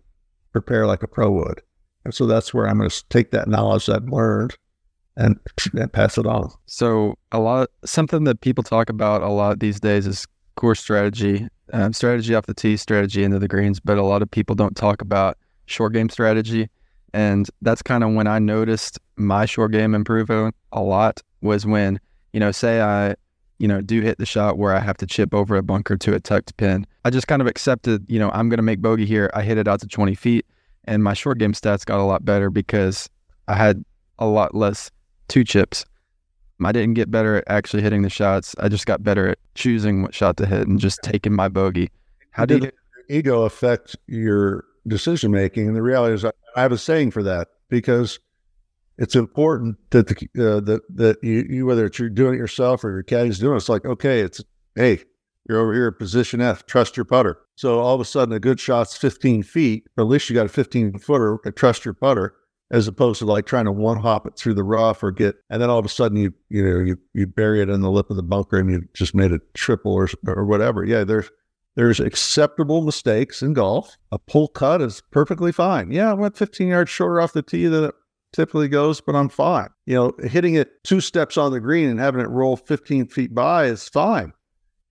prepare 0.52 0.86
like 0.86 1.02
a 1.02 1.08
pro 1.08 1.30
would. 1.30 1.62
And 2.04 2.14
so 2.14 2.26
that's 2.26 2.52
where 2.52 2.66
I'm 2.66 2.78
going 2.78 2.90
to 2.90 3.08
take 3.08 3.30
that 3.30 3.48
knowledge 3.48 3.86
that 3.86 3.96
I've 3.96 4.08
learned 4.08 4.56
and, 5.16 5.38
and 5.74 5.92
pass 5.92 6.18
it 6.18 6.26
on. 6.26 6.50
So 6.66 7.14
a 7.32 7.38
lot, 7.38 7.68
something 7.84 8.24
that 8.24 8.40
people 8.40 8.64
talk 8.64 8.90
about 8.90 9.22
a 9.22 9.28
lot 9.28 9.60
these 9.60 9.80
days 9.80 10.06
is 10.06 10.26
course 10.56 10.80
strategy, 10.80 11.46
um, 11.72 11.92
strategy 11.92 12.34
off 12.34 12.46
the 12.46 12.54
tee, 12.54 12.76
strategy 12.76 13.24
into 13.24 13.38
the 13.38 13.48
greens. 13.48 13.80
But 13.80 13.98
a 13.98 14.02
lot 14.02 14.22
of 14.22 14.30
people 14.30 14.54
don't 14.54 14.76
talk 14.76 15.00
about 15.00 15.38
short 15.66 15.92
game 15.92 16.08
strategy, 16.08 16.68
and 17.14 17.48
that's 17.62 17.82
kind 17.82 18.04
of 18.04 18.12
when 18.14 18.26
I 18.26 18.38
noticed 18.38 18.98
my 19.16 19.46
short 19.46 19.72
game 19.72 19.94
improving 19.94 20.52
a 20.72 20.82
lot 20.82 21.20
was 21.40 21.66
when 21.66 22.00
you 22.32 22.40
know, 22.40 22.52
say 22.52 22.80
I 22.80 23.14
you 23.62 23.68
know, 23.68 23.80
do 23.80 24.00
hit 24.00 24.18
the 24.18 24.26
shot 24.26 24.58
where 24.58 24.74
I 24.74 24.80
have 24.80 24.96
to 24.96 25.06
chip 25.06 25.32
over 25.32 25.54
a 25.54 25.62
bunker 25.62 25.96
to 25.96 26.14
a 26.14 26.18
tucked 26.18 26.56
pin. 26.56 26.84
I 27.04 27.10
just 27.10 27.28
kind 27.28 27.40
of 27.40 27.46
accepted, 27.46 28.04
you 28.08 28.18
know, 28.18 28.28
I'm 28.30 28.48
going 28.48 28.58
to 28.58 28.62
make 28.62 28.82
bogey 28.82 29.06
here. 29.06 29.30
I 29.34 29.42
hit 29.42 29.56
it 29.56 29.68
out 29.68 29.78
to 29.82 29.86
20 29.86 30.16
feet 30.16 30.44
and 30.84 31.04
my 31.04 31.14
short 31.14 31.38
game 31.38 31.52
stats 31.52 31.84
got 31.84 32.00
a 32.00 32.02
lot 32.02 32.24
better 32.24 32.50
because 32.50 33.08
I 33.46 33.54
had 33.54 33.84
a 34.18 34.26
lot 34.26 34.52
less 34.52 34.90
two 35.28 35.44
chips. 35.44 35.84
I 36.64 36.72
didn't 36.72 36.94
get 36.94 37.08
better 37.08 37.36
at 37.36 37.44
actually 37.46 37.82
hitting 37.82 38.02
the 38.02 38.10
shots. 38.10 38.56
I 38.58 38.68
just 38.68 38.86
got 38.86 39.04
better 39.04 39.28
at 39.28 39.38
choosing 39.54 40.02
what 40.02 40.12
shot 40.12 40.36
to 40.38 40.46
hit 40.46 40.66
and 40.66 40.80
just 40.80 41.00
taking 41.02 41.32
my 41.32 41.48
bogey. 41.48 41.90
How 42.30 42.44
did 42.44 42.64
your 42.64 42.72
ego 43.08 43.42
affect 43.42 43.96
your 44.08 44.64
decision 44.88 45.30
making? 45.30 45.68
And 45.68 45.76
the 45.76 45.82
reality 45.82 46.14
is, 46.14 46.24
I 46.24 46.32
have 46.60 46.72
a 46.72 46.78
saying 46.78 47.12
for 47.12 47.22
that 47.22 47.48
because 47.68 48.18
it's 48.98 49.16
important 49.16 49.76
that 49.90 50.08
the 50.08 50.14
uh, 50.38 50.60
that 50.60 50.82
that 50.94 51.18
you, 51.22 51.46
you 51.48 51.66
whether 51.66 51.86
it's 51.86 51.98
you're 51.98 52.08
doing 52.08 52.34
it 52.34 52.38
yourself 52.38 52.84
or 52.84 52.90
your 52.90 53.02
caddy's 53.02 53.38
doing 53.38 53.54
it, 53.54 53.58
it's 53.58 53.68
like 53.68 53.84
okay, 53.84 54.20
it's 54.20 54.42
hey, 54.74 55.00
you're 55.48 55.58
over 55.58 55.74
here 55.74 55.88
at 55.88 55.98
position 55.98 56.40
F. 56.40 56.66
Trust 56.66 56.96
your 56.96 57.04
putter. 57.04 57.38
So 57.56 57.80
all 57.80 57.94
of 57.94 58.00
a 58.00 58.04
sudden, 58.04 58.34
a 58.34 58.40
good 58.40 58.60
shot's 58.60 58.96
15 58.96 59.42
feet, 59.42 59.84
or 59.96 60.04
at 60.04 60.08
least 60.08 60.28
you 60.28 60.34
got 60.34 60.46
a 60.46 60.50
15 60.50 60.98
footer. 60.98 61.38
Trust 61.54 61.84
your 61.84 61.94
putter, 61.94 62.34
as 62.70 62.88
opposed 62.88 63.18
to 63.20 63.26
like 63.26 63.46
trying 63.46 63.66
to 63.66 63.72
one 63.72 63.98
hop 63.98 64.26
it 64.26 64.36
through 64.36 64.54
the 64.54 64.64
rough 64.64 65.02
or 65.02 65.10
get, 65.10 65.36
and 65.50 65.60
then 65.60 65.70
all 65.70 65.78
of 65.78 65.84
a 65.84 65.90
sudden 65.90 66.16
you 66.16 66.32
you 66.48 66.62
know 66.62 66.84
you 66.84 66.98
you 67.14 67.26
bury 67.26 67.60
it 67.60 67.68
in 67.68 67.80
the 67.80 67.90
lip 67.90 68.10
of 68.10 68.16
the 68.16 68.22
bunker 68.22 68.58
and 68.58 68.70
you 68.70 68.82
just 68.94 69.14
made 69.14 69.32
a 69.32 69.40
triple 69.54 69.92
or 69.92 70.08
or 70.26 70.44
whatever. 70.44 70.84
Yeah, 70.84 71.04
there's 71.04 71.30
there's 71.74 72.00
acceptable 72.00 72.82
mistakes 72.82 73.42
in 73.42 73.54
golf. 73.54 73.96
A 74.10 74.18
pull 74.18 74.48
cut 74.48 74.82
is 74.82 75.02
perfectly 75.10 75.52
fine. 75.52 75.90
Yeah, 75.90 76.10
I 76.10 76.14
went 76.14 76.36
15 76.36 76.68
yards 76.68 76.90
shorter 76.90 77.20
off 77.20 77.32
the 77.32 77.42
tee 77.42 77.66
than 77.66 77.90
typically 78.32 78.68
goes, 78.68 79.00
but 79.00 79.14
I'm 79.14 79.28
fine. 79.28 79.68
You 79.86 79.94
know, 79.94 80.12
hitting 80.24 80.54
it 80.54 80.82
two 80.84 81.00
steps 81.00 81.36
on 81.36 81.52
the 81.52 81.60
green 81.60 81.88
and 81.88 82.00
having 82.00 82.20
it 82.20 82.28
roll 82.28 82.56
15 82.56 83.08
feet 83.08 83.34
by 83.34 83.66
is 83.66 83.88
fine 83.88 84.32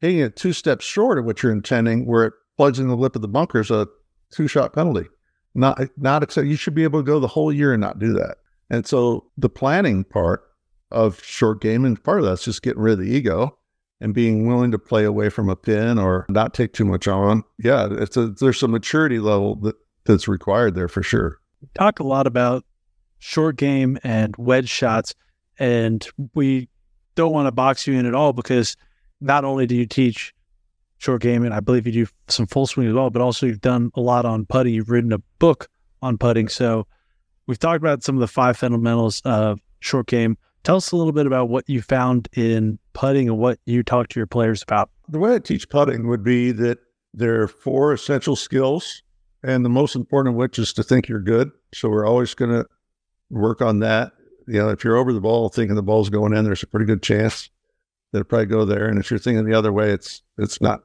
hitting 0.02 0.20
it 0.20 0.36
two 0.36 0.52
steps 0.52 0.84
short 0.84 1.18
of 1.18 1.26
what 1.26 1.42
you're 1.42 1.52
intending, 1.52 2.06
where 2.06 2.26
it 2.26 2.34
plugs 2.58 2.80
in 2.80 2.88
the 2.90 2.98
lip 2.98 3.16
of 3.16 3.22
the 3.22 3.28
bunker 3.28 3.62
is 3.62 3.72
a 3.72 3.88
two 4.32 4.48
shot 4.48 4.74
penalty. 4.74 5.08
Not 5.54 5.80
not 5.98 6.24
except 6.24 6.48
You 6.48 6.56
should 6.56 6.76
be 6.76 6.84
able 6.84 7.00
to 7.00 7.06
go 7.06 7.20
the 7.20 7.28
whole 7.28 7.54
year 7.54 7.74
and 7.74 7.82
not 7.82 8.00
do 8.00 8.14
that. 8.14 8.38
And 8.70 8.86
so 8.86 9.26
the 9.38 9.50
planning 9.50 10.04
part 10.04 10.44
of 10.92 11.24
short 11.24 11.62
game 11.62 11.86
and 11.86 12.02
part 12.02 12.20
of 12.20 12.26
that's 12.26 12.44
just 12.44 12.64
getting 12.64 12.82
rid 12.82 12.94
of 12.94 13.00
the 13.00 13.12
ego 13.12 13.58
and 14.00 14.14
being 14.14 14.48
willing 14.48 14.72
to 14.72 14.80
play 14.80 15.04
away 15.04 15.30
from 15.30 15.50
a 15.50 15.56
pin 15.56 16.00
or 16.00 16.26
not 16.30 16.54
take 16.54 16.74
too 16.74 16.86
much 16.86 17.08
on. 17.08 17.44
Yeah, 17.60 17.88
it's 17.92 18.18
a 18.18 18.28
there's 18.28 18.60
some 18.60 18.72
maturity 18.72 19.20
level 19.20 19.56
that, 19.58 19.76
that's 20.06 20.28
required 20.28 20.76
there 20.76 20.88
for 20.88 21.04
sure. 21.04 21.38
Talk 21.76 22.00
a 22.00 22.04
lot 22.04 22.26
about 22.26 22.66
short 23.22 23.56
game 23.56 23.98
and 24.04 24.36
wedge 24.36 24.68
shots, 24.68 25.14
and 25.60 26.06
we 26.34 26.68
don't 27.16 27.32
want 27.32 27.48
to 27.48 27.52
box 27.52 27.88
you 27.88 27.94
in 27.94 28.06
at 28.06 28.16
all 28.16 28.34
because 28.34 28.76
not 29.22 29.46
only 29.46 29.68
do 29.68 29.76
you 29.76 29.86
teach 29.86 30.34
short 30.98 31.22
game, 31.22 31.46
and 31.46 31.54
I 31.54 31.60
believe 31.60 31.86
you 31.86 31.94
do 31.94 32.08
some 32.28 32.48
full 32.48 32.66
swing 32.68 32.88
as 32.88 32.94
well, 32.94 33.10
but 33.10 33.22
also 33.22 33.46
you've 33.46 33.62
done 33.62 33.92
a 33.96 34.02
lot 34.02 34.26
on 34.26 34.46
putting. 34.46 34.74
You've 34.74 34.90
written 34.90 35.14
a 35.14 35.20
book 35.40 35.70
on 36.02 36.18
putting. 36.18 36.48
So 36.48 36.88
we've 37.46 37.60
talked 37.60 37.78
about 37.78 38.04
some 38.04 38.16
of 38.16 38.22
the 38.22 38.28
five 38.28 38.58
fundamentals 38.58 39.22
of 39.24 39.60
short 39.80 40.08
game. 40.08 40.38
Tell 40.64 40.78
us 40.78 40.92
a 40.92 40.96
little 40.96 41.14
bit 41.14 41.28
about 41.28 41.50
what 41.50 41.70
you 41.70 41.82
found 41.82 42.28
in 42.34 42.80
putting 42.94 43.30
and 43.30 43.38
what 43.38 43.60
you 43.66 43.84
talk 43.84 44.10
to 44.10 44.20
your 44.20 44.28
players 44.28 44.64
about. 44.64 44.90
The 45.10 45.20
way 45.20 45.36
I 45.36 45.40
teach 45.40 45.70
putting 45.70 46.08
would 46.08 46.24
be 46.24 46.52
that 46.54 46.80
there 47.14 47.42
are 47.42 47.48
four 47.48 47.94
essential 47.94 48.36
skills, 48.36 49.04
and 49.44 49.64
the 49.64 49.70
most 49.70 49.96
important 49.96 50.34
of 50.34 50.38
which 50.38 50.58
is 50.58 50.74
to 50.74 50.84
think 50.84 51.08
you're 51.08 51.20
good. 51.20 51.52
So 51.74 51.90
we're 51.90 52.06
always 52.06 52.34
going 52.34 52.52
to 52.52 52.66
work 53.32 53.62
on 53.62 53.80
that. 53.80 54.12
You 54.48 54.60
know, 54.60 54.70
if 54.70 54.84
you're 54.84 54.98
over 54.98 55.14
the 55.14 55.22
ball 55.22 55.50
thinking 55.50 55.76
the 55.76 55.84
ball's 55.84 56.10
going 56.10 56.34
in, 56.34 56.44
there's 56.46 56.64
a 56.64 56.68
pretty 56.68 56.86
good 56.86 57.02
chance 57.02 57.50
that 58.12 58.20
it'll 58.20 58.28
probably 58.28 58.48
go 58.48 58.66
there. 58.66 58.88
And 58.88 59.00
if 59.00 59.10
you're 59.10 59.20
thinking 59.20 59.46
the 59.46 59.58
other 59.58 59.72
way, 59.72 59.92
it's 59.92 60.22
it's 60.38 60.62
not 60.62 60.82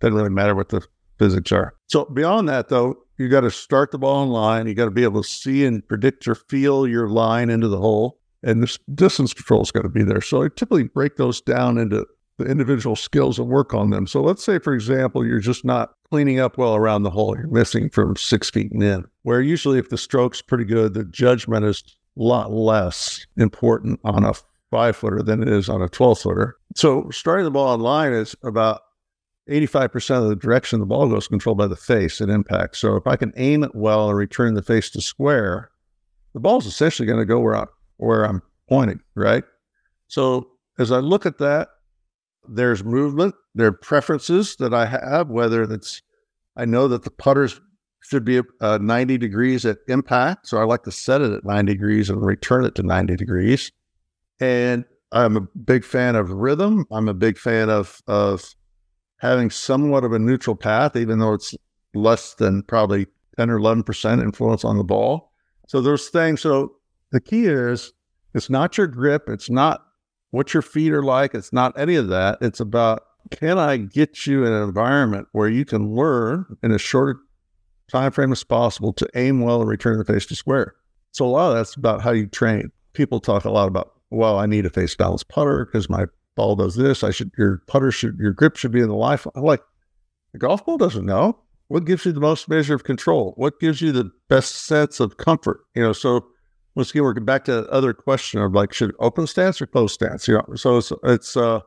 doesn't 0.00 0.14
really 0.14 0.30
matter 0.30 0.54
what 0.54 0.68
the 0.68 0.86
physics 1.18 1.50
are. 1.50 1.74
So 1.88 2.04
beyond 2.04 2.48
that, 2.48 2.68
though, 2.68 2.96
you 3.18 3.28
got 3.28 3.40
to 3.40 3.50
start 3.50 3.90
the 3.90 3.98
ball 3.98 4.22
in 4.22 4.28
line. 4.28 4.66
You 4.66 4.74
got 4.74 4.84
to 4.84 4.90
be 4.90 5.02
able 5.02 5.22
to 5.22 5.28
see 5.28 5.64
and 5.64 5.86
predict 5.88 6.28
or 6.28 6.34
feel 6.34 6.86
your 6.86 7.08
line 7.08 7.50
into 7.50 7.68
the 7.68 7.78
hole, 7.78 8.18
and 8.42 8.62
this 8.62 8.78
distance 8.94 9.34
control 9.34 9.62
is 9.62 9.72
got 9.72 9.82
to 9.82 9.88
be 9.88 10.04
there. 10.04 10.20
So 10.20 10.42
I 10.42 10.48
typically 10.48 10.84
break 10.84 11.16
those 11.16 11.40
down 11.40 11.78
into 11.78 12.06
the 12.38 12.44
individual 12.44 12.94
skills 12.94 13.38
and 13.38 13.48
work 13.48 13.74
on 13.74 13.90
them. 13.90 14.06
So 14.06 14.22
let's 14.22 14.44
say, 14.44 14.60
for 14.60 14.72
example, 14.72 15.26
you're 15.26 15.40
just 15.40 15.64
not 15.64 15.94
cleaning 16.10 16.40
up 16.40 16.58
well 16.58 16.74
around 16.74 17.02
the 17.02 17.10
hole. 17.10 17.36
You're 17.36 17.48
missing 17.48 17.90
from 17.90 18.16
six 18.16 18.50
feet 18.50 18.72
and 18.72 18.82
in. 18.82 19.04
Where 19.22 19.40
usually, 19.40 19.78
if 19.78 19.90
the 19.90 19.98
stroke's 19.98 20.42
pretty 20.42 20.64
good, 20.64 20.94
the 20.94 21.04
judgment 21.04 21.64
is 21.64 21.82
a 22.18 22.22
lot 22.22 22.50
less 22.52 23.26
important 23.36 24.00
on 24.04 24.24
a 24.24 24.32
five 24.70 24.96
footer 24.96 25.22
than 25.22 25.42
it 25.42 25.48
is 25.48 25.68
on 25.68 25.82
a 25.82 25.88
12 25.88 26.18
footer. 26.18 26.56
So 26.74 27.08
starting 27.10 27.44
the 27.44 27.50
ball 27.50 27.68
on 27.68 27.80
line 27.80 28.12
is 28.12 28.36
about 28.42 28.82
85% 29.48 30.22
of 30.22 30.28
the 30.28 30.36
direction 30.36 30.78
the 30.78 30.86
ball 30.86 31.08
goes 31.08 31.28
controlled 31.28 31.58
by 31.58 31.66
the 31.66 31.76
face 31.76 32.20
at 32.20 32.28
impact. 32.28 32.76
So 32.76 32.96
if 32.96 33.06
I 33.06 33.16
can 33.16 33.32
aim 33.36 33.64
it 33.64 33.74
well 33.74 34.08
and 34.08 34.18
return 34.18 34.54
the 34.54 34.62
face 34.62 34.90
to 34.90 35.00
square, 35.00 35.70
the 36.34 36.40
ball's 36.40 36.66
essentially 36.66 37.06
going 37.06 37.18
to 37.18 37.24
go 37.24 37.40
where, 37.40 37.56
I, 37.56 37.64
where 37.96 38.24
I'm 38.24 38.42
pointing, 38.68 39.00
right? 39.14 39.44
So 40.08 40.48
as 40.78 40.92
I 40.92 40.98
look 40.98 41.24
at 41.24 41.38
that, 41.38 41.68
there's 42.48 42.84
movement, 42.84 43.34
there 43.54 43.68
are 43.68 43.72
preferences 43.72 44.56
that 44.56 44.74
I 44.74 44.86
have, 44.86 45.28
whether 45.28 45.62
it's, 45.62 46.02
I 46.56 46.64
know 46.64 46.88
that 46.88 47.04
the 47.04 47.10
putters 47.10 47.60
should 48.00 48.24
be 48.24 48.40
uh, 48.60 48.78
90 48.80 49.18
degrees 49.18 49.66
at 49.66 49.78
impact. 49.88 50.46
So 50.46 50.58
I 50.58 50.64
like 50.64 50.84
to 50.84 50.92
set 50.92 51.20
it 51.20 51.32
at 51.32 51.44
90 51.44 51.72
degrees 51.72 52.08
and 52.10 52.24
return 52.24 52.64
it 52.64 52.74
to 52.76 52.82
90 52.82 53.16
degrees. 53.16 53.70
And 54.40 54.84
I'm 55.12 55.36
a 55.36 55.40
big 55.40 55.84
fan 55.84 56.16
of 56.16 56.30
rhythm. 56.30 56.86
I'm 56.90 57.08
a 57.08 57.14
big 57.14 57.38
fan 57.38 57.70
of 57.70 58.00
of 58.06 58.54
having 59.18 59.50
somewhat 59.50 60.04
of 60.04 60.12
a 60.12 60.18
neutral 60.18 60.54
path, 60.54 60.96
even 60.96 61.18
though 61.18 61.34
it's 61.34 61.54
less 61.94 62.34
than 62.34 62.62
probably 62.62 63.06
10 63.36 63.50
or 63.50 63.56
11 63.56 63.82
percent 63.82 64.22
influence 64.22 64.64
on 64.64 64.76
the 64.76 64.84
ball. 64.84 65.32
So 65.66 65.80
those 65.80 66.08
things. 66.08 66.40
So 66.40 66.76
the 67.10 67.20
key 67.20 67.46
is 67.46 67.92
it's 68.34 68.50
not 68.50 68.76
your 68.76 68.86
grip. 68.86 69.28
It's 69.28 69.50
not 69.50 69.84
what 70.30 70.52
your 70.54 70.62
feet 70.62 70.92
are 70.92 71.02
like. 71.02 71.34
It's 71.34 71.52
not 71.52 71.78
any 71.78 71.96
of 71.96 72.08
that. 72.08 72.38
It's 72.40 72.60
about 72.60 73.02
can 73.30 73.58
I 73.58 73.76
get 73.76 74.26
you 74.26 74.44
in 74.44 74.52
an 74.52 74.62
environment 74.62 75.28
where 75.32 75.48
you 75.48 75.64
can 75.64 75.94
learn 75.94 76.46
in 76.62 76.72
as 76.72 76.80
short 76.80 77.18
time 77.90 78.12
frame 78.12 78.32
as 78.32 78.44
possible 78.44 78.92
to 78.94 79.08
aim 79.14 79.40
well 79.40 79.60
and 79.60 79.68
return 79.68 79.98
the 79.98 80.04
face 80.04 80.26
to 80.26 80.36
square. 80.36 80.74
So 81.12 81.26
a 81.26 81.28
lot 81.28 81.50
of 81.50 81.56
that's 81.56 81.74
about 81.74 82.02
how 82.02 82.12
you 82.12 82.26
train. 82.26 82.70
People 82.92 83.20
talk 83.20 83.44
a 83.44 83.50
lot 83.50 83.68
about 83.68 83.92
well, 84.10 84.38
I 84.38 84.46
need 84.46 84.64
a 84.64 84.70
face 84.70 84.94
balanced 84.94 85.28
putter 85.28 85.66
because 85.66 85.90
my 85.90 86.06
ball 86.34 86.56
does 86.56 86.76
this. 86.76 87.04
I 87.04 87.10
should, 87.10 87.30
your 87.36 87.62
putter 87.66 87.90
should, 87.90 88.16
your 88.18 88.32
grip 88.32 88.56
should 88.56 88.72
be 88.72 88.80
in 88.80 88.88
the 88.88 88.94
life. 88.94 89.26
I'm 89.34 89.42
like, 89.42 89.62
the 90.32 90.38
golf 90.38 90.64
ball 90.64 90.78
doesn't 90.78 91.04
know. 91.04 91.38
What 91.68 91.84
gives 91.84 92.06
you 92.06 92.12
the 92.12 92.20
most 92.20 92.48
measure 92.48 92.74
of 92.74 92.84
control? 92.84 93.34
What 93.36 93.60
gives 93.60 93.82
you 93.82 93.92
the 93.92 94.10
best 94.28 94.54
sense 94.54 95.00
of 95.00 95.18
comfort? 95.18 95.60
You 95.74 95.82
know, 95.82 95.92
so 95.92 96.26
once 96.78 96.90
again, 96.90 97.02
we're 97.02 97.14
back 97.14 97.44
to 97.44 97.62
the 97.62 97.70
other 97.70 97.92
question 97.92 98.40
of 98.40 98.52
like, 98.52 98.72
should 98.72 98.94
open 99.00 99.26
stance 99.26 99.60
or 99.60 99.66
closed 99.66 99.94
stance? 99.94 100.28
You 100.28 100.34
know, 100.34 100.54
so 100.54 100.76
it's, 100.76 100.92
it's, 101.02 101.36
uh, 101.36 101.58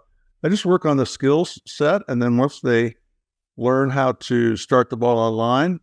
I 0.41 0.47
just 0.47 0.65
work 0.65 0.85
on 0.85 0.95
the 0.95 1.05
skills 1.05 1.61
set. 1.67 2.01
And 2.07 2.21
then 2.21 2.37
once 2.37 2.61
they 2.61 2.95
learn 3.57 3.89
how 3.89 4.13
to 4.13 4.55
start 4.55 4.89
the 4.89 4.95
ball 4.95 5.17
on 5.17 5.33
line, 5.33 5.79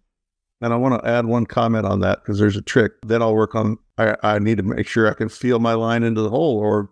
and 0.62 0.72
I 0.72 0.76
want 0.76 1.00
to 1.00 1.08
add 1.08 1.26
one 1.26 1.44
comment 1.44 1.84
on 1.84 2.00
that 2.00 2.20
because 2.22 2.38
there's 2.38 2.56
a 2.56 2.62
trick. 2.62 2.92
Then 3.06 3.20
I'll 3.20 3.34
work 3.34 3.54
on 3.54 3.76
I, 3.98 4.16
I 4.22 4.38
need 4.38 4.56
to 4.56 4.62
make 4.64 4.88
sure 4.88 5.08
I 5.08 5.14
can 5.14 5.28
feel 5.28 5.58
my 5.58 5.74
line 5.74 6.02
into 6.02 6.22
the 6.22 6.30
hole 6.30 6.58
or 6.58 6.90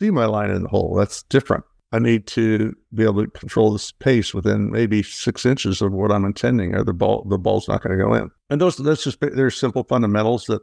see 0.00 0.10
my 0.10 0.26
line 0.26 0.50
in 0.50 0.62
the 0.62 0.68
hole. 0.68 0.94
That's 0.94 1.22
different. 1.24 1.64
I 1.90 1.98
need 1.98 2.26
to 2.28 2.76
be 2.94 3.02
able 3.04 3.24
to 3.24 3.30
control 3.30 3.72
the 3.72 3.92
pace 3.98 4.34
within 4.34 4.70
maybe 4.70 5.02
six 5.02 5.46
inches 5.46 5.80
of 5.80 5.92
what 5.92 6.12
I'm 6.12 6.26
intending, 6.26 6.74
or 6.74 6.84
the 6.84 6.92
ball 6.92 7.26
the 7.28 7.38
ball's 7.38 7.66
not 7.66 7.82
going 7.82 7.98
to 7.98 8.04
go 8.04 8.12
in. 8.12 8.30
And 8.50 8.60
those 8.60 8.76
that's 8.76 9.04
just 9.04 9.18
there's 9.20 9.56
simple 9.56 9.84
fundamentals 9.84 10.44
that 10.44 10.60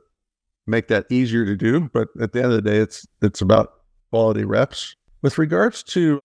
make 0.67 0.87
that 0.87 1.05
easier 1.09 1.45
to 1.45 1.55
do. 1.55 1.89
But 1.93 2.09
at 2.19 2.33
the 2.33 2.43
end 2.43 2.51
of 2.51 2.63
the 2.63 2.69
day, 2.69 2.77
it's 2.77 3.05
it's 3.21 3.41
about 3.41 3.73
quality 4.11 4.45
reps. 4.45 4.95
With 5.21 5.37
regards 5.37 5.83
to 5.83 6.19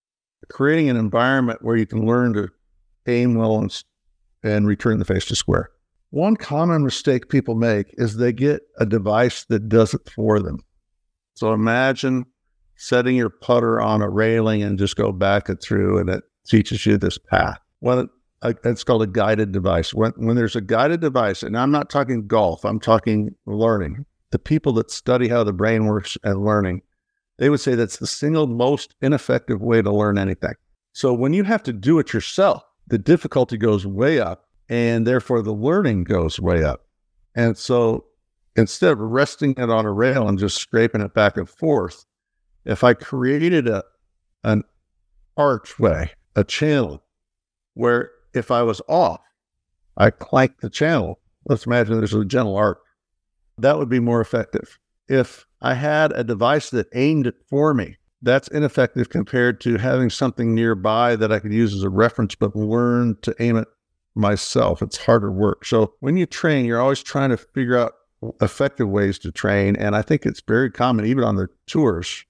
creating 0.49 0.89
an 0.89 0.97
environment 0.97 1.61
where 1.63 1.77
you 1.77 1.87
can 1.87 2.07
learn 2.07 2.33
to 2.35 2.49
aim 3.07 3.35
well 3.35 3.59
and, 3.59 3.83
and 4.43 4.67
return 4.67 4.99
the 4.99 5.05
face 5.05 5.27
to 5.27 5.37
square. 5.37 5.71
One 6.11 6.37
common 6.37 6.85
mistake 6.85 7.29
people 7.29 7.55
make 7.55 7.95
is 7.97 8.17
they 8.17 8.33
get 8.33 8.63
a 8.79 8.87
device 8.87 9.45
that 9.45 9.69
does 9.69 9.95
it 9.95 10.09
for 10.15 10.41
them. 10.41 10.59
So 11.35 11.53
imagine 11.53 12.27
setting 12.77 13.15
your 13.15 13.31
putter 13.31 13.81
on 13.81 14.03
a 14.03 14.09
railing 14.09 14.63
and 14.63 14.79
just 14.79 14.97
go 14.97 15.13
back 15.13 15.49
it 15.49 15.63
through 15.63 15.99
and 15.99 16.11
it 16.11 16.25
teaches 16.47 16.85
you 16.85 16.99
this 16.99 17.19
path. 17.19 17.59
Well, 17.81 18.09
it's 18.43 18.85
called 18.85 19.03
a 19.03 19.07
guided 19.07 19.53
device. 19.53 19.95
When, 19.95 20.13
when 20.17 20.35
there's 20.35 20.57
a 20.57 20.61
guided 20.61 21.01
device, 21.01 21.43
and 21.43 21.57
I'm 21.57 21.71
not 21.71 21.91
talking 21.91 22.27
golf, 22.27 22.65
I'm 22.65 22.81
talking 22.81 23.35
learning. 23.47 24.05
The 24.31 24.39
people 24.39 24.73
that 24.75 24.91
study 24.91 25.29
how 25.29 25.45
the 25.45 25.53
brain 25.53 25.87
works 25.87 26.17
and 26.23 26.45
learning, 26.45 26.83
they 27.39 27.51
would 27.51 27.61
say 27.61 27.75
that's 27.75 27.97
the 27.97 28.07
single 28.07 28.47
most 28.47 28.95
ineffective 29.01 29.61
way 29.61 29.83
to 29.83 29.91
learn 29.91 30.19
anything. 30.19 30.55
So 30.93 31.13
when 31.13 31.33
you 31.33 31.45
have 31.45 31.63
to 31.65 31.73
do 31.73 31.99
it 31.99 32.13
yourself, 32.13 32.63
the 32.87 32.99
difficulty 32.99 33.57
goes 33.57 33.87
way 33.87 34.21
up 34.21 34.49
and 34.69 35.07
therefore 35.07 35.43
the 35.43 35.53
learning 35.53 36.05
goes 36.05 36.39
way 36.39 36.63
up. 36.63 36.87
And 37.35 37.57
so 37.57 38.07
instead 38.57 38.93
of 38.93 38.99
resting 38.99 39.53
it 39.53 39.71
on 39.71 39.87
a 39.87 39.93
rail 39.93 40.29
and 40.29 40.39
just 40.39 40.57
scraping 40.57 41.01
it 41.01 41.15
back 41.15 41.37
and 41.37 41.49
forth, 41.49 42.05
if 42.65 42.85
I 42.85 42.95
created 42.95 43.69
a 43.69 43.85
an 44.43 44.65
archway, 45.37 46.11
a 46.35 46.45
channel, 46.45 47.03
where 47.75 48.11
if 48.33 48.51
I 48.51 48.63
was 48.63 48.81
off, 48.89 49.21
I 49.97 50.11
clank 50.11 50.61
the 50.61 50.71
channel. 50.71 51.21
Let's 51.47 51.67
imagine 51.67 51.99
there's 51.99 52.15
a 52.15 52.25
gentle 52.25 52.57
arc. 52.57 52.81
That 53.61 53.79
would 53.79 53.89
be 53.89 54.01
more 54.01 54.21
effective. 54.21 54.79
If 55.09 55.47
I 55.61 55.75
had 55.75 56.13
a 56.13 56.25
device 56.25 56.71
that 56.71 56.89
aimed 56.95 57.27
it 57.27 57.37
for 57.49 57.75
me, 57.75 57.97
that's 58.23 58.49
ineffective 58.49 59.09
compared 59.09 59.61
to 59.63 59.77
having 59.79 60.11
something 60.11 60.55
nearby 60.55 61.17
that 61.17 61.33
I 61.33 61.39
could 61.39 61.53
use 61.53 61.75
as 61.75 61.83
a 61.83 61.89
reference, 61.89 62.35
but 62.35 62.55
learn 62.55 63.17
to 63.23 63.35
aim 63.41 63.57
it 63.57 63.69
myself. 64.15 64.83
It's 64.83 64.99
harder 64.99 65.33
work. 65.33 65.65
So 65.65 65.95
when 66.01 66.17
you 66.17 66.27
train, 66.27 66.65
you're 66.65 66.81
always 66.81 67.03
trying 67.03 67.31
to 67.31 67.37
figure 67.37 67.79
out 67.79 67.93
effective 68.43 68.89
ways 68.89 69.19
to 69.21 69.33
train. 69.33 69.77
And 69.77 69.97
I 69.97 70.03
think 70.03 70.27
it's 70.27 70.43
very 70.47 70.71
common, 70.71 71.07
even 71.07 71.25
on 71.25 71.37
the 71.37 71.49
tours, 71.67 72.25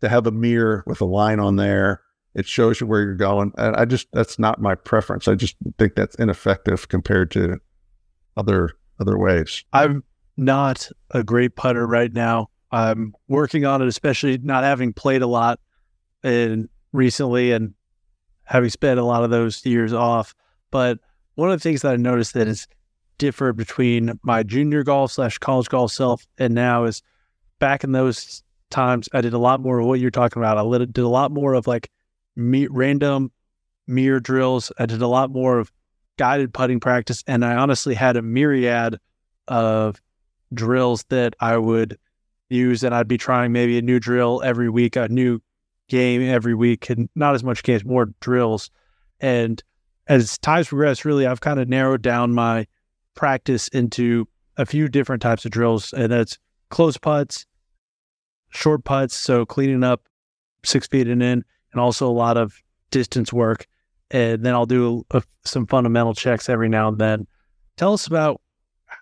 to 0.00 0.08
have 0.08 0.26
a 0.26 0.30
mirror 0.30 0.82
with 0.86 1.00
a 1.00 1.06
line 1.06 1.40
on 1.40 1.56
there. 1.56 2.02
It 2.34 2.46
shows 2.46 2.80
you 2.80 2.86
where 2.86 3.02
you're 3.02 3.14
going. 3.14 3.52
And 3.58 3.76
I 3.76 3.84
just, 3.84 4.08
that's 4.12 4.38
not 4.38 4.60
my 4.60 4.74
preference. 4.74 5.28
I 5.28 5.34
just 5.34 5.56
think 5.78 5.94
that's 5.94 6.16
ineffective 6.16 6.88
compared 6.88 7.30
to 7.32 7.58
other 8.36 8.70
other 8.98 9.18
ways. 9.18 9.64
I'm 9.72 10.02
not 10.36 10.88
a 11.10 11.22
great 11.22 11.56
putter 11.56 11.86
right 11.86 12.12
now. 12.12 12.48
I'm 12.70 13.14
working 13.28 13.64
on 13.64 13.82
it, 13.82 13.88
especially 13.88 14.38
not 14.38 14.64
having 14.64 14.92
played 14.92 15.22
a 15.22 15.26
lot 15.26 15.60
and 16.22 16.68
recently 16.92 17.52
and 17.52 17.74
having 18.44 18.70
spent 18.70 18.98
a 18.98 19.04
lot 19.04 19.24
of 19.24 19.30
those 19.30 19.64
years 19.64 19.92
off. 19.92 20.34
But 20.70 20.98
one 21.34 21.50
of 21.50 21.58
the 21.58 21.62
things 21.62 21.82
that 21.82 21.92
I 21.92 21.96
noticed 21.96 22.34
that 22.34 22.48
is 22.48 22.66
different 23.18 23.56
between 23.56 24.18
my 24.22 24.42
junior 24.42 24.82
golf 24.82 25.12
slash 25.12 25.38
college 25.38 25.68
golf 25.68 25.92
self 25.92 26.26
and 26.38 26.54
now 26.54 26.84
is 26.84 27.02
back 27.58 27.84
in 27.84 27.92
those 27.92 28.42
times, 28.70 29.08
I 29.12 29.20
did 29.20 29.32
a 29.32 29.38
lot 29.38 29.60
more 29.60 29.78
of 29.78 29.86
what 29.86 30.00
you're 30.00 30.10
talking 30.10 30.42
about. 30.42 30.58
I 30.58 30.78
did 30.78 30.98
a 30.98 31.08
lot 31.08 31.30
more 31.30 31.54
of 31.54 31.66
like 31.66 31.90
me, 32.34 32.66
random 32.66 33.30
mirror 33.86 34.20
drills. 34.20 34.72
I 34.78 34.86
did 34.86 35.02
a 35.02 35.08
lot 35.08 35.30
more 35.30 35.58
of 35.58 35.72
guided 36.18 36.52
putting 36.52 36.80
practice. 36.80 37.22
And 37.26 37.44
I 37.44 37.56
honestly 37.56 37.94
had 37.94 38.16
a 38.16 38.22
myriad 38.22 38.98
of 39.48 40.00
drills 40.54 41.04
that 41.08 41.34
I 41.40 41.56
would 41.56 41.98
use. 42.48 42.82
And 42.82 42.94
I'd 42.94 43.08
be 43.08 43.18
trying 43.18 43.52
maybe 43.52 43.78
a 43.78 43.82
new 43.82 43.98
drill 43.98 44.42
every 44.44 44.68
week, 44.68 44.96
a 44.96 45.08
new 45.08 45.40
game 45.88 46.22
every 46.22 46.54
week, 46.54 46.90
and 46.90 47.08
not 47.14 47.34
as 47.34 47.44
much 47.44 47.62
games, 47.62 47.84
more 47.84 48.06
drills. 48.20 48.70
And 49.20 49.62
as 50.08 50.38
times 50.38 50.68
progress, 50.68 51.04
really, 51.04 51.26
I've 51.26 51.40
kind 51.40 51.60
of 51.60 51.68
narrowed 51.68 52.02
down 52.02 52.32
my 52.32 52.66
practice 53.14 53.68
into 53.68 54.28
a 54.56 54.66
few 54.66 54.88
different 54.88 55.22
types 55.22 55.44
of 55.44 55.50
drills, 55.50 55.92
and 55.92 56.10
that's 56.10 56.38
close 56.70 56.96
putts, 56.96 57.46
short 58.50 58.84
putts, 58.84 59.16
so 59.16 59.44
cleaning 59.44 59.84
up 59.84 60.08
six 60.64 60.86
feet 60.86 61.08
and 61.08 61.22
in, 61.22 61.44
and 61.72 61.80
also 61.80 62.08
a 62.08 62.12
lot 62.12 62.36
of 62.36 62.62
distance 62.90 63.32
work. 63.32 63.66
And 64.10 64.44
then 64.44 64.54
I'll 64.54 64.66
do 64.66 65.04
a, 65.10 65.22
some 65.44 65.66
fundamental 65.66 66.14
checks 66.14 66.48
every 66.48 66.68
now 66.68 66.88
and 66.88 66.98
then. 66.98 67.26
Tell 67.76 67.92
us 67.92 68.06
about 68.06 68.40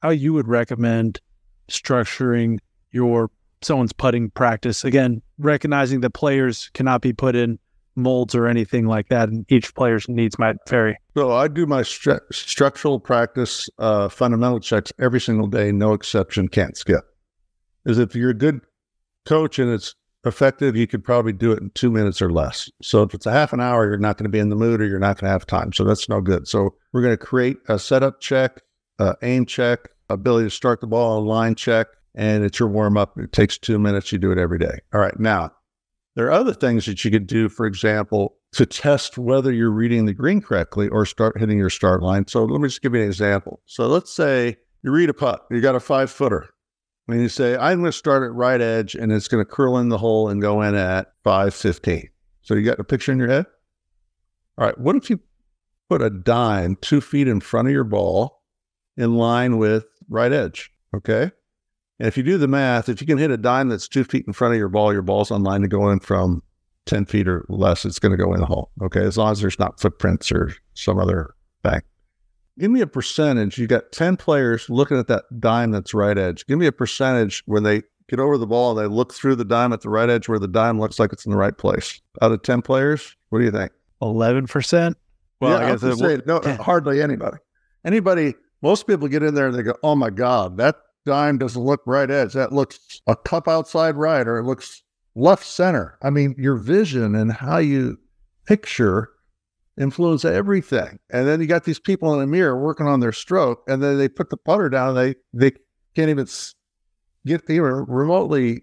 how 0.03 0.11
you 0.11 0.33
would 0.33 0.49
recommend 0.49 1.21
structuring 1.69 2.59
your 2.93 3.31
someone's 3.63 3.93
putting 3.93 4.31
practice. 4.31 4.85
Again, 4.85 5.23
recognizing 5.39 6.01
that 6.01 6.11
players 6.11 6.71
cannot 6.75 7.01
be 7.01 7.13
put 7.13 7.35
in 7.35 7.59
molds 7.97 8.35
or 8.35 8.47
anything 8.47 8.87
like 8.87 9.09
that, 9.09 9.29
and 9.29 9.47
each 9.49 9.75
player's 9.75 10.09
needs 10.09 10.39
might 10.39 10.57
vary. 10.69 10.99
So 11.17 11.33
I 11.33 11.49
do 11.49 11.67
my 11.67 11.83
stru- 11.83 12.21
structural 12.33 12.99
practice, 12.99 13.69
uh, 13.79 14.09
fundamental 14.09 14.61
checks 14.61 14.93
every 14.99 15.21
single 15.21 15.47
day, 15.47 15.73
no 15.73 15.93
exception, 15.93 16.49
can't 16.49 16.77
skip. 16.77 17.05
Is 17.85 17.99
if 17.99 18.15
you're 18.15 18.31
a 18.31 18.35
good 18.35 18.61
coach 19.27 19.59
and 19.59 19.71
it's 19.71 19.95
effective, 20.25 20.75
you 20.75 20.87
could 20.87 21.05
probably 21.05 21.33
do 21.33 21.53
it 21.53 21.61
in 21.61 21.71
two 21.71 21.91
minutes 21.91 22.23
or 22.23 22.31
less. 22.31 22.71
So 22.83 23.03
if 23.03 23.15
it's 23.15 23.27
a 23.27 23.33
half 23.33 23.53
an 23.53 23.61
hour, 23.61 23.87
you're 23.87 23.99
not 23.99 24.17
going 24.17 24.25
to 24.25 24.31
be 24.31 24.39
in 24.39 24.49
the 24.49 24.57
mood 24.57 24.81
or 24.81 24.87
you're 24.87 24.99
not 24.99 25.19
going 25.19 25.29
to 25.29 25.33
have 25.33 25.47
time. 25.47 25.73
So 25.73 25.85
that's 25.85 26.09
no 26.09 26.21
good. 26.21 26.49
So 26.49 26.75
we're 26.93 27.03
going 27.03 27.17
to 27.17 27.25
create 27.25 27.59
a 27.69 27.79
setup 27.79 28.21
check, 28.21 28.63
uh, 28.99 29.15
aim 29.23 29.45
check, 29.45 29.91
ability 30.09 30.47
to 30.47 30.51
start 30.51 30.81
the 30.81 30.87
ball, 30.87 31.19
a 31.19 31.25
line 31.25 31.55
check, 31.55 31.87
and 32.15 32.45
it's 32.45 32.59
your 32.59 32.69
warm 32.69 32.97
up. 32.97 33.19
It 33.19 33.33
takes 33.33 33.59
two 33.59 33.79
minutes. 33.79 34.13
You 34.13 34.19
do 34.19 34.33
it 34.33 34.39
every 34.39 34.59
day. 34.59 34.79
All 34.93 35.01
right. 35.01 35.19
Now, 35.19 35.53
there 36.15 36.27
are 36.27 36.33
other 36.33 36.55
things 36.55 36.87
that 36.87 37.05
you 37.05 37.11
could 37.11 37.27
do, 37.27 37.49
for 37.49 37.67
example, 37.67 38.37
to 38.53 38.65
test 38.65 39.19
whether 39.19 39.53
you're 39.53 39.71
reading 39.71 40.07
the 40.07 40.15
green 40.15 40.41
correctly 40.41 40.89
or 40.89 41.05
start 41.05 41.39
hitting 41.39 41.59
your 41.59 41.71
start 41.71 42.03
line. 42.03 42.27
So 42.29 42.45
let 42.45 42.61
me 42.61 42.69
just 42.69 42.83
give 42.83 42.95
you 42.95 43.01
an 43.01 43.09
example. 43.09 43.61
So 43.67 43.89
let's 43.89 44.13
say 44.13 44.57
you 44.83 44.93
read 44.93 45.11
a 45.11 45.15
putt, 45.15 45.45
you 45.51 45.61
got 45.61 45.75
a 45.75 45.81
five 45.81 46.11
footer, 46.11 46.49
and 47.09 47.21
you 47.21 47.29
say, 47.29 47.57
I'm 47.57 47.81
going 47.81 47.91
to 47.91 47.99
start 47.99 48.23
at 48.23 48.33
right 48.33 48.61
edge 48.61 48.95
and 48.95 49.11
it's 49.11 49.29
going 49.29 49.45
to 49.45 49.51
curl 49.51 49.79
in 49.79 49.89
the 49.89 49.99
hole 49.99 50.29
and 50.29 50.41
go 50.41 50.63
in 50.63 50.77
at 50.77 51.13
515. 51.25 52.09
So 52.43 52.55
you 52.55 52.63
got 52.63 52.79
a 52.79 52.85
picture 52.85 53.11
in 53.11 53.19
your 53.19 53.29
head? 53.29 53.47
All 54.57 54.67
right. 54.67 54.79
What 54.79 54.95
if 54.95 55.11
you 55.11 55.19
put 55.89 56.01
a 56.01 56.11
dime 56.11 56.77
two 56.77 57.01
feet 57.01 57.27
in 57.27 57.41
front 57.41 57.69
of 57.69 57.73
your 57.73 57.85
ball 57.85 58.43
in 58.97 59.17
line 59.17 59.59
with 59.59 59.87
right 60.09 60.33
edge? 60.33 60.71
Okay. 60.95 61.31
And 61.99 62.09
if 62.09 62.17
you 62.17 62.23
do 62.23 62.39
the 62.39 62.49
math, 62.49 62.89
if 62.89 63.01
you 63.01 63.07
can 63.07 63.19
hit 63.19 63.31
a 63.31 63.37
dime 63.37 63.69
that's 63.69 63.89
two 63.89 64.05
feet 64.05 64.27
in 64.27 64.33
front 64.33 64.55
of 64.55 64.59
your 64.59 64.69
ball, 64.69 64.93
your 64.93 65.03
ball's 65.03 65.31
on 65.31 65.43
line 65.43 65.63
to 65.63 65.69
go 65.69 65.91
in 65.91 66.01
from 66.01 66.43
10 66.87 67.07
feet 67.07 67.29
or 67.29 67.47
less, 67.49 67.85
it's 67.85 67.99
going 67.99 68.17
to 68.17 68.23
go 68.23 68.35
in 68.35 68.41
the 68.41 68.47
hole. 68.47 68.71
Okay. 68.83 69.03
As 69.03 69.17
long 69.17 69.33
as 69.33 69.41
there's 69.41 69.59
not 69.59 69.81
footprints 69.81 70.33
or 70.33 70.53
some 70.75 70.99
other 70.99 71.35
thing. 71.63 71.81
Give 72.59 72.71
me 72.71 72.81
a 72.81 72.87
percentage. 72.87 73.59
You 73.59 73.67
got 73.67 73.93
10 73.93 74.17
players 74.17 74.69
looking 74.71 74.99
at 74.99 75.09
that 75.09 75.25
dime 75.41 75.71
that's 75.71 75.95
right 75.95 76.17
edge. 76.17 76.47
Give 76.47 76.59
me 76.59 76.67
a 76.67 76.73
percentage 76.73 77.43
when 77.47 77.63
they 77.63 77.83
get 78.09 78.21
over 78.21 78.39
the 78.39 78.47
ball 78.47 78.79
and 78.79 78.85
they 78.85 78.95
look 78.95 79.15
through 79.15 79.37
the 79.37 79.45
dime 79.45 79.73
at 79.73 79.81
the 79.81 79.89
right 79.89 80.11
edge 80.11 80.29
where 80.29 80.39
the 80.39 80.49
dime 80.49 80.79
looks 80.79 80.99
like 80.99 81.13
it's 81.13 81.25
in 81.25 81.33
the 81.33 81.39
right 81.39 81.57
place. 81.57 82.01
Out 82.23 82.33
of 82.33 82.43
10 82.43 82.63
players, 82.63 83.17
what 83.31 83.39
do 83.39 83.45
you 83.45 83.51
think? 83.51 83.73
11%? 84.03 84.95
Well, 85.41 85.51
yeah, 85.51 85.67
I 85.67 85.71
guess 85.71 85.83
I 85.83 85.95
say, 85.95 86.21
no, 86.27 86.41
hardly 86.61 87.03
anybody. 87.03 87.39
Anybody, 87.85 88.35
most 88.65 88.87
people 88.87 89.09
get 89.09 89.23
in 89.23 89.35
there 89.35 89.47
and 89.47 89.55
they 89.55 89.63
go, 89.63 89.77
oh 89.83 89.95
my 89.95 90.09
God, 90.09 90.57
that 90.57 90.77
dime 91.05 91.37
doesn't 91.37 91.63
look 91.63 91.83
right 91.85 92.11
edge. 92.11 92.33
That 92.33 92.51
looks 92.51 93.03
a 93.07 93.15
cup 93.15 93.47
outside 93.47 93.95
right, 93.95 94.27
or 94.27 94.39
it 94.39 94.45
looks 94.45 94.83
left 95.15 95.45
center. 95.45 95.99
I 96.03 96.09
mean, 96.09 96.35
your 96.39 96.57
vision 96.57 97.15
and 97.15 97.31
how 97.31 97.59
you 97.59 97.99
picture 98.47 99.11
influence 99.79 100.25
everything. 100.25 100.99
And 101.11 101.29
then 101.29 101.43
you 101.43 101.47
got 101.47 101.65
these 101.65 101.79
people 101.79 102.15
in 102.15 102.23
a 102.23 102.27
mirror 102.27 102.59
working 102.59 102.87
on 102.87 103.01
their 103.01 103.13
stroke, 103.13 103.63
and 103.69 103.83
then 103.83 103.99
they 103.99 104.09
put 104.09 104.31
the 104.31 104.39
putter 104.39 104.71
down. 104.71 104.97
And 104.97 104.97
they 104.97 105.15
they 105.35 105.57
can't 105.95 106.09
even 106.09 106.27
get 107.27 107.43
even 107.51 107.85
remotely 107.87 108.63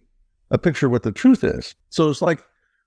a 0.50 0.58
picture 0.58 0.88
of 0.88 0.94
what 0.94 1.04
the 1.04 1.12
truth 1.12 1.44
is. 1.44 1.76
So 1.90 2.10
it's 2.10 2.24
like, 2.24 2.44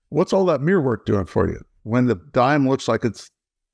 what's 0.09 0.33
all 0.33 0.47
that 0.47 0.62
mirror 0.62 0.83
work 0.83 1.07
doing 1.07 1.27
for 1.27 1.49
you 1.49 1.65
when 1.85 2.07
the 2.07 2.17
dime 2.33 2.69
looks 2.69 2.89
like 2.89 3.05
it's 3.05 3.31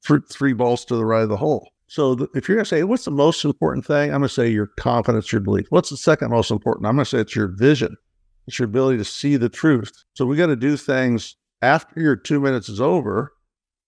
th- 0.06 0.28
three 0.28 0.52
balls 0.52 0.84
to 0.84 0.96
the 0.96 1.06
right 1.06 1.22
of 1.22 1.30
the 1.30 1.38
hole? 1.38 1.70
So 1.90 2.14
the, 2.14 2.28
if 2.36 2.48
you're 2.48 2.54
going 2.54 2.64
to 2.64 2.68
say, 2.68 2.84
what's 2.84 3.04
the 3.04 3.10
most 3.10 3.44
important 3.44 3.84
thing? 3.84 4.14
I'm 4.14 4.20
going 4.20 4.28
to 4.28 4.28
say 4.28 4.48
your 4.48 4.68
confidence, 4.78 5.32
your 5.32 5.40
belief. 5.40 5.66
What's 5.70 5.90
the 5.90 5.96
second 5.96 6.30
most 6.30 6.52
important? 6.52 6.86
I'm 6.86 6.94
going 6.94 7.04
to 7.04 7.10
say 7.10 7.18
it's 7.18 7.34
your 7.34 7.48
vision. 7.48 7.96
It's 8.46 8.60
your 8.60 8.66
ability 8.66 8.98
to 8.98 9.04
see 9.04 9.36
the 9.36 9.48
truth. 9.48 9.90
So 10.14 10.24
we 10.24 10.36
got 10.36 10.46
to 10.46 10.56
do 10.56 10.76
things 10.76 11.34
after 11.62 12.00
your 12.00 12.14
two 12.14 12.38
minutes 12.38 12.68
is 12.68 12.80
over. 12.80 13.32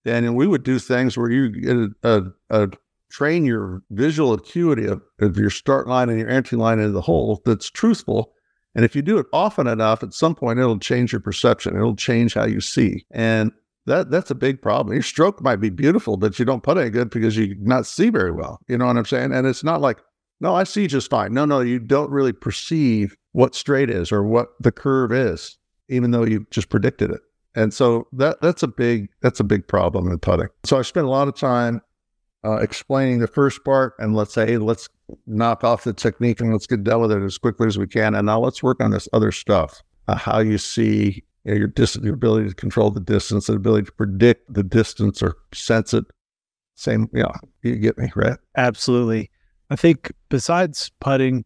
And 0.05 0.34
we 0.34 0.48
would 0.48 0.64
do 0.64 0.80
things 0.80 1.16
where 1.16 1.30
you 1.30 1.48
get 1.50 1.76
a, 1.76 1.90
a, 2.03 2.64
a 2.64 2.68
train 3.12 3.44
your 3.44 3.84
visual 3.90 4.32
acuity 4.32 4.86
of, 4.86 5.00
of, 5.20 5.36
your 5.36 5.50
start 5.50 5.86
line 5.86 6.09
and 6.09 6.18
your 6.18 6.28
entry 6.28 6.59
line 6.59 6.80
into 6.80 6.90
the 6.90 7.00
hole 7.00 7.40
that's 7.44 7.70
truthful. 7.70 8.32
And 8.74 8.84
if 8.84 8.96
you 8.96 9.03
do 9.03 9.18
it 9.18 9.26
often 9.32 9.68
enough, 9.68 10.03
at 10.03 10.12
some 10.12 10.34
point 10.34 10.59
it'll 10.59 10.80
change 10.80 11.12
your 11.12 11.20
perception. 11.20 11.76
It'll 11.76 11.94
change 11.94 12.34
how 12.34 12.46
you 12.46 12.61
see. 12.61 13.07
And 13.12 13.53
that 13.87 14.11
that's 14.11 14.30
a 14.30 14.35
big 14.35 14.62
problem. 14.62 14.95
Your 14.95 15.03
stroke 15.03 15.43
might 15.43 15.57
be 15.57 15.70
beautiful, 15.70 16.16
but 16.16 16.39
you 16.39 16.45
don't 16.45 16.62
put 16.62 16.78
any 16.78 16.91
good 16.91 17.11
because 17.11 17.37
you 17.37 17.57
not 17.61 17.87
see 17.87 18.11
very 18.11 18.30
well. 18.30 18.61
You 18.68 18.78
know 18.78 18.87
what 18.87 18.97
I'm 18.97 19.05
saying? 19.05 19.33
And 19.33 19.47
it's 19.47 19.64
not 19.64 19.80
like, 19.80 19.99
no, 20.41 20.55
I 20.55 20.64
see 20.64 20.87
just 20.87 21.11
fine. 21.11 21.33
No, 21.35 21.45
no, 21.45 21.61
you 21.61 21.78
don't 21.78 22.11
really 22.11 22.33
perceive 22.33 23.16
what 23.33 23.55
straight 23.55 23.91
is 23.91 24.12
or 24.12 24.22
what 24.22 24.51
the 24.61 24.72
curve 24.72 25.12
is, 25.12 25.57
even 25.89 26.11
though 26.11 26.24
you 26.24 26.47
just 26.51 26.68
predicted 26.68 27.11
it. 27.11 27.20
And 27.55 27.74
so 27.74 28.07
that 28.12 28.41
that's 28.41 28.62
a 28.62 28.68
big 28.68 29.09
that's 29.20 29.41
a 29.41 29.45
big 29.45 29.66
problem 29.68 30.09
in 30.09 30.18
putting. 30.18 30.49
So 30.64 30.78
I 30.78 30.83
spent 30.83 31.07
a 31.07 31.11
lot 31.11 31.28
of 31.28 31.37
time 31.37 31.83
uh, 32.45 32.57
explaining 32.57 33.18
the 33.18 33.26
first 33.26 33.64
part, 33.64 33.95
and 33.99 34.14
let's 34.16 34.33
say, 34.35 34.47
hey, 34.47 34.59
let's 34.59 34.89
knock 35.26 35.64
off 35.64 35.85
the 35.85 35.93
technique 35.93 36.41
and 36.41 36.53
let's 36.53 36.66
get 36.66 36.83
done 36.83 37.01
with 37.01 37.12
it 37.12 37.22
as 37.22 37.39
quickly 37.39 37.66
as 37.66 37.78
we 37.78 37.87
can. 37.87 38.14
And 38.14 38.26
now 38.26 38.41
let's 38.41 38.62
work 38.62 38.83
on 38.83 38.91
this 38.91 39.09
other 39.12 39.33
stuff, 39.33 39.83
uh, 40.09 40.16
how 40.16 40.39
you 40.39 40.59
see 40.59 41.22
you 41.45 41.53
know, 41.53 41.59
your 41.59 41.68
distance, 41.68 42.05
your 42.05 42.14
ability 42.14 42.49
to 42.49 42.55
control 42.55 42.90
the 42.90 43.01
distance, 43.01 43.47
the 43.47 43.55
ability 43.55 43.86
to 43.86 43.93
predict 43.93 44.53
the 44.53 44.62
distance 44.62 45.22
or 45.22 45.36
sense 45.53 45.93
it. 45.95 46.05
Same, 46.74 47.09
yeah, 47.12 47.26
you, 47.62 47.70
know, 47.72 47.74
you 47.74 47.76
get 47.76 47.99
me 47.99 48.11
right. 48.16 48.38
Absolutely. 48.57 49.30
I 49.70 49.76
think 49.76 50.12
besides 50.28 50.90
putting 51.01 51.45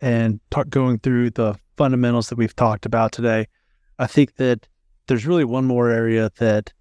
and 0.00 0.40
t- 0.50 0.62
going 0.68 0.98
through 0.98 1.30
the 1.30 1.56
fundamentals 1.76 2.28
that 2.28 2.36
we've 2.38 2.54
talked 2.54 2.86
about 2.86 3.12
today, 3.12 3.46
I 3.98 4.06
think 4.06 4.36
that 4.36 4.66
there's 5.06 5.26
really 5.26 5.44
one 5.44 5.64
more 5.64 5.90
area 5.90 6.30
that 6.38 6.72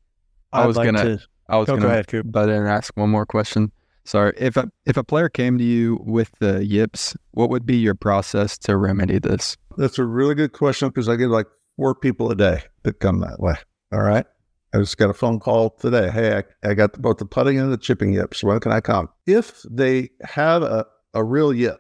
I 0.52 0.66
was 0.66 0.78
like 0.78 0.86
gonna, 0.86 1.04
to. 1.18 1.24
I 1.50 1.58
was 1.58 1.70
Oh, 1.70 1.74
going 1.74 1.82
go 1.82 1.88
to 1.88 1.94
ahead, 1.94 2.08
Coop. 2.08 2.32
butt 2.32 2.50
in 2.50 2.56
and 2.56 2.68
ask 2.68 2.96
one 2.96 3.10
more 3.10 3.26
question. 3.26 3.72
Sorry, 4.06 4.34
if 4.38 4.58
a 4.58 4.70
if 4.86 4.98
a 4.98 5.04
player 5.04 5.30
came 5.30 5.58
to 5.58 5.64
you 5.64 6.00
with 6.04 6.32
the 6.40 6.66
yips, 6.66 7.16
what 7.32 7.50
would 7.50 7.66
be 7.66 7.78
your 7.78 7.96
process 7.96 8.58
to 8.60 8.76
remedy 8.78 9.18
this? 9.20 9.56
That's 9.78 9.98
a 9.98 10.04
really 10.06 10.36
good 10.36 10.52
question 10.52 10.90
because 10.90 11.08
I 11.08 11.16
get 11.16 11.30
like 11.30 11.48
four 11.78 11.96
people 11.96 12.32
a 12.32 12.36
day 12.36 12.64
that 12.84 13.00
come 13.00 13.20
that 13.20 13.40
way. 13.40 13.56
All 13.92 14.02
right. 14.02 14.26
I 14.74 14.80
just 14.80 14.98
got 14.98 15.10
a 15.10 15.14
phone 15.14 15.40
call 15.40 15.70
today. 15.70 16.10
Hey, 16.10 16.38
I, 16.64 16.70
I 16.70 16.74
got 16.74 17.00
both 17.00 17.18
the 17.18 17.26
putting 17.26 17.60
and 17.60 17.72
the 17.72 17.78
chipping 17.78 18.14
yips. 18.14 18.44
When 18.44 18.60
can 18.60 18.72
I 18.72 18.82
come? 18.82 19.10
If 19.28 19.64
they 19.70 20.10
have 20.24 20.64
a, 20.64 20.88
a 21.14 21.24
real 21.24 21.54
yip, 21.54 21.80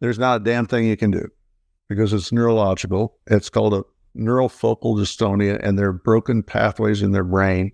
there's 0.00 0.18
not 0.18 0.40
a 0.40 0.44
damn 0.44 0.66
thing 0.66 0.86
you 0.86 0.96
can 0.96 1.12
do 1.12 1.28
because 1.88 2.12
it's 2.12 2.32
neurological. 2.32 3.18
It's 3.28 3.48
called 3.48 3.74
a 3.74 3.84
neurofocal 4.18 4.98
dystonia, 4.98 5.60
and 5.62 5.78
there 5.78 5.88
are 5.88 5.92
broken 5.92 6.42
pathways 6.42 7.02
in 7.02 7.12
their 7.12 7.24
brain 7.24 7.72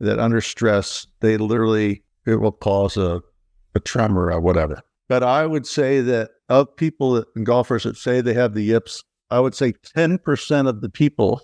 that 0.00 0.18
under 0.18 0.40
stress, 0.40 1.06
they 1.20 1.36
literally, 1.36 2.02
it 2.26 2.36
will 2.36 2.52
cause 2.52 2.96
a, 2.96 3.22
a 3.74 3.80
tremor 3.80 4.30
or 4.30 4.40
whatever. 4.40 4.82
But 5.08 5.22
I 5.22 5.46
would 5.46 5.66
say 5.66 6.00
that 6.02 6.30
of 6.48 6.76
people 6.76 7.12
that, 7.12 7.28
and 7.36 7.46
golfers 7.46 7.84
that 7.84 7.96
say 7.96 8.20
they 8.20 8.34
have 8.34 8.52
the 8.52 8.62
yips, 8.62 9.02
I 9.32 9.40
would 9.40 9.54
say 9.54 9.72
10% 9.72 10.68
of 10.68 10.82
the 10.82 10.90
people 10.90 11.40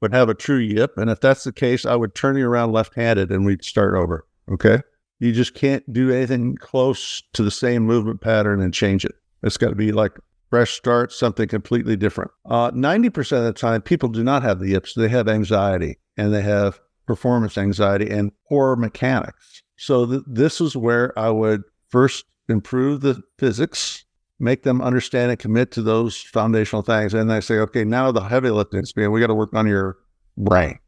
would 0.00 0.14
have 0.14 0.28
a 0.28 0.34
true 0.34 0.58
yip. 0.58 0.96
And 0.96 1.10
if 1.10 1.20
that's 1.20 1.44
the 1.44 1.52
case, 1.52 1.84
I 1.84 1.94
would 1.94 2.14
turn 2.14 2.36
you 2.36 2.48
around 2.48 2.72
left 2.72 2.94
handed 2.94 3.30
and 3.30 3.44
we'd 3.44 3.64
start 3.64 3.94
over. 3.94 4.26
Okay. 4.50 4.80
You 5.18 5.32
just 5.32 5.54
can't 5.54 5.90
do 5.92 6.10
anything 6.10 6.56
close 6.56 7.22
to 7.34 7.42
the 7.42 7.50
same 7.50 7.84
movement 7.84 8.20
pattern 8.22 8.60
and 8.60 8.72
change 8.72 9.04
it. 9.04 9.14
It's 9.42 9.58
got 9.58 9.68
to 9.68 9.74
be 9.74 9.92
like 9.92 10.12
fresh 10.48 10.72
start, 10.72 11.12
something 11.12 11.46
completely 11.48 11.96
different. 11.96 12.30
Uh, 12.46 12.70
90% 12.70 13.38
of 13.38 13.44
the 13.44 13.52
time, 13.52 13.82
people 13.82 14.08
do 14.08 14.24
not 14.24 14.42
have 14.42 14.58
the 14.58 14.68
yips. 14.68 14.94
They 14.94 15.08
have 15.08 15.28
anxiety 15.28 15.98
and 16.16 16.32
they 16.32 16.42
have 16.42 16.80
performance 17.06 17.58
anxiety 17.58 18.08
and 18.10 18.32
poor 18.48 18.76
mechanics. 18.76 19.62
So 19.76 20.06
th- 20.06 20.22
this 20.26 20.60
is 20.60 20.74
where 20.74 21.16
I 21.18 21.28
would 21.30 21.64
first 21.90 22.24
improve 22.48 23.02
the 23.02 23.22
physics, 23.38 24.05
make 24.38 24.62
them 24.62 24.82
understand 24.82 25.30
and 25.30 25.38
commit 25.38 25.70
to 25.72 25.82
those 25.82 26.20
foundational 26.20 26.82
things. 26.82 27.14
And 27.14 27.32
I 27.32 27.40
say, 27.40 27.56
okay, 27.58 27.84
now 27.84 28.12
the 28.12 28.20
heavy 28.20 28.50
lifting 28.50 28.80
is 28.80 28.92
being, 28.92 29.10
we 29.10 29.20
got 29.20 29.28
to 29.28 29.34
work 29.34 29.54
on 29.54 29.66
your 29.66 29.96
brain. 30.36 30.78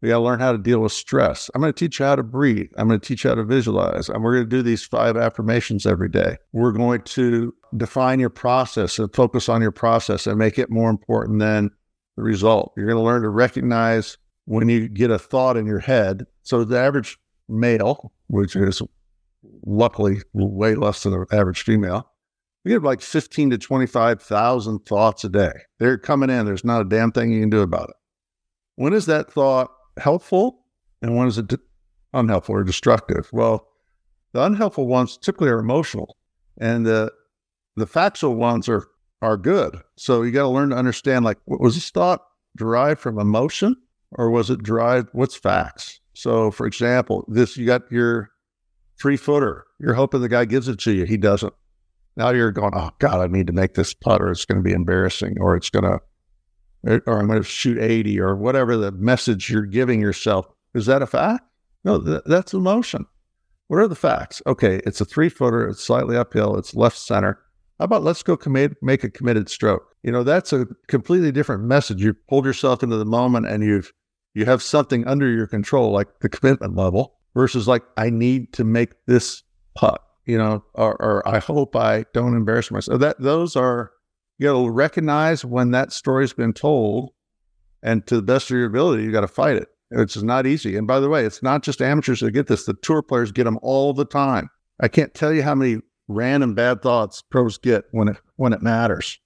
We 0.00 0.08
got 0.08 0.16
to 0.16 0.24
learn 0.24 0.40
how 0.40 0.52
to 0.52 0.58
deal 0.58 0.80
with 0.80 0.92
stress. 0.92 1.50
I'm 1.54 1.60
going 1.60 1.72
to 1.72 1.78
teach 1.78 1.98
you 1.98 2.06
how 2.06 2.16
to 2.16 2.22
breathe. 2.22 2.70
I'm 2.76 2.86
going 2.88 3.00
to 3.00 3.06
teach 3.06 3.24
you 3.24 3.30
how 3.30 3.36
to 3.36 3.44
visualize. 3.44 4.08
And 4.08 4.22
we're 4.22 4.34
going 4.34 4.44
to 4.44 4.56
do 4.56 4.62
these 4.62 4.84
five 4.84 5.16
affirmations 5.16 5.86
every 5.86 6.08
day. 6.08 6.36
We're 6.52 6.72
going 6.72 7.02
to 7.02 7.54
define 7.76 8.20
your 8.20 8.30
process 8.30 8.98
and 8.98 9.12
focus 9.14 9.48
on 9.48 9.62
your 9.62 9.72
process 9.72 10.26
and 10.26 10.38
make 10.38 10.58
it 10.58 10.70
more 10.70 10.90
important 10.90 11.40
than 11.40 11.70
the 12.16 12.22
result. 12.22 12.72
You're 12.76 12.86
going 12.86 12.98
to 12.98 13.02
learn 13.02 13.22
to 13.22 13.30
recognize 13.30 14.18
when 14.44 14.68
you 14.68 14.88
get 14.88 15.10
a 15.10 15.18
thought 15.18 15.56
in 15.56 15.66
your 15.66 15.80
head. 15.80 16.26
So 16.42 16.62
the 16.64 16.78
average 16.78 17.18
male, 17.48 18.12
which 18.28 18.54
is 18.54 18.82
luckily 19.66 20.20
way 20.32 20.74
less 20.74 21.02
than 21.02 21.12
the 21.12 21.26
average 21.32 21.62
female, 21.62 22.10
we 22.66 22.72
get 22.72 22.82
like 22.82 23.00
15 23.00 23.50
to 23.50 23.58
25,000 23.58 24.78
thoughts 24.80 25.22
a 25.22 25.28
day. 25.28 25.52
They're 25.78 25.96
coming 25.96 26.30
in. 26.30 26.46
There's 26.46 26.64
not 26.64 26.80
a 26.80 26.88
damn 26.88 27.12
thing 27.12 27.30
you 27.30 27.38
can 27.38 27.48
do 27.48 27.60
about 27.60 27.90
it. 27.90 27.96
When 28.74 28.92
is 28.92 29.06
that 29.06 29.32
thought 29.32 29.70
helpful 29.98 30.64
and 31.00 31.16
when 31.16 31.28
is 31.28 31.38
it 31.38 31.52
unhelpful 32.12 32.56
or 32.56 32.64
destructive? 32.64 33.28
Well, 33.32 33.68
the 34.32 34.42
unhelpful 34.42 34.88
ones 34.88 35.16
typically 35.16 35.48
are 35.48 35.60
emotional 35.60 36.16
and 36.60 36.84
the 36.84 37.12
the 37.76 37.86
factual 37.86 38.34
ones 38.34 38.68
are 38.68 38.88
are 39.22 39.36
good. 39.36 39.80
So 39.96 40.22
you 40.22 40.32
got 40.32 40.42
to 40.42 40.48
learn 40.48 40.70
to 40.70 40.76
understand 40.76 41.24
like 41.24 41.38
was 41.46 41.76
this 41.76 41.90
thought 41.90 42.22
derived 42.56 42.98
from 42.98 43.20
emotion 43.20 43.76
or 44.10 44.28
was 44.28 44.50
it 44.50 44.64
derived 44.64 45.10
what's 45.12 45.36
facts? 45.36 46.00
So 46.14 46.50
for 46.50 46.66
example, 46.66 47.26
this 47.28 47.56
you 47.56 47.64
got 47.64 47.92
your 47.92 48.30
three 49.00 49.16
footer. 49.16 49.66
You're 49.78 49.94
hoping 49.94 50.20
the 50.20 50.28
guy 50.28 50.46
gives 50.46 50.66
it 50.66 50.80
to 50.80 50.90
you. 50.90 51.04
He 51.04 51.16
doesn't. 51.16 51.54
Now 52.16 52.30
you're 52.30 52.52
going, 52.52 52.72
oh 52.74 52.90
God, 52.98 53.20
I 53.20 53.26
need 53.26 53.46
to 53.48 53.52
make 53.52 53.74
this 53.74 53.92
putter. 53.92 54.30
It's 54.30 54.44
going 54.44 54.58
to 54.58 54.68
be 54.68 54.72
embarrassing, 54.72 55.36
or 55.40 55.54
it's 55.56 55.70
going 55.70 55.84
to, 55.84 56.00
or 57.06 57.18
I'm 57.18 57.26
going 57.26 57.42
to 57.42 57.48
shoot 57.48 57.78
80, 57.78 58.20
or 58.20 58.36
whatever 58.36 58.76
the 58.76 58.92
message 58.92 59.50
you're 59.50 59.66
giving 59.66 60.00
yourself. 60.00 60.46
Is 60.74 60.86
that 60.86 61.02
a 61.02 61.06
fact? 61.06 61.44
No, 61.84 62.00
th- 62.00 62.22
that's 62.26 62.54
emotion. 62.54 63.06
What 63.68 63.78
are 63.78 63.88
the 63.88 63.94
facts? 63.94 64.40
Okay, 64.46 64.80
it's 64.86 65.00
a 65.00 65.04
three 65.04 65.28
footer. 65.28 65.68
It's 65.68 65.82
slightly 65.82 66.16
uphill. 66.16 66.56
It's 66.56 66.74
left 66.74 66.98
center. 66.98 67.38
How 67.78 67.84
about 67.84 68.04
let's 68.04 68.22
go 68.22 68.36
commit, 68.36 68.76
make 68.80 69.04
a 69.04 69.10
committed 69.10 69.48
stroke? 69.48 69.82
You 70.02 70.12
know, 70.12 70.22
that's 70.22 70.52
a 70.52 70.66
completely 70.86 71.32
different 71.32 71.64
message. 71.64 72.00
You 72.00 72.14
pulled 72.28 72.46
yourself 72.46 72.82
into 72.82 72.96
the 72.96 73.04
moment 73.04 73.46
and 73.46 73.62
you've 73.62 73.92
you 74.34 74.44
have 74.44 74.62
something 74.62 75.06
under 75.06 75.28
your 75.30 75.46
control, 75.46 75.92
like 75.92 76.08
the 76.20 76.28
commitment 76.28 76.76
level, 76.76 77.18
versus 77.34 77.66
like 77.66 77.82
I 77.96 78.10
need 78.10 78.52
to 78.52 78.64
make 78.64 78.92
this 79.06 79.42
putt 79.74 80.05
you 80.26 80.36
know, 80.36 80.64
or, 80.74 81.00
or, 81.00 81.26
I 81.26 81.38
hope 81.38 81.76
I 81.76 82.04
don't 82.12 82.36
embarrass 82.36 82.70
myself. 82.70 83.00
That 83.00 83.20
those 83.20 83.56
are 83.56 83.92
you 84.38 84.48
got 84.48 84.60
to 84.60 84.70
recognize 84.70 85.44
when 85.44 85.70
that 85.70 85.92
story's 85.92 86.32
been 86.32 86.52
told, 86.52 87.12
and 87.82 88.06
to 88.08 88.16
the 88.16 88.22
best 88.22 88.50
of 88.50 88.56
your 88.56 88.66
ability, 88.66 89.04
you 89.04 89.12
got 89.12 89.20
to 89.22 89.28
fight 89.28 89.56
it. 89.56 89.68
It's 89.92 90.20
not 90.20 90.46
easy. 90.46 90.76
And 90.76 90.86
by 90.86 90.98
the 90.98 91.08
way, 91.08 91.24
it's 91.24 91.42
not 91.42 91.62
just 91.62 91.80
amateurs 91.80 92.20
that 92.20 92.32
get 92.32 92.48
this; 92.48 92.66
the 92.66 92.74
tour 92.74 93.02
players 93.02 93.32
get 93.32 93.44
them 93.44 93.58
all 93.62 93.94
the 93.94 94.04
time. 94.04 94.50
I 94.80 94.88
can't 94.88 95.14
tell 95.14 95.32
you 95.32 95.42
how 95.42 95.54
many 95.54 95.80
random 96.08 96.54
bad 96.54 96.82
thoughts 96.82 97.22
pros 97.22 97.56
get 97.56 97.84
when 97.92 98.08
it 98.08 98.16
when 98.34 98.52
it 98.52 98.62
matters, 98.62 99.18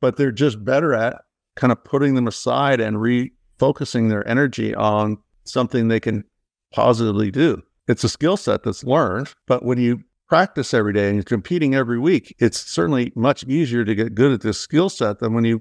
but 0.00 0.16
they're 0.16 0.32
just 0.32 0.64
better 0.64 0.92
at 0.92 1.22
kind 1.54 1.72
of 1.72 1.84
putting 1.84 2.14
them 2.14 2.26
aside 2.26 2.80
and 2.80 2.96
refocusing 2.96 4.08
their 4.08 4.26
energy 4.26 4.74
on 4.74 5.18
something 5.44 5.88
they 5.88 6.00
can 6.00 6.24
positively 6.72 7.30
do. 7.30 7.62
It's 7.88 8.04
a 8.04 8.08
skill 8.08 8.36
set 8.36 8.62
that's 8.62 8.84
learned, 8.84 9.32
but 9.46 9.64
when 9.64 9.78
you 9.78 10.02
practice 10.32 10.72
every 10.72 10.94
day 10.94 11.08
and 11.08 11.16
you're 11.16 11.24
competing 11.24 11.74
every 11.74 11.98
week, 11.98 12.34
it's 12.38 12.58
certainly 12.58 13.12
much 13.14 13.44
easier 13.44 13.84
to 13.84 13.94
get 13.94 14.14
good 14.14 14.32
at 14.32 14.40
this 14.40 14.58
skill 14.58 14.88
set 14.88 15.18
than 15.18 15.34
when 15.34 15.44
you 15.44 15.60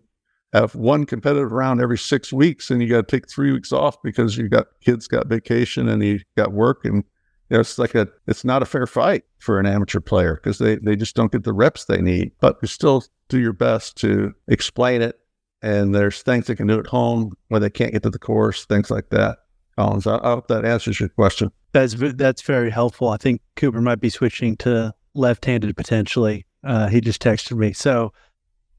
have 0.54 0.74
one 0.76 1.06
competitive 1.06 1.52
round 1.52 1.82
every 1.82 1.98
six 1.98 2.32
weeks 2.32 2.72
and 2.72 2.82
you 2.82 2.88
got 2.88 3.06
to 3.06 3.18
take 3.18 3.30
three 3.30 3.52
weeks 3.52 3.74
off 3.74 4.02
because 4.02 4.38
you 4.38 4.48
got 4.48 4.68
kids 4.80 5.10
got 5.10 5.28
vacation 5.28 5.90
and 5.90 6.02
you 6.02 6.22
got 6.38 6.54
work 6.54 6.86
and 6.86 7.04
you 7.50 7.58
know, 7.58 7.60
it's 7.60 7.78
like 7.78 7.96
a 7.96 8.08
it's 8.28 8.46
not 8.46 8.64
a 8.64 8.66
fair 8.66 8.88
fight 8.88 9.26
for 9.40 9.60
an 9.60 9.66
amateur 9.66 10.00
player 10.00 10.36
because 10.36 10.58
they 10.58 10.78
they 10.78 10.96
just 10.96 11.18
don't 11.18 11.34
get 11.34 11.44
the 11.44 11.52
reps 11.52 11.84
they 11.84 12.02
need. 12.02 12.32
But 12.40 12.58
you 12.62 12.70
still 12.70 13.04
do 13.28 13.42
your 13.42 13.52
best 13.52 13.98
to 13.98 14.34
explain 14.48 15.02
it. 15.02 15.20
And 15.62 15.94
there's 15.94 16.22
things 16.22 16.48
they 16.48 16.56
can 16.56 16.68
do 16.68 16.80
at 16.80 16.88
home 16.88 17.34
when 17.50 17.62
they 17.62 17.70
can't 17.70 17.92
get 17.92 18.04
to 18.04 18.10
the 18.10 18.20
course, 18.20 18.64
things 18.64 18.90
like 18.90 19.10
that. 19.10 19.40
Collins, 19.76 20.08
I, 20.08 20.16
I 20.20 20.30
hope 20.30 20.48
that 20.48 20.64
answers 20.64 21.02
your 21.02 21.10
question. 21.10 21.52
That's 21.74 21.96
that's 22.16 22.42
very 22.42 22.70
helpful. 22.70 23.10
I 23.10 23.18
think 23.18 23.42
Cooper 23.56 23.82
might 23.82 24.00
be 24.00 24.10
switching 24.10 24.58
to 24.58 24.94
left-handed 25.14 25.76
potentially. 25.78 26.46
Uh, 26.64 26.88
he 26.88 27.02
just 27.02 27.22
texted 27.22 27.58
me, 27.58 27.74
so 27.74 28.12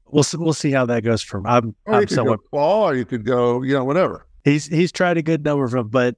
we'll 0.07 0.23
we'll 0.35 0.53
see 0.53 0.71
how 0.71 0.85
that 0.85 1.03
goes 1.03 1.21
for 1.21 1.37
him. 1.39 1.45
I'm, 1.47 1.75
Or 1.85 1.95
you 1.95 1.99
I'm 2.01 2.07
somewhat. 2.07 2.39
go 2.41 2.47
claw, 2.51 2.89
or 2.89 2.95
you 2.95 3.05
could 3.05 3.25
go, 3.25 3.61
you 3.63 3.73
know, 3.73 3.83
whatever. 3.83 4.27
He's 4.43 4.67
he's 4.67 4.91
tried 4.91 5.17
a 5.17 5.21
good 5.21 5.43
number 5.43 5.63
of 5.65 5.71
them, 5.71 5.87
but 5.89 6.15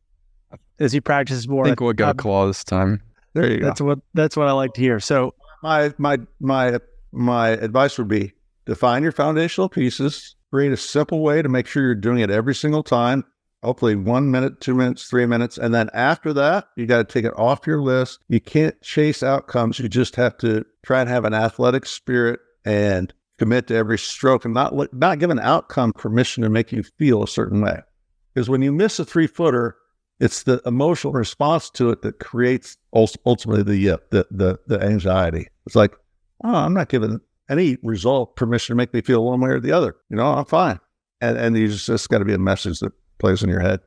as 0.79 0.91
he 0.91 0.99
practices 0.99 1.47
more, 1.47 1.63
I 1.65 1.69
think 1.69 1.79
we'll 1.79 1.93
go 1.93 2.07
I'm- 2.07 2.17
claw 2.17 2.45
this 2.47 2.63
time. 2.63 3.01
There 3.33 3.49
you 3.51 3.59
go. 3.59 3.65
that's 3.65 3.81
what 3.81 3.99
that's 4.13 4.37
what 4.37 4.47
I 4.47 4.51
like 4.53 4.73
to 4.75 4.81
hear. 4.81 4.99
So 4.99 5.33
my 5.63 5.93
my 5.97 6.17
my 6.39 6.79
my 7.11 7.49
advice 7.49 7.97
would 7.97 8.07
be 8.07 8.33
define 8.65 9.03
your 9.03 9.11
foundational 9.11 9.69
pieces 9.69 10.35
create 10.51 10.71
a 10.71 10.77
simple 10.77 11.21
way 11.21 11.41
to 11.41 11.49
make 11.49 11.67
sure 11.67 11.83
you're 11.83 11.95
doing 11.95 12.19
it 12.19 12.29
every 12.29 12.55
single 12.55 12.81
time 12.83 13.25
hopefully 13.65 13.95
one 13.95 14.31
minute 14.31 14.61
two 14.61 14.75
minutes 14.75 15.07
three 15.07 15.25
minutes 15.25 15.57
and 15.57 15.73
then 15.73 15.89
after 15.93 16.31
that 16.31 16.67
you 16.75 16.85
got 16.85 16.97
to 16.97 17.03
take 17.03 17.25
it 17.25 17.37
off 17.37 17.67
your 17.67 17.81
list 17.81 18.19
you 18.29 18.39
can't 18.39 18.79
chase 18.81 19.23
outcomes 19.23 19.79
you 19.79 19.89
just 19.89 20.15
have 20.15 20.37
to 20.37 20.65
try 20.85 21.01
and 21.01 21.09
have 21.09 21.25
an 21.25 21.33
athletic 21.33 21.85
spirit 21.85 22.39
and 22.65 23.13
commit 23.37 23.67
to 23.67 23.75
every 23.75 23.97
stroke 23.97 24.45
and 24.45 24.53
not 24.53 24.73
not 24.93 25.19
give 25.19 25.29
an 25.29 25.39
outcome 25.39 25.93
permission 25.93 26.43
to 26.43 26.49
make 26.49 26.71
you 26.71 26.83
feel 26.97 27.23
a 27.23 27.27
certain 27.27 27.61
way. 27.61 27.81
Because 28.33 28.49
when 28.49 28.61
you 28.61 28.71
miss 28.71 28.99
a 28.99 29.05
three 29.05 29.27
footer, 29.27 29.75
it's 30.19 30.43
the 30.43 30.61
emotional 30.65 31.13
response 31.13 31.69
to 31.71 31.89
it 31.89 32.01
that 32.01 32.19
creates 32.19 32.77
ultimately 32.93 33.63
the, 33.63 33.91
uh, 33.91 33.97
the 34.11 34.27
the 34.31 34.59
the 34.67 34.81
anxiety. 34.81 35.47
It's 35.65 35.75
like, 35.75 35.93
oh, 36.43 36.53
I'm 36.53 36.73
not 36.73 36.89
giving 36.89 37.19
any 37.49 37.77
result 37.83 38.35
permission 38.35 38.73
to 38.73 38.77
make 38.77 38.93
me 38.93 39.01
feel 39.01 39.23
one 39.23 39.41
way 39.41 39.51
or 39.51 39.59
the 39.59 39.71
other. 39.71 39.95
You 40.09 40.17
know, 40.17 40.25
I'm 40.25 40.45
fine. 40.45 40.79
And 41.21 41.37
and 41.37 41.57
you 41.57 41.67
just, 41.67 41.87
just 41.87 42.09
got 42.09 42.19
to 42.19 42.25
be 42.25 42.33
a 42.33 42.39
message 42.39 42.79
that 42.79 42.93
plays 43.17 43.43
in 43.43 43.49
your 43.49 43.59
head. 43.59 43.79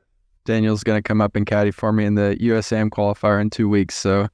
Daniel's 0.45 0.83
going 0.83 0.97
to 0.97 1.07
come 1.07 1.21
up 1.21 1.35
and 1.35 1.45
caddy 1.45 1.71
for 1.71 1.91
me 1.91 2.05
in 2.05 2.15
the 2.15 2.37
USAM 2.39 2.89
qualifier 2.89 3.39
in 3.39 3.49
two 3.49 3.69
weeks. 3.69 3.95
So 3.95 4.27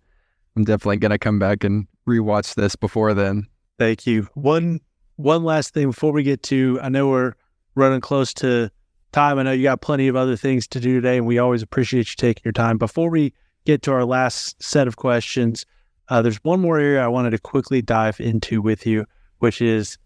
I'm 0.56 0.64
definitely 0.64 0.98
going 0.98 1.12
to 1.12 1.18
come 1.20 1.40
back 1.40 1.64
and 1.64 1.88
rewatch 2.08 2.56
this 2.56 2.76
before 2.76 3.14
then. 3.14 3.48
Thank 3.78 4.08
you. 4.08 4.30
One 4.34 4.80
one 5.18 5.44
last 5.44 5.74
thing 5.74 5.88
before 5.88 6.12
we 6.12 6.24
get 6.24 6.44
to 6.44 6.80
I 6.82 6.90
know 6.90 7.08
we're 7.08 7.34
running 7.76 8.02
close 8.02 8.34
to 8.36 8.70
time. 9.12 9.40
I 9.40 9.44
know 9.44 9.52
you 9.52 9.64
got 9.64 9.82
plenty 9.82 10.08
of 10.08 10.16
other 10.16 10.36
things 10.36 10.68
to 10.70 10.80
do 10.80 10.96
today, 10.96 11.18
and 11.18 11.26
we 11.26 11.38
always 11.38 11.62
appreciate 11.62 12.10
you 12.10 12.16
taking 12.18 12.42
your 12.46 12.52
time. 12.52 12.78
Before 12.78 13.10
we 13.10 13.34
get 13.66 13.82
to 13.84 13.92
our 13.92 14.06
last 14.06 14.62
set 14.62 14.88
of 14.88 14.98
questions, 14.98 15.66
uh, 16.10 16.22
there's 16.22 16.44
one 16.44 16.62
more 16.62 16.78
area 16.78 17.04
I 17.04 17.08
wanted 17.08 17.32
to 17.32 17.40
quickly 17.40 17.82
dive 17.82 18.20
into 18.20 18.62
with 18.62 18.86
you, 18.86 19.06
which 19.40 19.62
is 19.62 19.98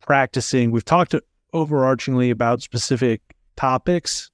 practicing. 0.00 0.70
We've 0.70 0.84
talked 0.84 1.14
overarchingly 1.54 2.30
about 2.30 2.62
specific 2.62 3.27
topics, 3.58 4.30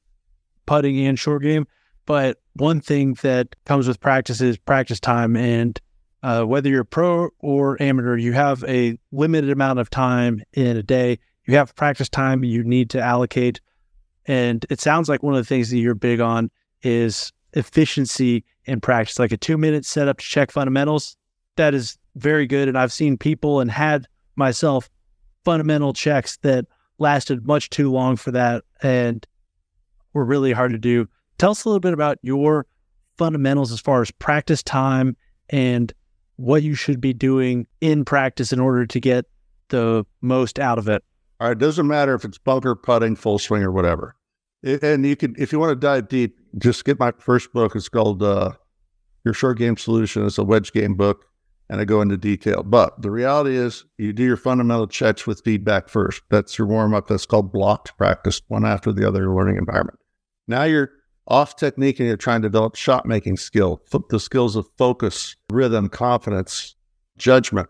putting 0.66 0.98
and 1.06 1.18
short 1.18 1.42
game, 1.42 1.66
but 2.04 2.38
one 2.52 2.80
thing 2.80 3.14
that 3.22 3.56
comes 3.64 3.88
with 3.88 3.98
practice 3.98 4.40
is 4.40 4.58
practice 4.58 5.00
time. 5.00 5.34
And 5.34 5.80
uh, 6.22 6.44
whether 6.44 6.68
you're 6.68 6.84
pro 6.84 7.30
or 7.38 7.80
amateur, 7.82 8.16
you 8.16 8.32
have 8.34 8.62
a 8.64 8.98
limited 9.12 9.50
amount 9.50 9.78
of 9.78 9.88
time 9.88 10.42
in 10.52 10.76
a 10.76 10.82
day. 10.82 11.18
You 11.46 11.56
have 11.56 11.74
practice 11.74 12.08
time 12.08 12.44
you 12.44 12.62
need 12.62 12.90
to 12.90 13.00
allocate. 13.00 13.60
And 14.26 14.64
it 14.68 14.80
sounds 14.80 15.08
like 15.08 15.22
one 15.22 15.34
of 15.34 15.40
the 15.40 15.48
things 15.48 15.70
that 15.70 15.78
you're 15.78 15.94
big 15.94 16.20
on 16.20 16.50
is 16.82 17.32
efficiency 17.54 18.44
in 18.66 18.80
practice, 18.80 19.18
like 19.18 19.32
a 19.32 19.36
two 19.36 19.56
minute 19.56 19.84
setup 19.86 20.18
to 20.18 20.24
check 20.24 20.50
fundamentals. 20.50 21.16
That 21.56 21.74
is 21.74 21.98
very 22.16 22.46
good. 22.46 22.68
And 22.68 22.76
I've 22.76 22.92
seen 22.92 23.16
people 23.16 23.60
and 23.60 23.70
had 23.70 24.06
myself 24.36 24.90
fundamental 25.44 25.92
checks 25.92 26.36
that 26.38 26.66
lasted 26.98 27.46
much 27.46 27.70
too 27.70 27.90
long 27.90 28.16
for 28.16 28.30
that 28.30 28.64
and 28.82 29.26
were 30.12 30.24
really 30.24 30.52
hard 30.52 30.72
to 30.72 30.78
do. 30.78 31.08
Tell 31.38 31.50
us 31.50 31.64
a 31.64 31.68
little 31.68 31.80
bit 31.80 31.92
about 31.92 32.18
your 32.22 32.66
fundamentals 33.18 33.72
as 33.72 33.80
far 33.80 34.02
as 34.02 34.10
practice 34.10 34.62
time 34.62 35.16
and 35.50 35.92
what 36.36 36.62
you 36.62 36.74
should 36.74 37.00
be 37.00 37.12
doing 37.12 37.66
in 37.80 38.04
practice 38.04 38.52
in 38.52 38.60
order 38.60 38.86
to 38.86 39.00
get 39.00 39.26
the 39.68 40.04
most 40.20 40.58
out 40.58 40.78
of 40.78 40.88
it. 40.88 41.02
All 41.40 41.48
right, 41.48 41.52
it 41.52 41.58
doesn't 41.58 41.86
matter 41.86 42.14
if 42.14 42.24
it's 42.24 42.38
bunker, 42.38 42.74
putting, 42.74 43.16
full 43.16 43.38
swing, 43.38 43.62
or 43.62 43.72
whatever. 43.72 44.16
It, 44.62 44.82
and 44.82 45.04
you 45.04 45.16
can, 45.16 45.34
if 45.36 45.52
you 45.52 45.58
want 45.58 45.70
to 45.70 45.76
dive 45.76 46.08
deep, 46.08 46.38
just 46.58 46.84
get 46.84 46.98
my 46.98 47.12
first 47.18 47.52
book. 47.52 47.74
It's 47.74 47.88
called 47.88 48.22
uh, 48.22 48.52
Your 49.24 49.34
Short 49.34 49.58
Game 49.58 49.76
Solution. 49.76 50.24
It's 50.26 50.38
a 50.38 50.44
wedge 50.44 50.72
game 50.72 50.94
book, 50.94 51.26
and 51.74 51.80
I 51.80 51.84
go 51.84 52.00
into 52.00 52.16
detail. 52.16 52.62
But 52.62 53.02
the 53.02 53.10
reality 53.10 53.56
is, 53.56 53.84
you 53.98 54.12
do 54.12 54.22
your 54.22 54.36
fundamental 54.36 54.86
checks 54.86 55.26
with 55.26 55.42
feedback 55.44 55.88
first. 55.88 56.22
That's 56.30 56.56
your 56.56 56.68
warm 56.68 56.94
up. 56.94 57.08
That's 57.08 57.26
called 57.26 57.52
blocked 57.52 57.98
practice, 57.98 58.40
one 58.46 58.64
after 58.64 58.92
the 58.92 59.08
other 59.08 59.28
learning 59.34 59.56
environment. 59.56 59.98
Now 60.46 60.62
you're 60.62 60.92
off 61.26 61.56
technique 61.56 61.98
and 61.98 62.06
you're 62.06 62.16
trying 62.16 62.42
to 62.42 62.48
develop 62.48 62.76
shot 62.76 63.06
making 63.06 63.38
skill, 63.38 63.82
the 64.08 64.20
skills 64.20 64.54
of 64.54 64.68
focus, 64.78 65.34
rhythm, 65.50 65.88
confidence, 65.88 66.76
judgment. 67.18 67.68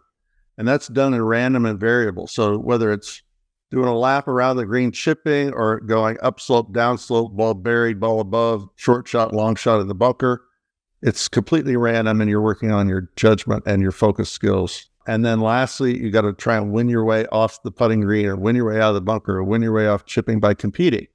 And 0.58 0.68
that's 0.68 0.88
done 0.88 1.14
in 1.14 1.22
random 1.22 1.64
and 1.64 1.80
variable. 1.80 2.26
So 2.26 2.58
whether 2.58 2.92
it's 2.92 3.22
doing 3.70 3.88
a 3.88 3.96
lap 3.96 4.28
around 4.28 4.58
the 4.58 4.66
green 4.66 4.92
chipping 4.92 5.50
or 5.54 5.80
going 5.80 6.18
upslope, 6.20 6.74
downslope, 6.74 7.34
ball 7.34 7.54
buried, 7.54 8.00
ball 8.00 8.20
above, 8.20 8.68
short 8.76 9.08
shot, 9.08 9.32
long 9.32 9.56
shot 9.56 9.80
in 9.80 9.88
the 9.88 9.94
bunker, 9.94 10.44
it's 11.04 11.28
completely 11.28 11.76
random 11.76 12.22
and 12.22 12.30
you're 12.30 12.40
working 12.40 12.72
on 12.72 12.88
your 12.88 13.10
judgment 13.14 13.62
and 13.66 13.82
your 13.82 13.92
focus 13.92 14.30
skills. 14.30 14.88
And 15.06 15.22
then 15.22 15.40
lastly, 15.40 16.00
you 16.02 16.10
got 16.10 16.22
to 16.22 16.32
try 16.32 16.56
and 16.56 16.72
win 16.72 16.88
your 16.88 17.04
way 17.04 17.26
off 17.26 17.62
the 17.62 17.70
putting 17.70 18.00
green 18.00 18.24
or 18.24 18.36
win 18.36 18.56
your 18.56 18.64
way 18.64 18.80
out 18.80 18.88
of 18.88 18.94
the 18.94 19.02
bunker 19.02 19.36
or 19.36 19.44
win 19.44 19.60
your 19.60 19.74
way 19.74 19.86
off 19.86 20.06
chipping 20.06 20.40
by 20.40 20.54
competing 20.54 21.06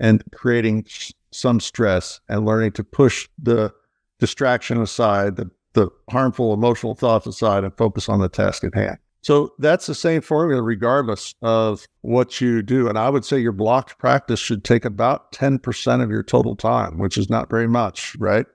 and 0.00 0.24
creating 0.34 0.84
some 1.30 1.60
stress 1.60 2.20
and 2.28 2.44
learning 2.44 2.72
to 2.72 2.82
push 2.82 3.28
the 3.40 3.72
distraction 4.18 4.82
aside, 4.82 5.36
the, 5.36 5.48
the 5.74 5.90
harmful 6.10 6.52
emotional 6.52 6.96
thoughts 6.96 7.28
aside, 7.28 7.62
and 7.62 7.76
focus 7.76 8.08
on 8.08 8.18
the 8.18 8.28
task 8.28 8.64
at 8.64 8.74
hand. 8.74 8.98
So 9.22 9.54
that's 9.60 9.86
the 9.86 9.94
same 9.94 10.22
formula 10.22 10.60
regardless 10.60 11.36
of 11.40 11.86
what 12.00 12.40
you 12.40 12.62
do. 12.62 12.88
And 12.88 12.98
I 12.98 13.10
would 13.10 13.24
say 13.24 13.38
your 13.38 13.52
blocked 13.52 13.96
practice 13.98 14.40
should 14.40 14.64
take 14.64 14.84
about 14.84 15.30
10% 15.30 16.02
of 16.02 16.10
your 16.10 16.24
total 16.24 16.56
time, 16.56 16.98
which 16.98 17.16
is 17.16 17.30
not 17.30 17.48
very 17.48 17.68
much, 17.68 18.16
right? 18.18 18.46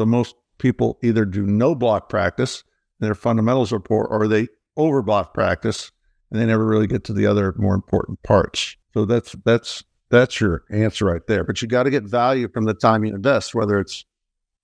So 0.00 0.06
most 0.06 0.34
people 0.56 0.98
either 1.02 1.26
do 1.26 1.44
no 1.44 1.74
block 1.74 2.08
practice, 2.08 2.64
their 3.00 3.14
fundamentals 3.14 3.70
are 3.70 3.80
poor, 3.80 4.04
or 4.04 4.26
they 4.26 4.48
over 4.74 5.02
block 5.02 5.34
practice 5.34 5.92
and 6.30 6.40
they 6.40 6.46
never 6.46 6.64
really 6.64 6.86
get 6.86 7.04
to 7.04 7.12
the 7.12 7.26
other 7.26 7.54
more 7.58 7.74
important 7.74 8.22
parts. 8.22 8.76
So 8.94 9.04
that's 9.04 9.36
that's 9.44 9.84
that's 10.08 10.40
your 10.40 10.64
answer 10.70 11.04
right 11.04 11.20
there. 11.28 11.44
But 11.44 11.60
you 11.60 11.68
got 11.68 11.82
to 11.82 11.90
get 11.90 12.04
value 12.04 12.48
from 12.48 12.64
the 12.64 12.72
time 12.72 13.04
you 13.04 13.14
invest, 13.14 13.54
whether 13.54 13.78
it's 13.78 14.06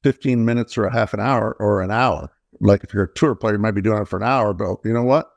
15 0.04 0.42
minutes 0.42 0.78
or 0.78 0.86
a 0.86 0.92
half 0.92 1.12
an 1.12 1.20
hour 1.20 1.54
or 1.60 1.82
an 1.82 1.90
hour. 1.90 2.32
Like 2.58 2.82
if 2.82 2.94
you're 2.94 3.04
a 3.04 3.14
tour 3.14 3.34
player, 3.34 3.56
you 3.56 3.60
might 3.60 3.72
be 3.72 3.82
doing 3.82 4.00
it 4.00 4.08
for 4.08 4.16
an 4.16 4.22
hour, 4.22 4.54
but 4.54 4.78
you 4.86 4.92
know 4.94 5.02
what? 5.02 5.28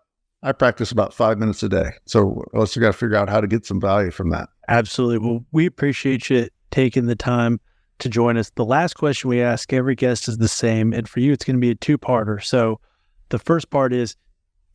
I 0.43 0.53
practice 0.53 0.93
about 0.93 1.13
five 1.13 1.39
minutes 1.39 1.61
a 1.61 1.67
day. 1.67 1.89
So 2.05 2.41
let's 2.53 2.77
got 2.77 2.87
to 2.87 2.93
figure 2.93 3.17
out 3.17 3.27
how 3.27 3.41
to 3.41 3.47
get 3.47 3.65
some 3.65 3.81
value 3.81 4.11
from 4.11 4.29
that. 4.29 4.47
Absolutely. 4.69 5.27
Well, 5.27 5.45
we 5.51 5.65
appreciate 5.65 6.29
you 6.29 6.47
taking 6.71 7.07
the 7.07 7.17
time 7.17 7.59
to 7.99 8.09
join 8.09 8.37
us. 8.37 8.51
The 8.55 8.65
last 8.65 8.95
question 8.95 9.29
we 9.29 9.41
ask 9.41 9.71
every 9.71 9.95
guest 9.95 10.27
is 10.27 10.37
the 10.37 10.47
same. 10.47 10.93
And 10.93 11.07
for 11.07 11.19
you, 11.19 11.33
it's 11.33 11.45
going 11.45 11.55
to 11.55 11.61
be 11.61 11.71
a 11.71 11.75
two 11.75 11.97
parter. 11.97 12.43
So 12.43 12.79
the 13.29 13.39
first 13.39 13.69
part 13.69 13.93
is 13.93 14.15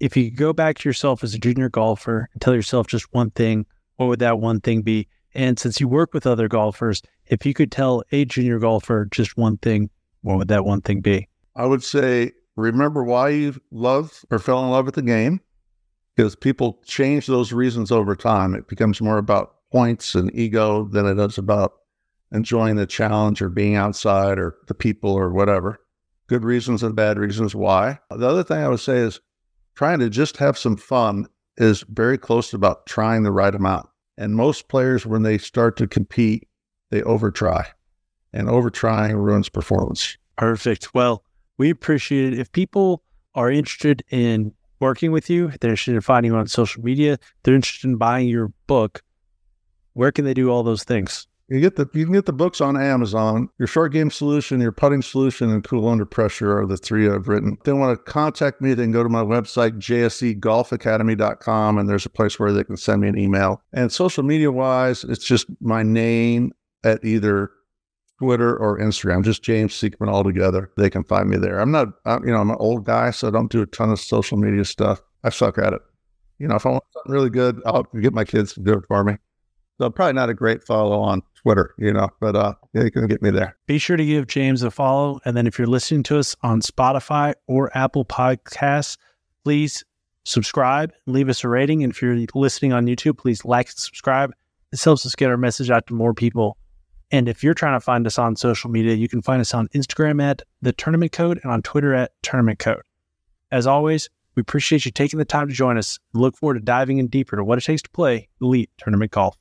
if 0.00 0.16
you 0.16 0.30
go 0.30 0.52
back 0.52 0.78
to 0.78 0.88
yourself 0.88 1.24
as 1.24 1.34
a 1.34 1.38
junior 1.38 1.68
golfer 1.68 2.28
and 2.32 2.40
tell 2.40 2.54
yourself 2.54 2.86
just 2.86 3.12
one 3.12 3.30
thing, 3.30 3.66
what 3.96 4.06
would 4.06 4.18
that 4.20 4.40
one 4.40 4.60
thing 4.60 4.82
be? 4.82 5.08
And 5.34 5.58
since 5.58 5.80
you 5.80 5.88
work 5.88 6.14
with 6.14 6.26
other 6.26 6.48
golfers, 6.48 7.02
if 7.26 7.44
you 7.44 7.54
could 7.54 7.72
tell 7.72 8.02
a 8.12 8.24
junior 8.24 8.58
golfer 8.58 9.08
just 9.10 9.36
one 9.36 9.56
thing, 9.58 9.90
what 10.22 10.38
would 10.38 10.48
that 10.48 10.64
one 10.64 10.80
thing 10.80 11.00
be? 11.00 11.28
I 11.56 11.66
would 11.66 11.82
say 11.82 12.32
remember 12.56 13.02
why 13.02 13.30
you 13.30 13.60
love 13.70 14.24
or 14.30 14.38
fell 14.38 14.62
in 14.64 14.70
love 14.70 14.86
with 14.86 14.94
the 14.94 15.02
game 15.02 15.40
because 16.16 16.36
people 16.36 16.80
change 16.84 17.26
those 17.26 17.52
reasons 17.52 17.90
over 17.90 18.14
time. 18.14 18.54
It 18.54 18.68
becomes 18.68 19.00
more 19.00 19.18
about 19.18 19.54
points 19.72 20.14
and 20.14 20.32
ego 20.34 20.84
than 20.84 21.06
it 21.06 21.18
is 21.18 21.38
about 21.38 21.74
enjoying 22.32 22.76
the 22.76 22.86
challenge 22.86 23.40
or 23.40 23.48
being 23.48 23.76
outside 23.76 24.38
or 24.38 24.56
the 24.66 24.74
people 24.74 25.12
or 25.12 25.30
whatever. 25.30 25.80
Good 26.26 26.44
reasons 26.44 26.82
and 26.82 26.96
bad 26.96 27.18
reasons 27.18 27.54
why. 27.54 27.98
The 28.10 28.28
other 28.28 28.42
thing 28.42 28.58
I 28.58 28.68
would 28.68 28.80
say 28.80 28.98
is 28.98 29.20
trying 29.74 29.98
to 30.00 30.10
just 30.10 30.38
have 30.38 30.56
some 30.56 30.76
fun 30.76 31.28
is 31.56 31.84
very 31.88 32.18
close 32.18 32.50
to 32.50 32.56
about 32.56 32.86
trying 32.86 33.22
the 33.22 33.32
right 33.32 33.54
amount. 33.54 33.88
And 34.16 34.34
most 34.34 34.68
players, 34.68 35.04
when 35.04 35.22
they 35.22 35.38
start 35.38 35.76
to 35.76 35.86
compete, 35.86 36.48
they 36.90 37.02
overtry, 37.02 37.66
and 38.32 38.48
overtrying 38.48 39.16
ruins 39.16 39.48
performance. 39.48 40.16
Perfect. 40.36 40.94
Well, 40.94 41.24
we 41.58 41.70
appreciate 41.70 42.32
it. 42.32 42.38
If 42.38 42.50
people 42.52 43.02
are 43.34 43.50
interested 43.50 44.04
in 44.10 44.52
working 44.80 45.12
with 45.12 45.30
you, 45.30 45.52
they're 45.60 45.70
interested 45.70 45.94
in 45.94 46.00
finding 46.00 46.32
you 46.32 46.38
on 46.38 46.46
social 46.46 46.82
media, 46.82 47.18
they're 47.42 47.54
interested 47.54 47.88
in 47.88 47.96
buying 47.96 48.28
your 48.28 48.52
book, 48.66 49.02
where 49.94 50.12
can 50.12 50.24
they 50.24 50.34
do 50.34 50.50
all 50.50 50.62
those 50.62 50.84
things? 50.84 51.26
You 51.48 51.60
get 51.60 51.76
the 51.76 51.88
you 51.92 52.04
can 52.04 52.14
get 52.14 52.24
the 52.24 52.32
books 52.32 52.62
on 52.62 52.80
Amazon. 52.80 53.50
Your 53.58 53.68
short 53.68 53.92
game 53.92 54.10
solution, 54.10 54.62
your 54.62 54.72
putting 54.72 55.02
solution, 55.02 55.50
and 55.50 55.62
cool 55.62 55.86
under 55.88 56.06
pressure 56.06 56.58
are 56.58 56.66
the 56.66 56.78
three 56.78 57.08
I've 57.08 57.28
written. 57.28 57.56
If 57.58 57.64
they 57.64 57.74
want 57.74 57.98
to 57.98 58.04
contact 58.10 58.62
me, 58.62 58.72
they 58.72 58.84
can 58.84 58.92
go 58.92 59.02
to 59.02 59.10
my 59.10 59.22
website, 59.22 59.78
jsegolfacademy.com, 59.78 61.78
and 61.78 61.88
there's 61.88 62.06
a 62.06 62.10
place 62.10 62.40
where 62.40 62.52
they 62.52 62.64
can 62.64 62.78
send 62.78 63.02
me 63.02 63.08
an 63.08 63.18
email. 63.18 63.60
And 63.74 63.92
social 63.92 64.22
media 64.22 64.50
wise, 64.50 65.04
it's 65.04 65.24
just 65.24 65.46
my 65.60 65.82
name 65.82 66.52
at 66.82 67.04
either 67.04 67.50
Twitter 68.18 68.56
or 68.56 68.78
Instagram, 68.78 69.22
just 69.22 69.42
James 69.42 69.74
Sieckmann 69.74 70.08
altogether. 70.08 70.70
They 70.78 70.88
can 70.88 71.04
find 71.04 71.28
me 71.28 71.36
there. 71.36 71.58
I'm 71.58 71.70
not, 71.70 71.88
I'm, 72.06 72.24
you 72.24 72.32
know, 72.32 72.40
I'm 72.40 72.50
an 72.50 72.56
old 72.58 72.86
guy, 72.86 73.10
so 73.10 73.28
I 73.28 73.30
don't 73.30 73.52
do 73.52 73.60
a 73.60 73.66
ton 73.66 73.90
of 73.90 74.00
social 74.00 74.38
media 74.38 74.64
stuff. 74.64 75.02
I 75.24 75.28
suck 75.28 75.58
at 75.58 75.74
it. 75.74 75.82
You 76.38 76.48
know, 76.48 76.56
if 76.56 76.64
I 76.64 76.70
want 76.70 76.84
something 76.94 77.12
really 77.12 77.30
good, 77.30 77.60
I'll 77.66 77.86
get 78.00 78.14
my 78.14 78.24
kids 78.24 78.54
to 78.54 78.60
do 78.60 78.72
it 78.72 78.84
for 78.88 79.04
me. 79.04 79.18
So 79.78 79.90
probably 79.90 80.14
not 80.14 80.30
a 80.30 80.34
great 80.34 80.62
follow 80.62 81.00
on 81.00 81.22
Twitter, 81.44 81.74
you 81.78 81.92
know, 81.92 82.08
but 82.20 82.34
uh, 82.34 82.54
yeah, 82.72 82.82
you 82.82 82.90
can 82.90 83.06
get 83.06 83.22
me 83.22 83.30
there. 83.30 83.56
Be 83.66 83.78
sure 83.78 83.96
to 83.96 84.04
give 84.04 84.26
James 84.26 84.62
a 84.62 84.70
follow. 84.70 85.20
And 85.24 85.36
then 85.36 85.46
if 85.46 85.58
you're 85.58 85.68
listening 85.68 86.02
to 86.04 86.18
us 86.18 86.34
on 86.42 86.62
Spotify 86.62 87.34
or 87.46 87.70
Apple 87.76 88.04
Podcasts, 88.04 88.96
please 89.44 89.84
subscribe, 90.24 90.92
leave 91.06 91.28
us 91.28 91.44
a 91.44 91.48
rating. 91.48 91.84
And 91.84 91.92
if 91.92 92.00
you're 92.00 92.16
listening 92.34 92.72
on 92.72 92.86
YouTube, 92.86 93.18
please 93.18 93.44
like 93.44 93.68
and 93.68 93.76
subscribe. 93.76 94.32
This 94.70 94.82
helps 94.82 95.04
us 95.04 95.14
get 95.14 95.28
our 95.28 95.36
message 95.36 95.70
out 95.70 95.86
to 95.88 95.94
more 95.94 96.14
people. 96.14 96.56
And 97.10 97.28
if 97.28 97.44
you're 97.44 97.54
trying 97.54 97.78
to 97.78 97.84
find 97.84 98.06
us 98.06 98.18
on 98.18 98.34
social 98.34 98.70
media, 98.70 98.94
you 98.94 99.06
can 99.06 99.20
find 99.20 99.40
us 99.40 99.52
on 99.52 99.68
Instagram 99.68 100.22
at 100.22 100.40
the 100.62 100.72
tournament 100.72 101.12
code 101.12 101.38
and 101.42 101.52
on 101.52 101.60
Twitter 101.60 101.94
at 101.94 102.12
tournament 102.22 102.58
code. 102.58 102.82
As 103.52 103.66
always, 103.66 104.08
We 104.36 104.40
appreciate 104.40 104.84
you 104.84 104.90
taking 104.90 105.18
the 105.18 105.24
time 105.24 105.48
to 105.48 105.54
join 105.54 105.78
us 105.78 105.98
and 106.12 106.22
look 106.22 106.36
forward 106.36 106.54
to 106.54 106.60
diving 106.60 106.98
in 106.98 107.06
deeper 107.06 107.36
to 107.36 107.44
what 107.44 107.58
it 107.58 107.62
takes 107.62 107.82
to 107.82 107.90
play 107.90 108.28
elite 108.40 108.70
tournament 108.78 109.12
golf. 109.12 109.36